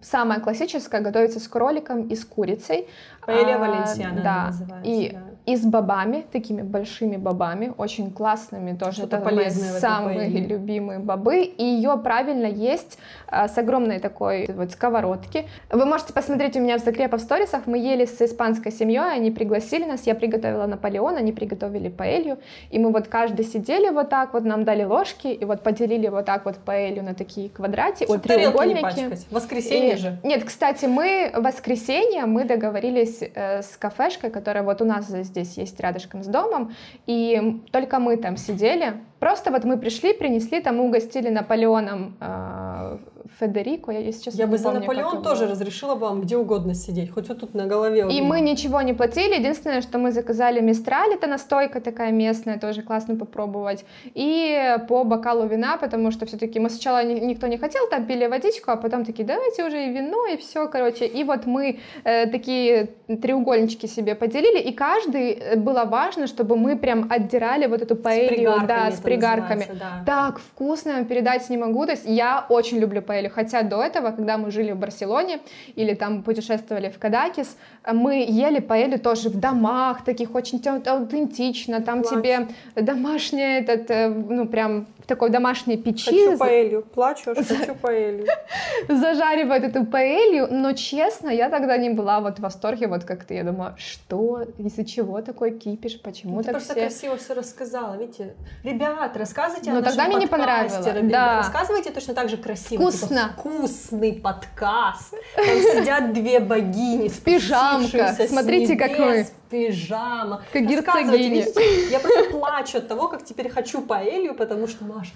самая 0.00 0.38
классическая, 0.38 1.00
готовится 1.00 1.40
с 1.40 1.48
кроликом 1.48 2.06
и 2.06 2.14
с 2.14 2.24
курицей. 2.24 2.88
Паэлья 3.26 3.56
а, 3.56 3.58
Валенсиана 3.58 4.22
да, 4.22 4.46
называется. 4.46 4.90
И, 4.90 5.10
да. 5.10 5.20
И 5.50 5.56
с 5.56 5.64
бобами, 5.64 6.24
такими 6.30 6.62
большими 6.62 7.16
бобами, 7.16 7.72
очень 7.76 8.12
классными 8.12 8.76
тоже. 8.76 9.02
это 9.02 9.18
мои 9.18 9.50
самые 9.50 10.18
паэлье. 10.18 10.46
любимые 10.46 11.00
бобы. 11.00 11.42
И 11.42 11.64
ее 11.64 11.98
правильно 11.98 12.46
есть 12.46 12.98
а, 13.26 13.48
с 13.48 13.58
огромной 13.58 13.98
такой 13.98 14.48
вот 14.54 14.70
сковородки. 14.70 15.48
Вы 15.70 15.84
можете 15.86 16.12
посмотреть 16.12 16.56
у 16.56 16.60
меня 16.60 16.78
в 16.78 16.84
Закрепа 16.84 17.16
в 17.16 17.20
сторисах. 17.20 17.66
Мы 17.66 17.78
ели 17.78 18.04
с 18.04 18.20
испанской 18.22 18.70
семьей, 18.70 19.12
они 19.12 19.32
пригласили 19.32 19.84
нас, 19.84 20.06
я 20.06 20.14
приготовила 20.14 20.66
Наполеон, 20.66 21.16
они 21.16 21.32
приготовили 21.32 21.88
паэлью. 21.88 22.38
И 22.70 22.78
мы 22.78 22.92
вот 22.92 23.08
каждый 23.08 23.44
сидели 23.44 23.88
вот 23.88 24.08
так 24.08 24.32
вот, 24.34 24.44
нам 24.44 24.64
дали 24.64 24.84
ложки, 24.84 25.26
и 25.26 25.44
вот 25.44 25.62
поделили 25.62 26.06
вот 26.06 26.26
так 26.26 26.44
вот 26.44 26.58
паэлью 26.58 27.02
на 27.02 27.14
такие 27.14 27.48
квадрати, 27.48 28.04
вот 28.06 28.22
треугольники. 28.22 29.18
Воскресенье 29.30 29.94
и... 29.94 29.96
же. 29.96 30.18
Нет, 30.22 30.44
кстати, 30.44 30.84
мы 30.84 31.32
в 31.34 31.42
воскресенье 31.42 32.26
мы 32.26 32.44
договорились 32.44 33.20
э, 33.22 33.62
с 33.62 33.76
кафешкой, 33.76 34.30
которая 34.30 34.62
вот 34.62 34.80
у 34.80 34.84
нас 34.84 35.06
здесь 35.06 35.39
есть 35.40 35.80
рядышком 35.80 36.22
с 36.22 36.26
домом, 36.26 36.72
и 37.06 37.62
только 37.72 37.98
мы 37.98 38.16
там 38.16 38.36
сидели, 38.36 39.00
Просто 39.20 39.50
вот 39.50 39.64
мы 39.64 39.76
пришли, 39.76 40.14
принесли, 40.14 40.60
там 40.62 40.80
угостили 40.80 41.28
Наполеоном 41.28 42.16
э, 42.20 42.98
Федерико, 43.38 43.92
я, 43.92 43.98
если 44.00 44.24
честно, 44.24 44.38
Я 44.38 44.46
бы 44.46 44.58
за 44.58 44.64
помню, 44.64 44.80
Наполеон 44.80 45.22
тоже 45.22 45.46
разрешила 45.46 45.94
бы 45.94 46.00
вам 46.06 46.20
где 46.20 46.36
угодно 46.36 46.74
сидеть, 46.74 47.10
хоть 47.10 47.28
вот 47.28 47.40
тут 47.40 47.54
на 47.54 47.66
голове. 47.66 48.06
И 48.10 48.20
мы 48.22 48.40
ничего 48.40 48.82
не 48.82 48.94
платили, 48.94 49.34
единственное, 49.34 49.82
что 49.82 49.98
мы 49.98 50.12
заказали 50.12 50.60
Мистраль, 50.60 51.14
это 51.14 51.26
настойка 51.26 51.80
такая 51.80 52.12
местная, 52.12 52.58
тоже 52.58 52.82
классно 52.82 53.16
попробовать, 53.16 53.84
и 54.14 54.76
по 54.88 55.04
бокалу 55.04 55.46
вина, 55.46 55.76
потому 55.76 56.10
что 56.10 56.26
все-таки 56.26 56.60
мы 56.60 56.70
сначала 56.70 57.04
никто 57.04 57.46
не 57.46 57.58
хотел, 57.58 57.88
там 57.90 58.06
пили 58.06 58.26
водичку, 58.26 58.70
а 58.70 58.76
потом 58.76 59.04
такие, 59.04 59.24
давайте 59.26 59.64
уже 59.64 59.86
и 59.86 59.90
вино, 59.90 60.26
и 60.26 60.36
все, 60.36 60.68
короче. 60.68 61.06
И 61.06 61.24
вот 61.24 61.46
мы 61.46 61.78
э, 62.04 62.26
такие 62.26 62.90
треугольнички 63.22 63.86
себе 63.86 64.14
поделили, 64.14 64.60
и 64.60 64.72
каждый 64.72 65.32
э, 65.32 65.56
было 65.56 65.84
важно, 65.84 66.26
чтобы 66.26 66.56
мы 66.56 66.76
прям 66.76 67.06
отдирали 67.10 67.66
вот 67.66 67.82
эту 67.82 67.96
паэлью, 67.96 68.54
да, 68.66 68.90
с 68.90 69.00
пригарками. 69.00 69.66
Да. 69.72 70.02
Так 70.06 70.38
вкусно, 70.38 71.04
передать 71.04 71.48
не 71.50 71.56
могу. 71.56 71.84
То 71.86 71.92
есть 71.92 72.04
я 72.06 72.46
очень 72.48 72.78
люблю 72.78 73.02
паэлью. 73.10 73.30
Хотя 73.34 73.62
до 73.62 73.82
этого, 73.82 74.12
когда 74.12 74.38
мы 74.38 74.50
жили 74.52 74.72
в 74.72 74.76
Барселоне 74.76 75.40
или 75.78 75.94
там 75.94 76.22
путешествовали 76.22 76.88
в 76.88 76.98
Кадакис, 76.98 77.56
мы 77.92 78.24
ели 78.28 78.60
паэлью 78.60 79.00
тоже 79.00 79.30
в 79.30 79.40
домах, 79.40 80.04
таких 80.04 80.34
очень 80.34 80.62
аутентично. 80.86 81.80
Там 81.80 82.02
Плачь. 82.02 82.14
тебе 82.14 82.46
домашняя, 82.76 83.60
этот, 83.60 83.90
э, 83.90 84.08
ну 84.08 84.46
прям 84.46 84.86
такой 85.10 85.30
домашней 85.30 85.76
печи. 85.76 86.10
Хочу 86.10 86.38
паэлью. 86.38 86.82
Плачу, 86.82 87.34
хочу 87.34 87.74
паэлью. 87.74 88.26
Зажаривают 88.88 89.64
эту 89.64 89.84
паэлью. 89.84 90.46
Но 90.50 90.72
честно, 90.72 91.30
я 91.30 91.50
тогда 91.50 91.76
не 91.76 91.90
была 91.90 92.20
вот 92.20 92.38
в 92.38 92.42
восторге, 92.42 92.86
вот 92.86 93.04
как-то 93.04 93.34
я 93.34 93.42
думаю, 93.44 93.74
что, 93.76 94.42
из-за 94.58 94.84
чего 94.84 95.20
такой 95.20 95.58
кипиш, 95.58 96.00
почему 96.00 96.36
Ну, 96.36 96.38
ты 96.38 96.44
так 96.44 96.54
просто 96.54 96.72
все... 96.72 96.80
красиво 96.82 97.16
все 97.16 97.34
рассказала, 97.34 97.96
видите? 97.96 98.34
Ребят, 98.62 99.16
рассказывайте 99.16 99.72
Но 99.72 99.78
о 99.78 99.80
нашем 99.80 99.96
тогда 99.96 100.08
мне 100.08 100.20
не 100.24 100.26
понравилось, 100.28 100.86
да. 101.10 101.38
Рассказывайте 101.38 101.90
точно 101.90 102.14
так 102.14 102.28
же 102.28 102.36
красиво. 102.36 102.82
Вкусно. 102.82 103.08
типа, 103.08 103.32
вкусный 103.36 104.12
подкаст. 104.12 105.14
Там 105.34 105.44
сидят 105.44 106.12
две 106.12 106.38
богини. 106.40 107.10
Пижамка. 107.24 107.80
спустившиеся 107.80 108.26
с 108.26 108.30
Смотрите, 108.30 108.76
как 108.76 108.92
в 108.92 109.40
Пижама. 109.50 110.42
Как 110.52 110.66
герцогиня. 110.66 111.16
видите? 111.16 111.90
Я 111.90 111.98
просто 111.98 112.24
плачу 112.30 112.78
от 112.78 112.88
того, 112.88 113.08
как 113.08 113.24
теперь 113.24 113.48
хочу 113.48 113.82
паэлью, 113.82 114.34
потому 114.34 114.66
что, 114.68 114.84
Маша, 115.00 115.12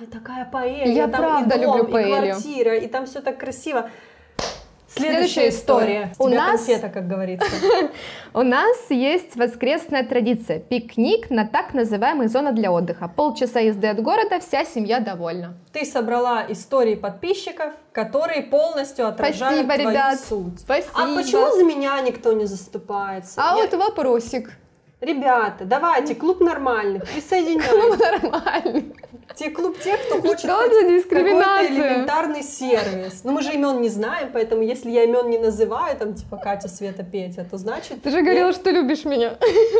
ай, 0.00 0.06
такая 0.06 0.44
паэлья. 0.44 0.92
Я 0.92 1.08
там 1.08 1.20
правда 1.22 1.56
и 1.56 1.64
дом, 1.64 1.76
люблю 1.78 1.88
и 1.88 1.92
паэлью. 1.92 2.32
квартира, 2.34 2.76
и 2.76 2.86
там 2.88 3.06
все 3.06 3.20
так 3.20 3.38
красиво. 3.38 3.88
Следующая 4.86 5.16
Следующая 5.16 5.48
история. 5.48 6.10
история. 6.12 6.12
У 6.18 6.28
нас- 6.38 6.50
конфета, 6.64 6.88
как 6.88 7.08
говорится. 7.08 7.48
У 8.34 8.42
нас 8.42 8.76
есть 8.90 9.34
воскресная 9.34 10.04
традиция. 10.04 10.60
Пикник 10.60 11.30
на 11.30 11.46
так 11.48 11.74
называемой 11.74 12.28
зоне 12.28 12.52
для 12.52 12.70
отдыха. 12.70 13.08
Полчаса 13.08 13.58
езды 13.58 13.88
от 13.88 14.00
города, 14.00 14.38
вся 14.38 14.64
семья 14.64 15.00
довольна. 15.00 15.54
Ты 15.72 15.84
собрала 15.84 16.44
истории 16.48 16.94
подписчиков, 16.94 17.72
которые 17.90 18.42
полностью 18.42 19.08
отражают 19.08 19.54
Спасибо, 19.66 19.74
твою 19.74 19.90
ребят. 19.90 20.20
суть. 20.20 20.60
Спасибо. 20.60 20.92
А 20.94 21.16
почему 21.16 21.50
за 21.56 21.64
меня 21.64 22.00
никто 22.02 22.32
не 22.32 22.44
заступается? 22.44 23.40
А 23.42 23.56
Я- 23.56 23.62
вот 23.66 23.74
вопросик. 23.74 24.52
Ребята, 25.04 25.64
давайте, 25.64 26.14
клуб 26.14 26.40
нормальных, 26.40 27.04
присоединяйтесь. 27.04 27.98
Нормально. 28.22 28.82
Те 29.36 29.50
клуб 29.50 29.78
тех, 29.80 30.00
кто 30.06 30.20
хочет 30.20 30.38
Что 30.40 30.48
за 30.62 30.68
какой-то 30.68 30.88
дискриминация? 30.90 31.68
элементарный 31.68 32.42
сервис. 32.42 33.22
Но 33.24 33.32
мы 33.32 33.42
же 33.42 33.52
имен 33.52 33.80
не 33.80 33.88
знаем, 33.88 34.30
поэтому 34.32 34.62
если 34.62 34.90
я 34.90 35.04
имен 35.04 35.28
не 35.28 35.38
называю, 35.38 35.96
там 35.96 36.14
типа 36.14 36.36
Катя, 36.36 36.68
Света, 36.68 37.02
Петя, 37.02 37.44
то 37.50 37.58
значит 37.58 38.02
Ты 38.02 38.10
же 38.10 38.22
говорила, 38.22 38.52
что 38.52 38.70
любишь 38.70 39.04
меня. 39.04 39.34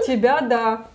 тебя, 0.07 0.41
да. 0.41 0.87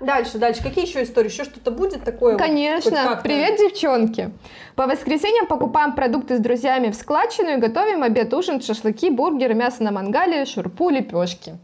Дальше, 0.00 0.38
дальше. 0.38 0.62
Какие 0.62 0.86
еще 0.86 1.02
истории? 1.02 1.28
Еще 1.28 1.42
что-то 1.44 1.72
будет 1.72 2.04
такое? 2.04 2.34
вот, 2.34 2.40
Конечно. 2.40 2.92
как-то? 2.92 3.22
Привет, 3.24 3.58
девчонки. 3.58 4.30
По 4.76 4.86
воскресеньям 4.86 5.46
покупаем 5.48 5.94
продукты 5.94 6.36
с 6.36 6.40
друзьями 6.40 6.90
в 6.90 6.94
складчину 6.94 7.54
и 7.54 7.56
готовим 7.56 8.04
обед, 8.04 8.32
ужин, 8.32 8.60
шашлыки, 8.60 9.10
бургеры, 9.10 9.54
мясо 9.54 9.82
на 9.82 9.90
мангале, 9.90 10.44
шурпу, 10.44 10.88
лепешки. 10.90 11.58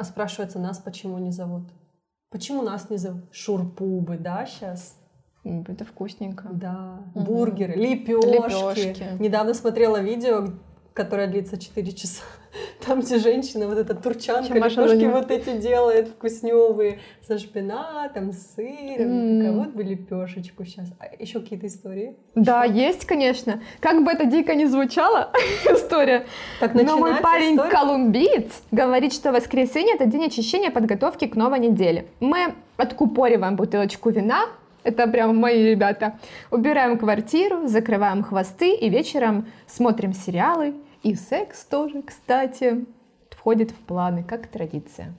А 0.00 0.04
спрашивается, 0.04 0.58
нас 0.58 0.78
почему 0.78 1.18
не 1.18 1.30
зовут? 1.30 1.64
Почему 2.30 2.62
нас 2.62 2.88
не 2.88 2.96
зовут? 2.96 3.24
Шурпубы, 3.32 4.16
да, 4.16 4.46
сейчас? 4.46 4.96
Это 5.44 5.84
вкусненько. 5.84 6.48
Да. 6.50 7.00
Бургеры, 7.14 7.74
лепешки. 7.74 8.74
Лепешки. 8.74 9.22
Недавно 9.22 9.52
смотрела 9.52 10.00
видео, 10.00 10.54
которое 10.94 11.26
длится 11.26 11.56
4 11.58 11.92
часа. 11.92 12.22
Там, 12.86 13.00
где 13.00 13.18
женщина, 13.18 13.68
вот 13.68 13.78
эта 13.78 13.94
турчанка, 13.94 14.54
лепешки 14.54 15.06
вот 15.06 15.30
эти 15.30 15.56
делает 15.56 16.08
вкусневые, 16.08 16.98
со 17.26 17.38
шпинатом, 17.38 18.32
сыром. 18.32 18.98
М. 18.98 19.38
Такая, 19.38 19.52
вот 19.56 19.68
бы 19.68 19.82
лепешечку 19.84 20.64
сейчас. 20.64 20.88
А 20.98 21.06
еще 21.16 21.40
какие-то 21.40 21.68
истории? 21.68 22.16
Да, 22.34 22.64
есть, 22.64 23.04
конечно. 23.06 23.62
Как 23.80 24.02
бы 24.04 24.10
это 24.10 24.24
дико 24.24 24.54
не 24.54 24.66
звучало, 24.66 25.32
история. 25.70 26.26
Так 26.58 26.74
Но 26.74 26.96
мой 26.96 27.14
парень 27.22 27.54
история. 27.54 27.70
колумбиец 27.70 28.62
говорит, 28.72 29.12
что 29.12 29.32
воскресенье 29.32 29.94
это 29.94 30.06
день 30.06 30.24
очищения 30.24 30.70
подготовки 30.70 31.26
к 31.26 31.36
новой 31.36 31.60
неделе. 31.60 32.06
Мы 32.18 32.54
откупориваем 32.76 33.56
бутылочку 33.56 34.10
вина, 34.10 34.46
это 34.82 35.06
прям 35.06 35.36
мои 35.36 35.64
ребята, 35.70 36.18
убираем 36.50 36.98
квартиру, 36.98 37.66
закрываем 37.66 38.22
хвосты 38.22 38.74
и 38.74 38.88
вечером 38.88 39.46
смотрим 39.66 40.12
сериалы. 40.12 40.74
И 41.02 41.14
секс 41.14 41.64
тоже, 41.64 42.02
кстати, 42.02 42.84
входит 43.30 43.70
в 43.70 43.76
планы, 43.76 44.22
как 44.22 44.46
традиция. 44.48 45.14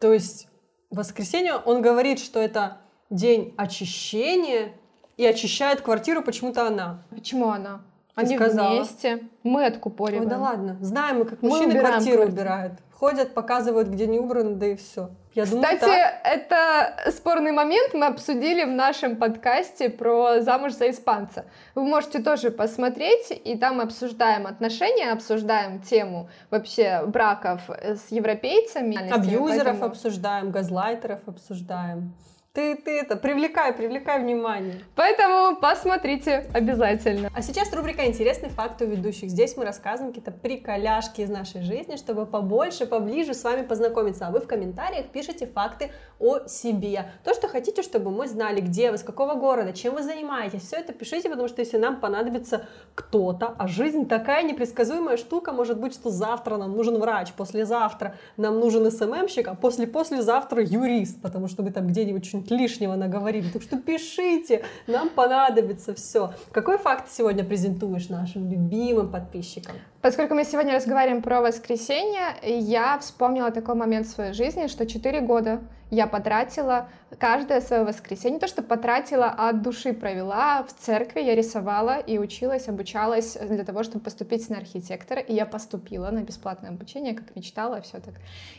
То 0.00 0.12
есть 0.12 0.48
в 0.90 0.96
воскресенье 0.96 1.56
он 1.56 1.80
говорит, 1.80 2.18
что 2.18 2.40
это 2.40 2.78
день 3.10 3.54
очищения, 3.56 4.72
и 5.16 5.26
очищает 5.26 5.82
квартиру 5.82 6.22
почему-то 6.22 6.66
она. 6.66 7.04
Почему 7.10 7.50
она? 7.50 7.82
Ты 8.14 8.22
Они 8.22 8.36
сказала. 8.36 8.76
вместе, 8.76 9.22
мы 9.42 9.66
откупориваем. 9.66 10.24
Ой, 10.24 10.30
да 10.30 10.38
ладно, 10.38 10.78
знаем 10.80 11.18
мы, 11.18 11.24
как 11.26 11.40
Мы 11.42 11.50
мужчины 11.50 11.78
квартиру 11.78 12.16
квартиру. 12.16 12.22
убирают. 12.24 12.72
Ходят, 13.02 13.34
показывают, 13.34 13.88
где 13.88 14.06
не 14.06 14.20
убрано, 14.20 14.54
да 14.54 14.66
и 14.66 14.76
все. 14.76 15.10
Я 15.34 15.44
думаю, 15.44 15.64
Кстати, 15.64 15.80
так. 15.90 16.20
это 16.22 17.10
спорный 17.10 17.50
момент 17.50 17.94
мы 17.94 18.06
обсудили 18.06 18.62
в 18.62 18.68
нашем 18.70 19.16
подкасте 19.16 19.90
про 19.90 20.40
замуж 20.40 20.74
за 20.74 20.88
испанца. 20.88 21.46
Вы 21.74 21.82
можете 21.82 22.20
тоже 22.22 22.52
посмотреть, 22.52 23.32
и 23.44 23.58
там 23.58 23.80
обсуждаем 23.80 24.46
отношения, 24.46 25.10
обсуждаем 25.10 25.80
тему 25.82 26.28
вообще 26.48 27.02
браков 27.04 27.62
с 27.68 28.12
европейцами. 28.12 28.94
абьюзеров 29.12 29.64
Поэтому- 29.80 29.84
обсуждаем, 29.86 30.50
газлайтеров 30.52 31.26
обсуждаем. 31.26 32.14
Ты, 32.54 32.76
ты 32.76 33.00
это, 33.00 33.16
привлекай, 33.16 33.72
привлекай 33.72 34.20
внимание. 34.20 34.84
Поэтому 34.94 35.56
посмотрите 35.58 36.50
обязательно. 36.52 37.30
А 37.34 37.40
сейчас 37.40 37.72
рубрика 37.72 38.04
«Интересный 38.04 38.50
факт 38.50 38.82
у 38.82 38.84
ведущих». 38.84 39.30
Здесь 39.30 39.56
мы 39.56 39.64
рассказываем 39.64 40.12
какие-то 40.12 40.32
приколяшки 40.32 41.22
из 41.22 41.30
нашей 41.30 41.62
жизни, 41.62 41.96
чтобы 41.96 42.26
побольше, 42.26 42.84
поближе 42.84 43.32
с 43.32 43.42
вами 43.42 43.62
познакомиться. 43.62 44.26
А 44.26 44.30
вы 44.30 44.40
в 44.40 44.46
комментариях 44.46 45.06
пишите 45.06 45.46
факты 45.46 45.92
о 46.18 46.46
себе. 46.46 47.10
То, 47.24 47.32
что 47.32 47.48
хотите, 47.48 47.80
чтобы 47.80 48.10
мы 48.10 48.28
знали, 48.28 48.60
где 48.60 48.90
вы, 48.90 48.98
с 48.98 49.02
какого 49.02 49.32
города, 49.34 49.72
чем 49.72 49.94
вы 49.94 50.02
занимаетесь. 50.02 50.60
Все 50.60 50.76
это 50.76 50.92
пишите, 50.92 51.30
потому 51.30 51.48
что 51.48 51.62
если 51.62 51.78
нам 51.78 52.00
понадобится 52.00 52.66
кто-то, 52.94 53.54
а 53.58 53.66
жизнь 53.66 54.06
такая 54.06 54.42
непредсказуемая 54.42 55.16
штука, 55.16 55.52
может 55.52 55.80
быть, 55.80 55.94
что 55.94 56.10
завтра 56.10 56.58
нам 56.58 56.76
нужен 56.76 56.98
врач, 56.98 57.32
послезавтра 57.32 58.14
нам 58.36 58.60
нужен 58.60 58.90
СММщик, 58.90 59.48
а 59.48 59.54
после-послезавтра 59.54 60.62
юрист, 60.62 61.22
потому 61.22 61.48
что 61.48 61.62
вы 61.62 61.70
там 61.70 61.86
где-нибудь 61.86 62.26
что-нибудь 62.42 62.50
лишнего 62.50 62.94
наговорили. 62.94 63.48
Так 63.50 63.62
что 63.62 63.76
пишите, 63.78 64.64
нам 64.86 65.08
понадобится 65.08 65.94
все. 65.94 66.32
Какой 66.52 66.78
факт 66.78 67.10
сегодня 67.10 67.44
презентуешь 67.44 68.08
нашим 68.08 68.50
любимым 68.50 69.10
подписчикам? 69.10 69.76
Поскольку 70.00 70.34
мы 70.34 70.44
сегодня 70.44 70.74
разговариваем 70.74 71.22
про 71.22 71.40
воскресенье, 71.40 72.34
я 72.42 72.98
вспомнила 72.98 73.50
такой 73.50 73.76
момент 73.76 74.06
в 74.06 74.10
своей 74.10 74.32
жизни, 74.32 74.66
что 74.66 74.86
4 74.86 75.20
года 75.20 75.60
я 75.90 76.06
потратила 76.06 76.88
каждое 77.18 77.60
свое 77.60 77.84
воскресенье, 77.84 78.40
то 78.40 78.48
что 78.48 78.62
потратила, 78.62 79.26
а 79.26 79.50
от 79.50 79.62
души 79.62 79.92
провела 79.92 80.62
в 80.62 80.72
церкви, 80.72 81.20
я 81.20 81.34
рисовала 81.34 81.98
и 81.98 82.18
училась, 82.18 82.66
обучалась 82.68 83.36
для 83.36 83.62
того, 83.62 83.82
чтобы 83.82 84.00
поступить 84.02 84.48
на 84.48 84.56
архитектора, 84.56 85.20
и 85.20 85.34
я 85.34 85.44
поступила 85.44 86.10
на 86.10 86.22
бесплатное 86.22 86.70
обучение, 86.70 87.14
как 87.14 87.36
мечтала, 87.36 87.80
все 87.82 88.00
так. 88.00 88.14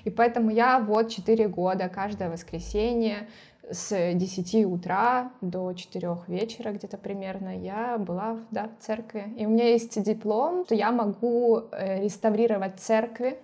И 0.05 0.11
поэтому 0.11 0.51
я 0.51 0.79
вот 0.79 1.09
4 1.09 1.47
года, 1.47 1.89
каждое 1.89 2.29
воскресенье, 2.29 3.27
с 3.69 4.13
10 4.13 4.65
утра 4.65 5.31
до 5.41 5.73
4 5.73 6.17
вечера 6.27 6.71
где-то 6.71 6.97
примерно 6.97 7.57
я 7.57 7.97
была 7.97 8.39
да, 8.51 8.69
в 8.79 8.83
церкви. 8.83 9.33
И 9.37 9.45
у 9.45 9.49
меня 9.49 9.69
есть 9.69 10.01
диплом, 10.03 10.65
что 10.65 10.75
я 10.75 10.91
могу 10.91 11.61
э, 11.71 12.03
реставрировать 12.03 12.79
церкви 12.79 13.37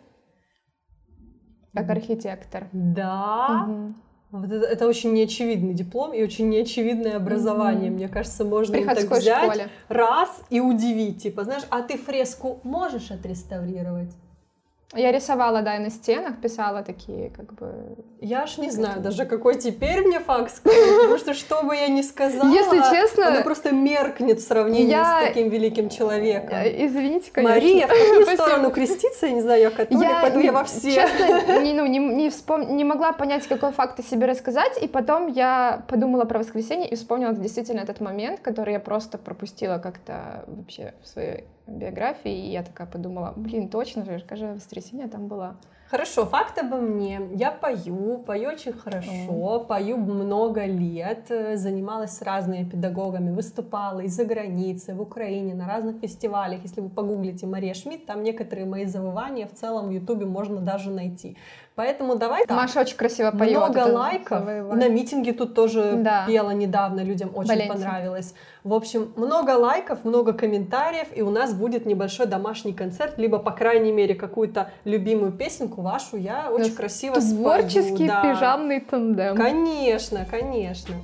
как 1.73 1.89
архитектор. 1.89 2.67
Да. 2.73 3.65
Мгм. 3.67 3.95
Вот 4.31 4.51
это, 4.51 4.65
это 4.65 4.87
очень 4.87 5.13
неочевидный 5.13 5.73
диплом 5.73 6.13
и 6.13 6.21
очень 6.21 6.49
неочевидное 6.49 7.15
образование. 7.15 7.89
Мгм. 7.89 7.95
Мне 7.95 8.07
кажется, 8.09 8.45
можно 8.45 8.75
им 8.75 8.85
так 8.85 9.09
взять 9.09 9.51
школе. 9.51 9.69
раз 9.87 10.41
и 10.49 10.59
удивить. 10.59 11.23
Типа, 11.23 11.43
знаешь, 11.43 11.63
а 11.69 11.81
ты 11.81 11.97
фреску 11.97 12.59
можешь 12.63 13.09
отреставрировать? 13.09 14.11
Я 14.95 15.11
рисовала, 15.11 15.61
да, 15.61 15.75
и 15.75 15.79
на 15.79 15.91
стенах 15.91 16.41
писала 16.41 16.81
такие, 16.81 17.29
как 17.29 17.53
бы... 17.53 17.71
Я 18.21 18.41
аж 18.41 18.57
не 18.57 18.71
знаю 18.71 19.01
даже, 19.01 19.25
какой 19.27 19.55
теперь 19.59 20.01
мне 20.01 20.19
факт 20.19 20.55
сказать, 20.55 20.79
потому 20.97 21.17
что 21.19 21.35
что 21.35 21.61
бы 21.63 21.75
я 21.75 21.87
ни 21.89 22.01
сказала, 22.01 22.51
Если 22.51 22.77
честно, 22.91 23.27
она 23.27 23.41
просто 23.41 23.71
меркнет 23.71 24.39
в 24.39 24.47
сравнении 24.47 24.89
я- 24.89 25.21
с 25.21 25.27
таким 25.27 25.49
великим 25.49 25.89
человеком. 25.89 26.57
э, 26.57 26.87
Извините, 26.87 27.29
конечно. 27.31 27.55
Мария, 27.55 27.85
в 27.85 27.89
какую 27.91 28.25
сторону 28.35 28.71
креститься, 28.71 29.27
я 29.27 29.33
не 29.33 29.41
знаю, 29.41 29.61
я 29.61 29.69
католик, 29.69 30.07
поэтому 30.23 30.43
я 30.43 30.51
во 30.51 30.63
все. 30.63 30.91
Честно, 30.95 31.59
не, 31.61 31.73
ну, 31.73 31.85
не, 31.85 31.99
не, 31.99 32.29
вспом- 32.29 32.71
не 32.71 32.83
могла 32.83 33.11
понять, 33.13 33.45
какой 33.47 33.71
факт 33.71 33.99
о 33.99 34.03
себе 34.03 34.25
рассказать, 34.25 34.81
и 34.81 34.87
потом 34.87 35.27
я 35.27 35.85
подумала 35.87 36.25
про 36.25 36.39
воскресенье 36.39 36.89
и 36.89 36.95
вспомнила 36.95 37.33
действительно 37.33 37.81
этот 37.81 37.99
момент, 38.01 38.39
который 38.39 38.73
я 38.73 38.79
просто 38.79 39.19
пропустила 39.19 39.77
как-то 39.77 40.45
вообще 40.47 40.95
в 41.03 41.07
своей 41.07 41.43
биографии, 41.69 42.47
и 42.47 42.51
я 42.51 42.63
такая 42.63 42.87
подумала, 42.87 43.33
блин, 43.35 43.69
точно 43.69 44.05
же, 44.05 44.23
каждое 44.27 44.55
воскресенье 44.55 45.07
там 45.07 45.27
была. 45.27 45.55
Хорошо, 45.89 46.25
факт 46.27 46.59
обо 46.59 46.77
мне. 46.77 47.19
Я 47.33 47.51
пою, 47.51 48.19
пою 48.19 48.49
очень 48.49 48.73
хорошо, 48.73 49.65
пою 49.67 49.97
много 49.97 50.65
лет, 50.65 51.31
э, 51.31 51.57
занималась 51.57 52.11
с 52.11 52.21
разными 52.21 52.63
педагогами, 52.63 53.31
выступала 53.31 54.01
из-за 54.01 54.23
границы, 54.23 54.93
в 54.93 55.01
Украине, 55.01 55.55
на 55.55 55.67
разных 55.67 55.99
фестивалях. 55.99 56.61
Если 56.61 56.81
вы 56.81 56.89
погуглите 56.89 57.47
Мария 57.47 57.73
Шмидт, 57.73 58.05
там 58.05 58.21
некоторые 58.21 58.67
мои 58.67 58.85
завывания 58.85 59.47
в 59.47 59.55
целом 59.55 59.87
в 59.87 59.91
Ютубе 59.91 60.27
можно 60.27 60.61
даже 60.61 60.91
найти. 60.91 61.37
Поэтому 61.79 62.15
давай 62.15 62.45
так. 62.45 62.57
Маша 62.57 62.81
очень 62.81 62.97
красиво 62.97 63.31
поет. 63.31 63.55
Много 63.55 63.87
лайков. 63.89 64.43
На 64.45 64.89
митинге 64.89 65.31
тут 65.31 65.55
тоже 65.55 65.93
Да. 65.95 66.25
пела 66.27 66.51
недавно, 66.51 66.99
людям 66.99 67.31
очень 67.33 67.47
Валенсия. 67.47 67.73
понравилось. 67.73 68.33
В 68.65 68.73
общем, 68.73 69.13
много 69.15 69.51
лайков, 69.51 70.03
много 70.03 70.33
комментариев, 70.33 71.07
и 71.15 71.21
у 71.21 71.29
нас 71.29 71.53
будет 71.53 71.85
небольшой 71.85 72.25
домашний 72.25 72.73
концерт, 72.73 73.17
либо, 73.17 73.39
по 73.39 73.51
крайней 73.51 73.93
мере, 73.93 74.13
какую-то 74.13 74.71
любимую 74.83 75.31
песенку 75.31 75.81
вашу 75.81 76.17
я 76.17 76.51
очень 76.51 76.75
красиво 76.75 77.21
спою. 77.21 77.43
Творческий 77.61 78.09
да. 78.09 78.23
пижамный 78.23 78.81
тандем. 78.81 79.37
Конечно, 79.37 80.27
конечно. 80.29 80.95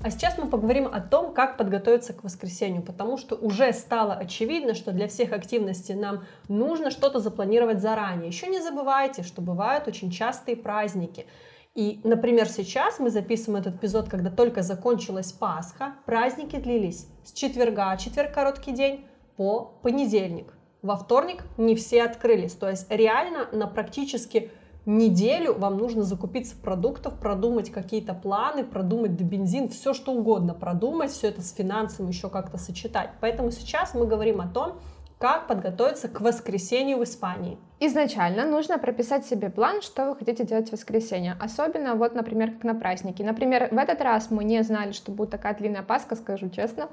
А 0.00 0.10
сейчас 0.10 0.38
мы 0.38 0.46
поговорим 0.48 0.86
о 0.86 1.00
том, 1.00 1.34
как 1.34 1.56
подготовиться 1.56 2.12
к 2.12 2.22
воскресенью, 2.22 2.82
потому 2.82 3.16
что 3.16 3.34
уже 3.34 3.72
стало 3.72 4.14
очевидно, 4.14 4.74
что 4.74 4.92
для 4.92 5.08
всех 5.08 5.32
активностей 5.32 5.96
нам 5.96 6.24
нужно 6.46 6.92
что-то 6.92 7.18
запланировать 7.18 7.80
заранее. 7.80 8.28
Еще 8.28 8.46
не 8.46 8.60
забывайте, 8.60 9.24
что 9.24 9.42
бывают 9.42 9.88
очень 9.88 10.12
частые 10.12 10.56
праздники. 10.56 11.26
И, 11.74 12.00
например, 12.04 12.48
сейчас 12.48 13.00
мы 13.00 13.10
записываем 13.10 13.60
этот 13.60 13.76
эпизод, 13.76 14.08
когда 14.08 14.30
только 14.30 14.62
закончилась 14.62 15.32
Пасха, 15.32 15.94
праздники 16.06 16.56
длились 16.56 17.08
с 17.24 17.32
четверга, 17.32 17.96
четверг 17.96 18.32
короткий 18.32 18.72
день, 18.72 19.04
по 19.36 19.72
понедельник. 19.82 20.52
Во 20.82 20.96
вторник 20.96 21.42
не 21.56 21.74
все 21.74 22.04
открылись, 22.04 22.54
то 22.54 22.68
есть 22.68 22.86
реально 22.88 23.48
на 23.52 23.66
практически 23.66 24.52
неделю 24.88 25.54
вам 25.54 25.76
нужно 25.76 26.02
закупиться 26.02 26.56
продуктов, 26.56 27.14
продумать 27.18 27.70
какие-то 27.70 28.14
планы, 28.14 28.64
продумать 28.64 29.16
до 29.16 29.24
бензин, 29.24 29.68
все 29.68 29.92
что 29.92 30.12
угодно 30.12 30.54
продумать, 30.54 31.10
все 31.10 31.28
это 31.28 31.42
с 31.42 31.52
финансами 31.52 32.08
еще 32.08 32.28
как-то 32.28 32.58
сочетать. 32.58 33.10
Поэтому 33.20 33.50
сейчас 33.50 33.94
мы 33.94 34.06
говорим 34.06 34.40
о 34.40 34.48
том, 34.48 34.78
как 35.18 35.48
подготовиться 35.48 36.08
к 36.08 36.20
воскресенью 36.20 36.98
в 36.98 37.04
Испании. 37.04 37.58
Изначально 37.80 38.44
нужно 38.44 38.78
прописать 38.78 39.24
себе 39.24 39.50
план, 39.50 39.82
что 39.82 40.10
вы 40.10 40.16
хотите 40.16 40.44
делать 40.44 40.68
в 40.68 40.72
воскресенье. 40.72 41.36
Особенно, 41.40 41.94
вот, 41.94 42.14
например, 42.14 42.52
как 42.52 42.64
на 42.64 42.74
праздники. 42.74 43.22
Например, 43.22 43.68
в 43.70 43.78
этот 43.78 44.00
раз 44.00 44.30
мы 44.30 44.42
не 44.44 44.62
знали, 44.62 44.92
что 44.92 45.12
будет 45.12 45.30
такая 45.30 45.54
длинная 45.54 45.82
Пасха, 45.82 46.16
скажу 46.16 46.48
честно. 46.50 46.88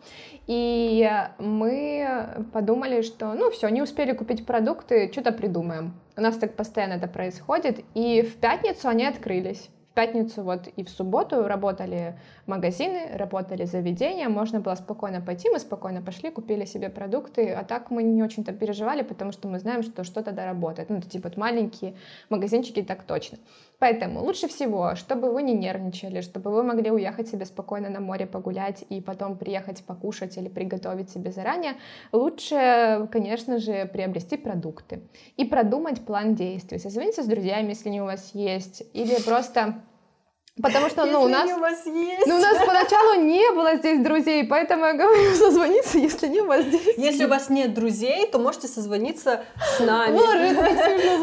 И 0.45 1.09
мы 1.39 2.47
подумали, 2.53 3.01
что, 3.01 3.33
ну, 3.33 3.49
все, 3.49 3.69
не 3.69 3.81
успели 3.81 4.13
купить 4.13 4.45
продукты, 4.45 5.11
что-то 5.11 5.31
придумаем. 5.31 5.93
У 6.17 6.21
нас 6.21 6.37
так 6.37 6.55
постоянно 6.55 6.93
это 6.93 7.07
происходит. 7.07 7.83
И 7.95 8.21
в 8.21 8.35
пятницу 8.37 8.87
они 8.87 9.05
открылись. 9.05 9.69
Пятницу 9.95 10.43
вот 10.43 10.67
и 10.67 10.83
в 10.83 10.89
субботу 10.89 11.47
работали 11.47 12.19
магазины, 12.47 13.07
работали 13.13 13.63
заведения, 13.63 14.27
можно 14.27 14.59
было 14.59 14.75
спокойно 14.75 15.21
пойти, 15.21 15.49
мы 15.49 15.57
спокойно 15.57 16.01
пошли, 16.01 16.31
купили 16.31 16.65
себе 16.65 16.89
продукты, 16.89 17.49
а 17.51 17.63
так 17.63 17.91
мы 17.91 18.03
не 18.03 18.21
очень-то 18.21 18.51
переживали, 18.51 19.03
потому 19.03 19.31
что 19.31 19.47
мы 19.47 19.57
знаем, 19.57 19.83
что 19.83 20.03
что-то 20.03 20.33
доработает. 20.33 20.89
Ну, 20.89 20.97
это 20.97 21.09
типа 21.09 21.29
вот 21.29 21.37
маленькие 21.37 21.95
магазинчики, 22.29 22.83
так 22.83 23.03
точно. 23.03 23.37
Поэтому 23.85 24.23
лучше 24.23 24.47
всего, 24.47 24.95
чтобы 24.95 25.31
вы 25.31 25.43
не 25.43 25.53
нервничали, 25.53 26.21
чтобы 26.21 26.49
вы 26.49 26.63
могли 26.63 26.89
уехать 26.89 27.27
себе 27.27 27.45
спокойно 27.45 27.87
на 27.87 27.99
море 27.99 28.25
погулять 28.25 28.83
и 28.89 28.99
потом 28.99 29.37
приехать 29.37 29.83
покушать 29.83 30.37
или 30.37 30.49
приготовить 30.49 31.11
себе 31.11 31.31
заранее, 31.31 31.73
лучше, 32.11 33.07
конечно 33.11 33.59
же, 33.59 33.85
приобрести 33.85 34.37
продукты 34.37 35.03
и 35.37 35.45
продумать 35.45 36.03
план 36.03 36.33
действий. 36.33 36.79
Созвониться 36.79 37.21
с 37.21 37.27
друзьями, 37.27 37.69
если 37.69 37.89
они 37.89 38.01
у 38.01 38.05
вас 38.05 38.31
есть, 38.33 38.81
или 38.93 39.21
просто 39.23 39.75
Потому 40.61 40.89
что, 40.89 41.05
ну, 41.05 41.23
у 41.23 41.27
Если 41.27 41.33
нас... 41.33 41.43
они 41.43 41.53
у 41.53 41.59
вас 41.59 41.85
есть. 41.85 42.27
Ну, 42.27 42.35
у 42.37 42.39
нас 42.39 42.57
поначалу 42.65 43.21
не 43.21 43.51
было 43.51 43.75
здесь 43.75 43.99
друзей, 44.01 44.45
поэтому 44.45 44.85
я 44.85 44.93
говорю 44.93 45.35
созвониться, 45.35 45.97
если 45.97 46.27
не 46.27 46.39
у 46.39 46.45
вас 46.45 46.63
здесь. 46.63 46.95
Если 46.97 47.25
у 47.25 47.27
вас 47.27 47.49
нет 47.49 47.73
друзей, 47.73 48.25
то 48.27 48.39
можете 48.39 48.69
созвониться 48.69 49.43
с 49.77 49.79
нами. 49.81 50.17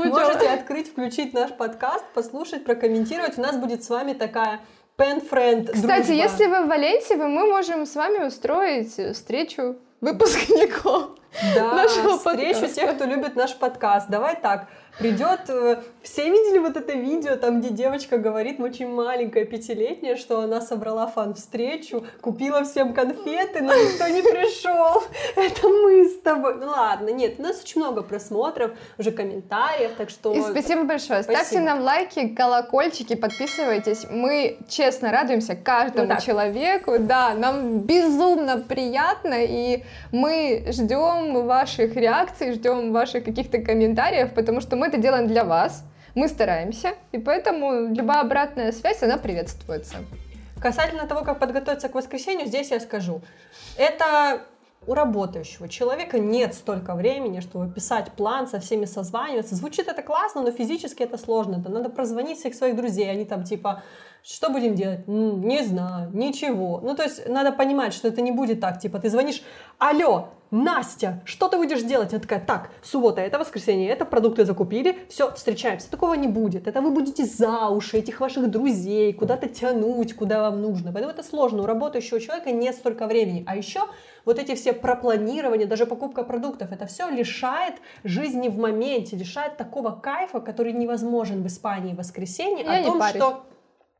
Можете 0.06 0.48
открыть, 0.50 0.90
включить 0.90 1.32
наш 1.32 1.50
подкаст, 1.52 2.04
послушать, 2.12 2.64
прокомментировать. 2.64 3.38
У 3.38 3.40
нас 3.40 3.56
будет 3.56 3.82
с 3.82 3.88
вами 3.88 4.12
такая 4.12 4.60
pen 4.98 5.26
friend 5.26 5.72
Кстати, 5.72 6.08
дружба. 6.08 6.12
если 6.12 6.46
вы 6.46 6.64
в 6.66 6.68
Валенсии, 6.68 7.14
мы 7.14 7.46
можем 7.46 7.86
с 7.86 7.94
вами 7.94 8.26
устроить 8.26 8.94
встречу 9.14 9.76
выпускников. 10.02 11.10
да, 11.54 11.72
нашего 11.74 12.18
встречу 12.18 12.60
подкаста. 12.60 12.74
тех, 12.74 12.96
кто 12.96 13.04
любит 13.06 13.34
наш 13.34 13.56
подкаст. 13.56 14.08
Давай 14.10 14.36
так, 14.36 14.66
придет... 14.99 15.40
э, 15.49 15.76
Все 16.03 16.24
видели 16.30 16.59
вот 16.59 16.76
это 16.76 16.93
видео, 16.93 17.36
там, 17.36 17.61
где 17.61 17.70
девочка 17.70 18.18
говорит, 18.18 18.61
очень 18.61 18.88
маленькая, 18.88 19.45
пятилетняя, 19.45 20.16
что 20.16 20.40
она 20.40 20.61
собрала 20.61 21.07
фан-встречу, 21.07 22.05
купила 22.20 22.64
всем 22.64 22.93
конфеты, 22.93 23.62
но 23.62 23.72
никто 23.74 24.09
не 24.09 24.22
пришел. 24.22 25.03
Это 25.36 25.68
мы 25.68 26.05
с 26.09 26.20
тобой. 26.20 26.57
Ну 26.57 26.66
ладно, 26.66 27.11
нет, 27.11 27.34
у 27.38 27.43
нас 27.43 27.62
очень 27.62 27.80
много 27.80 28.03
просмотров, 28.03 28.72
уже 28.99 29.12
комментариев, 29.12 29.93
так 29.97 30.11
что... 30.11 30.32
И 30.34 30.40
спасибо 30.40 30.84
большое. 30.84 31.22
Ставьте 31.22 31.43
Спасибо. 31.45 31.62
нам 31.64 31.80
лайки, 31.82 32.28
колокольчики, 32.28 33.14
подписывайтесь. 33.14 34.07
Мы 34.11 34.59
честно 34.68 35.11
радуемся 35.12 35.55
каждому 35.55 36.07
Ну 36.09 36.14
так. 36.14 36.22
человеку. 36.24 36.99
Да, 36.99 37.34
нам 37.34 37.80
безумно 37.80 38.59
приятно, 38.59 39.36
и 39.38 39.84
мы 40.11 40.64
ждем 40.68 41.47
ваших 41.47 41.97
реакций, 41.97 42.53
ждем 42.53 42.93
ваших 42.93 43.24
каких-то 43.24 43.59
комментариев, 43.59 44.34
потому 44.34 44.61
что 44.61 44.76
мы 44.76 44.81
это 44.84 44.98
делаем 44.98 45.26
для 45.26 45.44
вас. 45.44 45.84
Мы 46.14 46.28
стараемся, 46.28 46.94
и 47.12 47.18
поэтому 47.18 47.94
любая 47.94 48.20
обратная 48.20 48.72
связь, 48.72 49.02
она 49.02 49.16
приветствуется. 49.16 49.96
Касательно 50.60 51.06
того, 51.06 51.22
как 51.22 51.38
подготовиться 51.38 51.88
к 51.88 51.94
воскресенью, 51.94 52.46
здесь 52.46 52.70
я 52.70 52.80
скажу. 52.80 53.22
Это 53.76 54.42
у 54.86 54.94
работающего 54.94 55.68
человека 55.68 56.18
нет 56.18 56.54
столько 56.54 56.94
времени, 56.94 57.40
чтобы 57.40 57.72
писать 57.72 58.12
план, 58.12 58.46
со 58.48 58.58
всеми 58.60 58.84
созваниваться. 58.84 59.54
Звучит 59.54 59.88
это 59.88 60.02
классно, 60.02 60.42
но 60.42 60.50
физически 60.50 61.02
это 61.02 61.18
сложно. 61.18 61.56
Это 61.60 61.70
надо 61.70 61.88
прозвонить 61.88 62.38
всех 62.38 62.54
своих 62.54 62.76
друзей, 62.76 63.10
они 63.10 63.24
там 63.24 63.44
типа, 63.44 63.82
что 64.24 64.50
будем 64.50 64.74
делать? 64.74 65.00
«М, 65.08 65.40
Не 65.40 65.64
знаю, 65.64 66.10
ничего. 66.12 66.80
Ну, 66.82 66.94
то 66.94 67.02
есть 67.02 67.28
надо 67.28 67.50
понимать, 67.52 67.92
что 67.92 68.08
это 68.08 68.20
не 68.22 68.30
будет 68.30 68.60
так. 68.60 68.78
Типа, 68.78 68.98
ты 69.00 69.10
звонишь, 69.10 69.42
алло, 69.78 70.28
Настя, 70.52 71.22
что 71.24 71.48
ты 71.48 71.56
будешь 71.56 71.82
делать? 71.82 72.12
Она 72.12 72.20
такая, 72.20 72.38
так, 72.38 72.70
суббота, 72.82 73.20
это 73.20 73.38
воскресенье, 73.38 73.88
это 73.88 74.04
продукты 74.04 74.44
закупили, 74.44 74.98
все, 75.08 75.32
встречаемся. 75.34 75.90
Такого 75.90 76.14
не 76.14 76.28
будет. 76.28 76.68
Это 76.68 76.80
вы 76.80 76.90
будете 76.90 77.24
за 77.24 77.68
уши 77.68 77.98
этих 77.98 78.20
ваших 78.20 78.50
друзей, 78.50 79.12
куда-то 79.12 79.48
тянуть, 79.48 80.14
куда 80.14 80.42
вам 80.42 80.60
нужно. 80.62 80.92
Поэтому 80.92 81.12
это 81.12 81.22
сложно. 81.24 81.62
У 81.62 81.66
работающего 81.66 82.20
человека 82.20 82.52
нет 82.52 82.76
столько 82.76 83.06
времени. 83.06 83.44
А 83.46 83.56
еще 83.56 83.80
вот 84.24 84.38
эти 84.38 84.54
все 84.54 84.72
пропланирования, 84.72 85.66
даже 85.66 85.86
покупка 85.86 86.22
продуктов, 86.22 86.72
это 86.72 86.86
все 86.86 87.08
лишает 87.10 87.74
жизни 88.04 88.48
в 88.48 88.58
моменте, 88.58 89.16
лишает 89.16 89.56
такого 89.56 89.90
кайфа, 89.90 90.40
который 90.40 90.72
невозможен 90.72 91.42
в 91.42 91.46
Испании 91.46 91.94
в 91.94 91.98
воскресенье, 91.98 92.64
Я 92.64 92.80
о 92.80 92.84
том, 92.84 92.98
парюсь. 92.98 93.16
что 93.16 93.44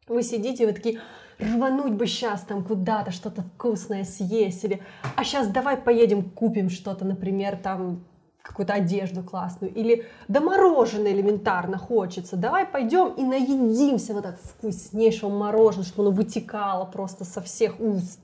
вы 0.08 0.22
сидите, 0.22 0.66
вы 0.66 0.72
такие, 0.72 1.00
рвануть 1.38 1.92
бы 1.92 2.06
сейчас 2.06 2.42
там 2.42 2.64
куда-то 2.64 3.10
что-то 3.10 3.42
вкусное 3.42 4.04
съесть, 4.04 4.64
или, 4.64 4.82
а 5.16 5.24
сейчас 5.24 5.48
давай 5.48 5.76
поедем 5.76 6.30
купим 6.30 6.70
что-то, 6.70 7.04
например, 7.04 7.56
там 7.56 8.04
какую-то 8.42 8.72
одежду 8.74 9.22
классную, 9.22 9.72
или 9.72 10.06
да 10.28 10.40
мороженое 10.40 11.12
элементарно 11.12 11.78
хочется, 11.78 12.36
давай 12.36 12.66
пойдем 12.66 13.14
и 13.14 13.22
наедимся 13.22 14.14
вот 14.14 14.24
так 14.24 14.40
вкуснейшего 14.40 15.30
мороженого, 15.30 15.86
чтобы 15.86 16.08
оно 16.08 16.16
вытекало 16.16 16.84
просто 16.84 17.24
со 17.24 17.40
всех 17.40 17.78
уст. 17.80 18.20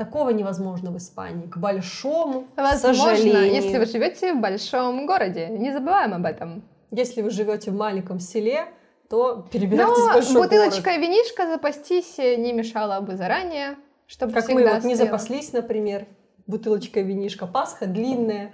Такого 0.00 0.30
невозможно 0.30 0.90
в 0.90 0.96
Испании, 0.96 1.46
к 1.46 1.58
большому 1.58 2.46
Возможно, 2.56 2.94
сожалению. 3.16 3.52
если 3.52 3.76
вы 3.76 3.84
живете 3.84 4.32
в 4.32 4.40
большом 4.40 5.04
городе. 5.04 5.48
Не 5.50 5.72
забываем 5.72 6.14
об 6.14 6.24
этом. 6.24 6.62
Если 6.90 7.20
вы 7.20 7.28
живете 7.28 7.70
в 7.70 7.74
маленьком 7.74 8.18
селе, 8.18 8.64
то 9.10 9.46
перебирайтесь 9.52 9.98
в 9.98 10.06
Но 10.06 10.12
большой 10.14 10.32
город. 10.36 10.50
бутылочка 10.50 10.96
винишка 10.96 11.46
запастись 11.48 12.16
не 12.16 12.54
мешало 12.54 12.98
бы 13.02 13.14
заранее, 13.14 13.76
чтобы 14.06 14.32
Как 14.32 14.48
мы 14.48 14.66
вот 14.66 14.84
не 14.84 14.94
запаслись, 14.94 15.52
например, 15.52 16.06
бутылочка 16.46 17.02
винишка, 17.02 17.46
Пасха 17.46 17.84
длинная, 17.84 18.52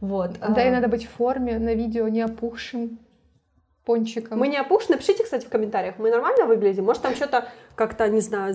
вот. 0.00 0.38
Да 0.38 0.54
А, 0.62 0.64
и 0.64 0.70
надо 0.70 0.86
быть 0.86 1.06
в 1.06 1.10
форме, 1.10 1.58
на 1.58 1.74
видео 1.74 2.06
не 2.06 2.20
опухшим 2.20 3.00
пончиком. 3.84 4.38
Мы 4.38 4.48
не 4.48 4.56
опушь, 4.56 4.88
напишите, 4.88 5.24
кстати, 5.24 5.46
в 5.46 5.48
комментариях, 5.48 5.98
мы 5.98 6.10
нормально 6.10 6.46
выглядим? 6.46 6.84
Может, 6.84 7.02
там 7.02 7.14
что-то 7.14 7.48
как-то, 7.74 8.08
не 8.08 8.20
знаю, 8.20 8.54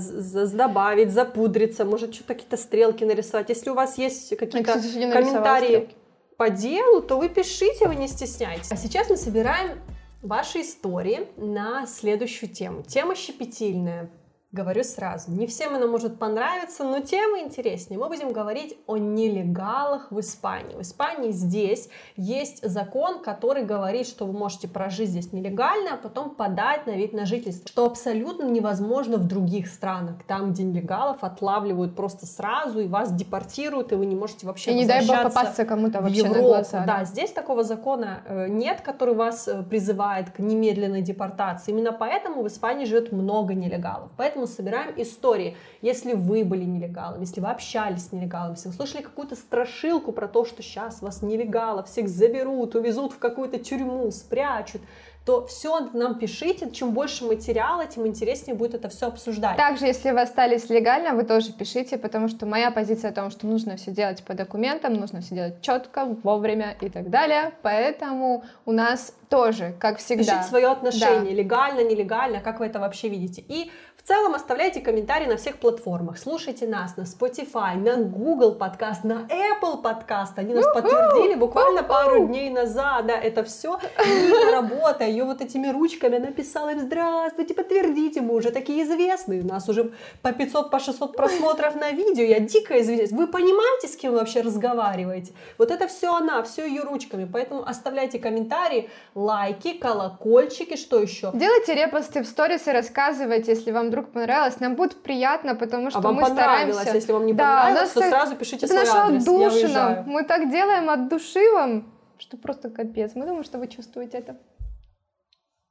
добавить, 0.54 1.12
запудриться, 1.12 1.86
может, 1.86 2.14
что-то 2.14 2.34
какие-то 2.34 2.58
стрелки 2.58 3.04
нарисовать. 3.04 3.50
Если 3.50 3.70
у 3.70 3.74
вас 3.74 3.98
есть 3.98 4.36
какие-то 4.36 4.74
комментарии 4.74 5.66
стрелки. 5.68 5.96
по 6.38 6.50
делу, 6.50 7.02
то 7.02 7.18
вы 7.18 7.30
пишите, 7.30 7.88
вы 7.88 7.96
не 7.96 8.08
стесняйтесь. 8.08 8.72
А 8.72 8.76
сейчас 8.76 9.10
мы 9.10 9.18
собираем 9.18 9.80
ваши 10.22 10.62
истории 10.62 11.28
на 11.38 11.86
следующую 11.86 12.50
тему. 12.50 12.84
Тема 12.84 13.16
щепетильная. 13.16 14.10
Говорю 14.52 14.84
сразу, 14.84 15.30
не 15.30 15.46
всем 15.46 15.76
она 15.76 15.86
может 15.86 16.18
понравиться, 16.18 16.84
но 16.84 17.02
тема 17.02 17.38
интереснее. 17.38 18.00
Мы 18.00 18.08
будем 18.08 18.34
говорить 18.34 18.76
о 18.88 18.98
нелегалах 18.98 20.08
в 20.10 20.20
Испании. 20.20 20.76
В 20.76 20.82
Испании 20.82 21.30
здесь 21.30 21.88
есть 22.16 22.68
закон, 22.68 23.22
который 23.22 23.64
говорит, 23.64 24.08
что 24.08 24.26
вы 24.26 24.34
можете 24.34 24.68
прожить 24.68 25.10
здесь 25.10 25.34
нелегально, 25.34 25.94
а 25.94 25.98
потом 25.98 26.32
подать 26.32 26.88
на 26.88 26.96
вид 26.96 27.14
на 27.14 27.28
жительство, 27.28 27.68
что 27.68 27.86
абсолютно 27.86 28.46
невозможно 28.46 29.18
в 29.18 29.28
других 29.28 29.68
странах, 29.68 30.16
там, 30.26 30.52
где 30.52 30.64
нелегалов 30.64 31.24
отлавливают 31.24 31.96
просто 31.96 32.26
сразу, 32.26 32.80
и 32.80 32.88
вас 32.88 33.14
депортируют, 33.14 33.92
и 33.92 33.96
вы 33.96 34.08
не 34.08 34.16
можете 34.16 34.48
вообще 34.48 34.72
И 34.72 34.74
не 34.74 34.88
дай 34.88 35.06
бог 35.06 35.22
попасться 35.22 35.64
кому-то 35.64 36.02
вообще 36.02 36.22
Европу. 36.22 36.42
на 36.42 36.48
глаза. 36.48 36.86
Да, 36.88 37.04
здесь 37.04 37.32
такого 37.34 37.64
закона 37.64 38.24
э, 38.26 38.48
нет, 38.48 38.82
который 38.82 39.14
вас 39.14 39.48
э, 39.48 39.62
призывает 39.62 40.32
к 40.32 40.40
немедленной 40.40 41.04
депортации. 41.04 41.70
Именно 41.70 41.92
поэтому 41.92 42.42
в 42.42 42.48
Испании 42.48 42.86
живет 42.86 43.12
много 43.12 43.54
нелегалов. 43.54 44.10
Поэтому 44.18 44.39
собираем 44.48 44.94
истории. 44.98 45.56
Если 45.82 46.14
вы 46.14 46.44
были 46.44 46.64
нелегалом, 46.64 47.22
если 47.22 47.42
вы 47.42 47.50
общались 47.50 48.08
с 48.08 48.12
нелегалом, 48.12 48.54
если 48.54 48.70
вы 48.70 48.74
слышали 48.74 49.02
какую-то 49.02 49.36
страшилку 49.36 50.12
про 50.12 50.28
то, 50.28 50.46
что 50.46 50.62
сейчас 50.62 51.02
вас 51.02 51.22
нелегалов 51.22 51.88
всех 51.88 52.08
заберут, 52.10 52.76
увезут 52.76 53.14
в 53.14 53.20
какую-то 53.20 53.60
тюрьму, 53.60 54.10
спрячут, 54.12 54.82
то 55.26 55.46
все 55.46 55.92
нам 55.94 56.18
пишите. 56.18 56.72
Чем 56.72 56.92
больше 56.92 57.24
материала, 57.24 57.86
тем 57.86 58.08
интереснее 58.08 58.56
будет 58.56 58.74
это 58.74 58.90
все 58.90 59.08
обсуждать. 59.08 59.58
Также, 59.58 59.86
если 59.86 60.12
вы 60.12 60.22
остались 60.22 60.70
легально, 60.70 61.14
вы 61.14 61.24
тоже 61.24 61.54
пишите, 61.54 62.00
потому 62.00 62.30
что 62.30 62.48
моя 62.48 62.72
позиция 62.72 63.12
о 63.12 63.14
том, 63.14 63.30
что 63.30 63.46
нужно 63.46 63.76
все 63.76 63.92
делать 63.92 64.24
по 64.24 64.34
документам, 64.34 64.96
нужно 64.96 65.22
все 65.22 65.36
делать 65.36 65.62
четко, 65.62 66.06
вовремя 66.24 66.76
и 66.82 66.90
так 66.90 67.12
далее. 67.12 67.52
Поэтому 67.62 68.44
у 68.66 68.72
нас 68.72 69.14
тоже, 69.30 69.76
как 69.80 70.00
всегда. 70.00 70.24
Пишите 70.24 70.44
свое 70.44 70.68
отношение, 70.68 71.36
да. 71.36 71.42
легально, 71.42 71.84
нелегально, 71.84 72.42
как 72.42 72.60
вы 72.60 72.66
это 72.66 72.80
вообще 72.80 73.10
видите. 73.10 73.44
И 73.48 73.72
в 74.00 74.02
целом 74.02 74.34
оставляйте 74.34 74.80
комментарии 74.80 75.26
на 75.28 75.36
всех 75.36 75.58
платформах. 75.58 76.18
Слушайте 76.18 76.66
нас 76.66 76.96
на 76.96 77.02
Spotify, 77.02 77.76
на 77.76 77.98
Google 77.98 78.56
подкаст, 78.56 79.04
на 79.04 79.28
Apple 79.28 79.82
подкаст. 79.82 80.40
Они 80.40 80.54
нас 80.54 80.66
подтвердили 80.74 81.36
буквально 81.36 81.84
пару 81.84 82.26
дней 82.26 82.50
назад. 82.50 83.08
Да, 83.08 83.18
это 83.18 83.44
все 83.44 83.78
Нина 83.98 84.52
работа, 84.52 85.04
ее 85.04 85.26
вот 85.26 85.42
этими 85.42 85.68
ручками 85.68 86.18
написала 86.18 86.70
им 86.70 86.80
«Здравствуйте, 86.80 87.54
подтвердите, 87.54 88.22
мы 88.22 88.36
уже 88.36 88.52
такие 88.52 88.84
известные, 88.84 89.42
у 89.42 89.46
нас 89.46 89.68
уже 89.68 89.92
по 90.22 90.32
500, 90.32 90.72
по 90.72 90.80
600 90.80 91.16
просмотров 91.16 91.76
на 91.76 91.92
видео, 91.92 92.24
я 92.24 92.40
дико 92.40 92.80
извиняюсь». 92.80 93.12
Вы 93.12 93.28
понимаете, 93.28 93.90
с 93.90 93.98
кем 93.98 94.14
вы 94.14 94.20
вообще 94.20 94.42
разговариваете? 94.42 95.34
Вот 95.58 95.72
это 95.72 95.88
все 95.88 96.16
она, 96.16 96.42
все 96.44 96.66
ее 96.66 96.84
ручками, 96.84 97.30
поэтому 97.32 97.68
оставляйте 97.68 98.18
комментарии, 98.18 98.90
лайки, 99.20 99.74
колокольчики, 99.74 100.76
что 100.76 101.00
еще? 101.00 101.32
Делайте 101.34 101.76
репосты 101.76 102.24
в 102.24 102.26
сторис 102.26 102.68
и 102.68 102.72
рассказывайте, 102.72 103.52
если 103.52 103.72
вам 103.72 103.88
вдруг 103.88 104.12
понравилось. 104.12 104.60
Нам 104.60 104.76
будет 104.76 105.04
приятно, 105.04 105.56
потому 105.56 105.90
что 105.90 106.00
а 106.00 106.02
вам 106.02 106.16
мы 106.16 106.22
понравилось, 106.22 106.76
стараемся... 106.76 106.96
если 106.96 107.12
вам 107.12 107.26
не 107.26 107.34
да, 107.34 107.64
понравилось, 107.64 107.92
то 107.92 108.02
сразу 108.02 108.36
пишите 108.36 108.66
это 108.66 108.86
свой 108.86 109.02
адрес, 109.02 109.28
отдушина. 109.28 110.04
Мы 110.08 110.24
так 110.24 110.50
делаем 110.50 110.90
от 110.90 111.10
души 111.10 111.42
вам, 111.54 111.94
что 112.18 112.38
просто 112.38 112.70
капец. 112.70 113.12
Мы 113.16 113.26
думаем, 113.26 113.44
что 113.44 113.58
вы 113.58 113.68
чувствуете 113.68 114.18
это. 114.18 114.38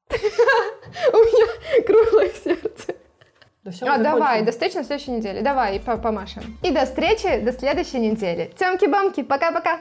У 0.10 1.16
меня 1.16 1.84
круглое 1.86 2.30
сердце. 2.30 2.94
а, 3.82 3.98
давай, 3.98 4.42
до 4.42 4.52
встречи 4.52 4.76
на 4.76 4.84
следующей 4.84 5.12
неделе. 5.12 5.42
Давай, 5.42 5.80
помашем. 5.80 6.58
И 6.62 6.70
до 6.70 6.84
встречи, 6.84 7.40
до 7.40 7.52
следующей 7.52 7.98
недели. 7.98 8.52
Тёмки-бамки, 8.58 9.22
пока-пока. 9.22 9.80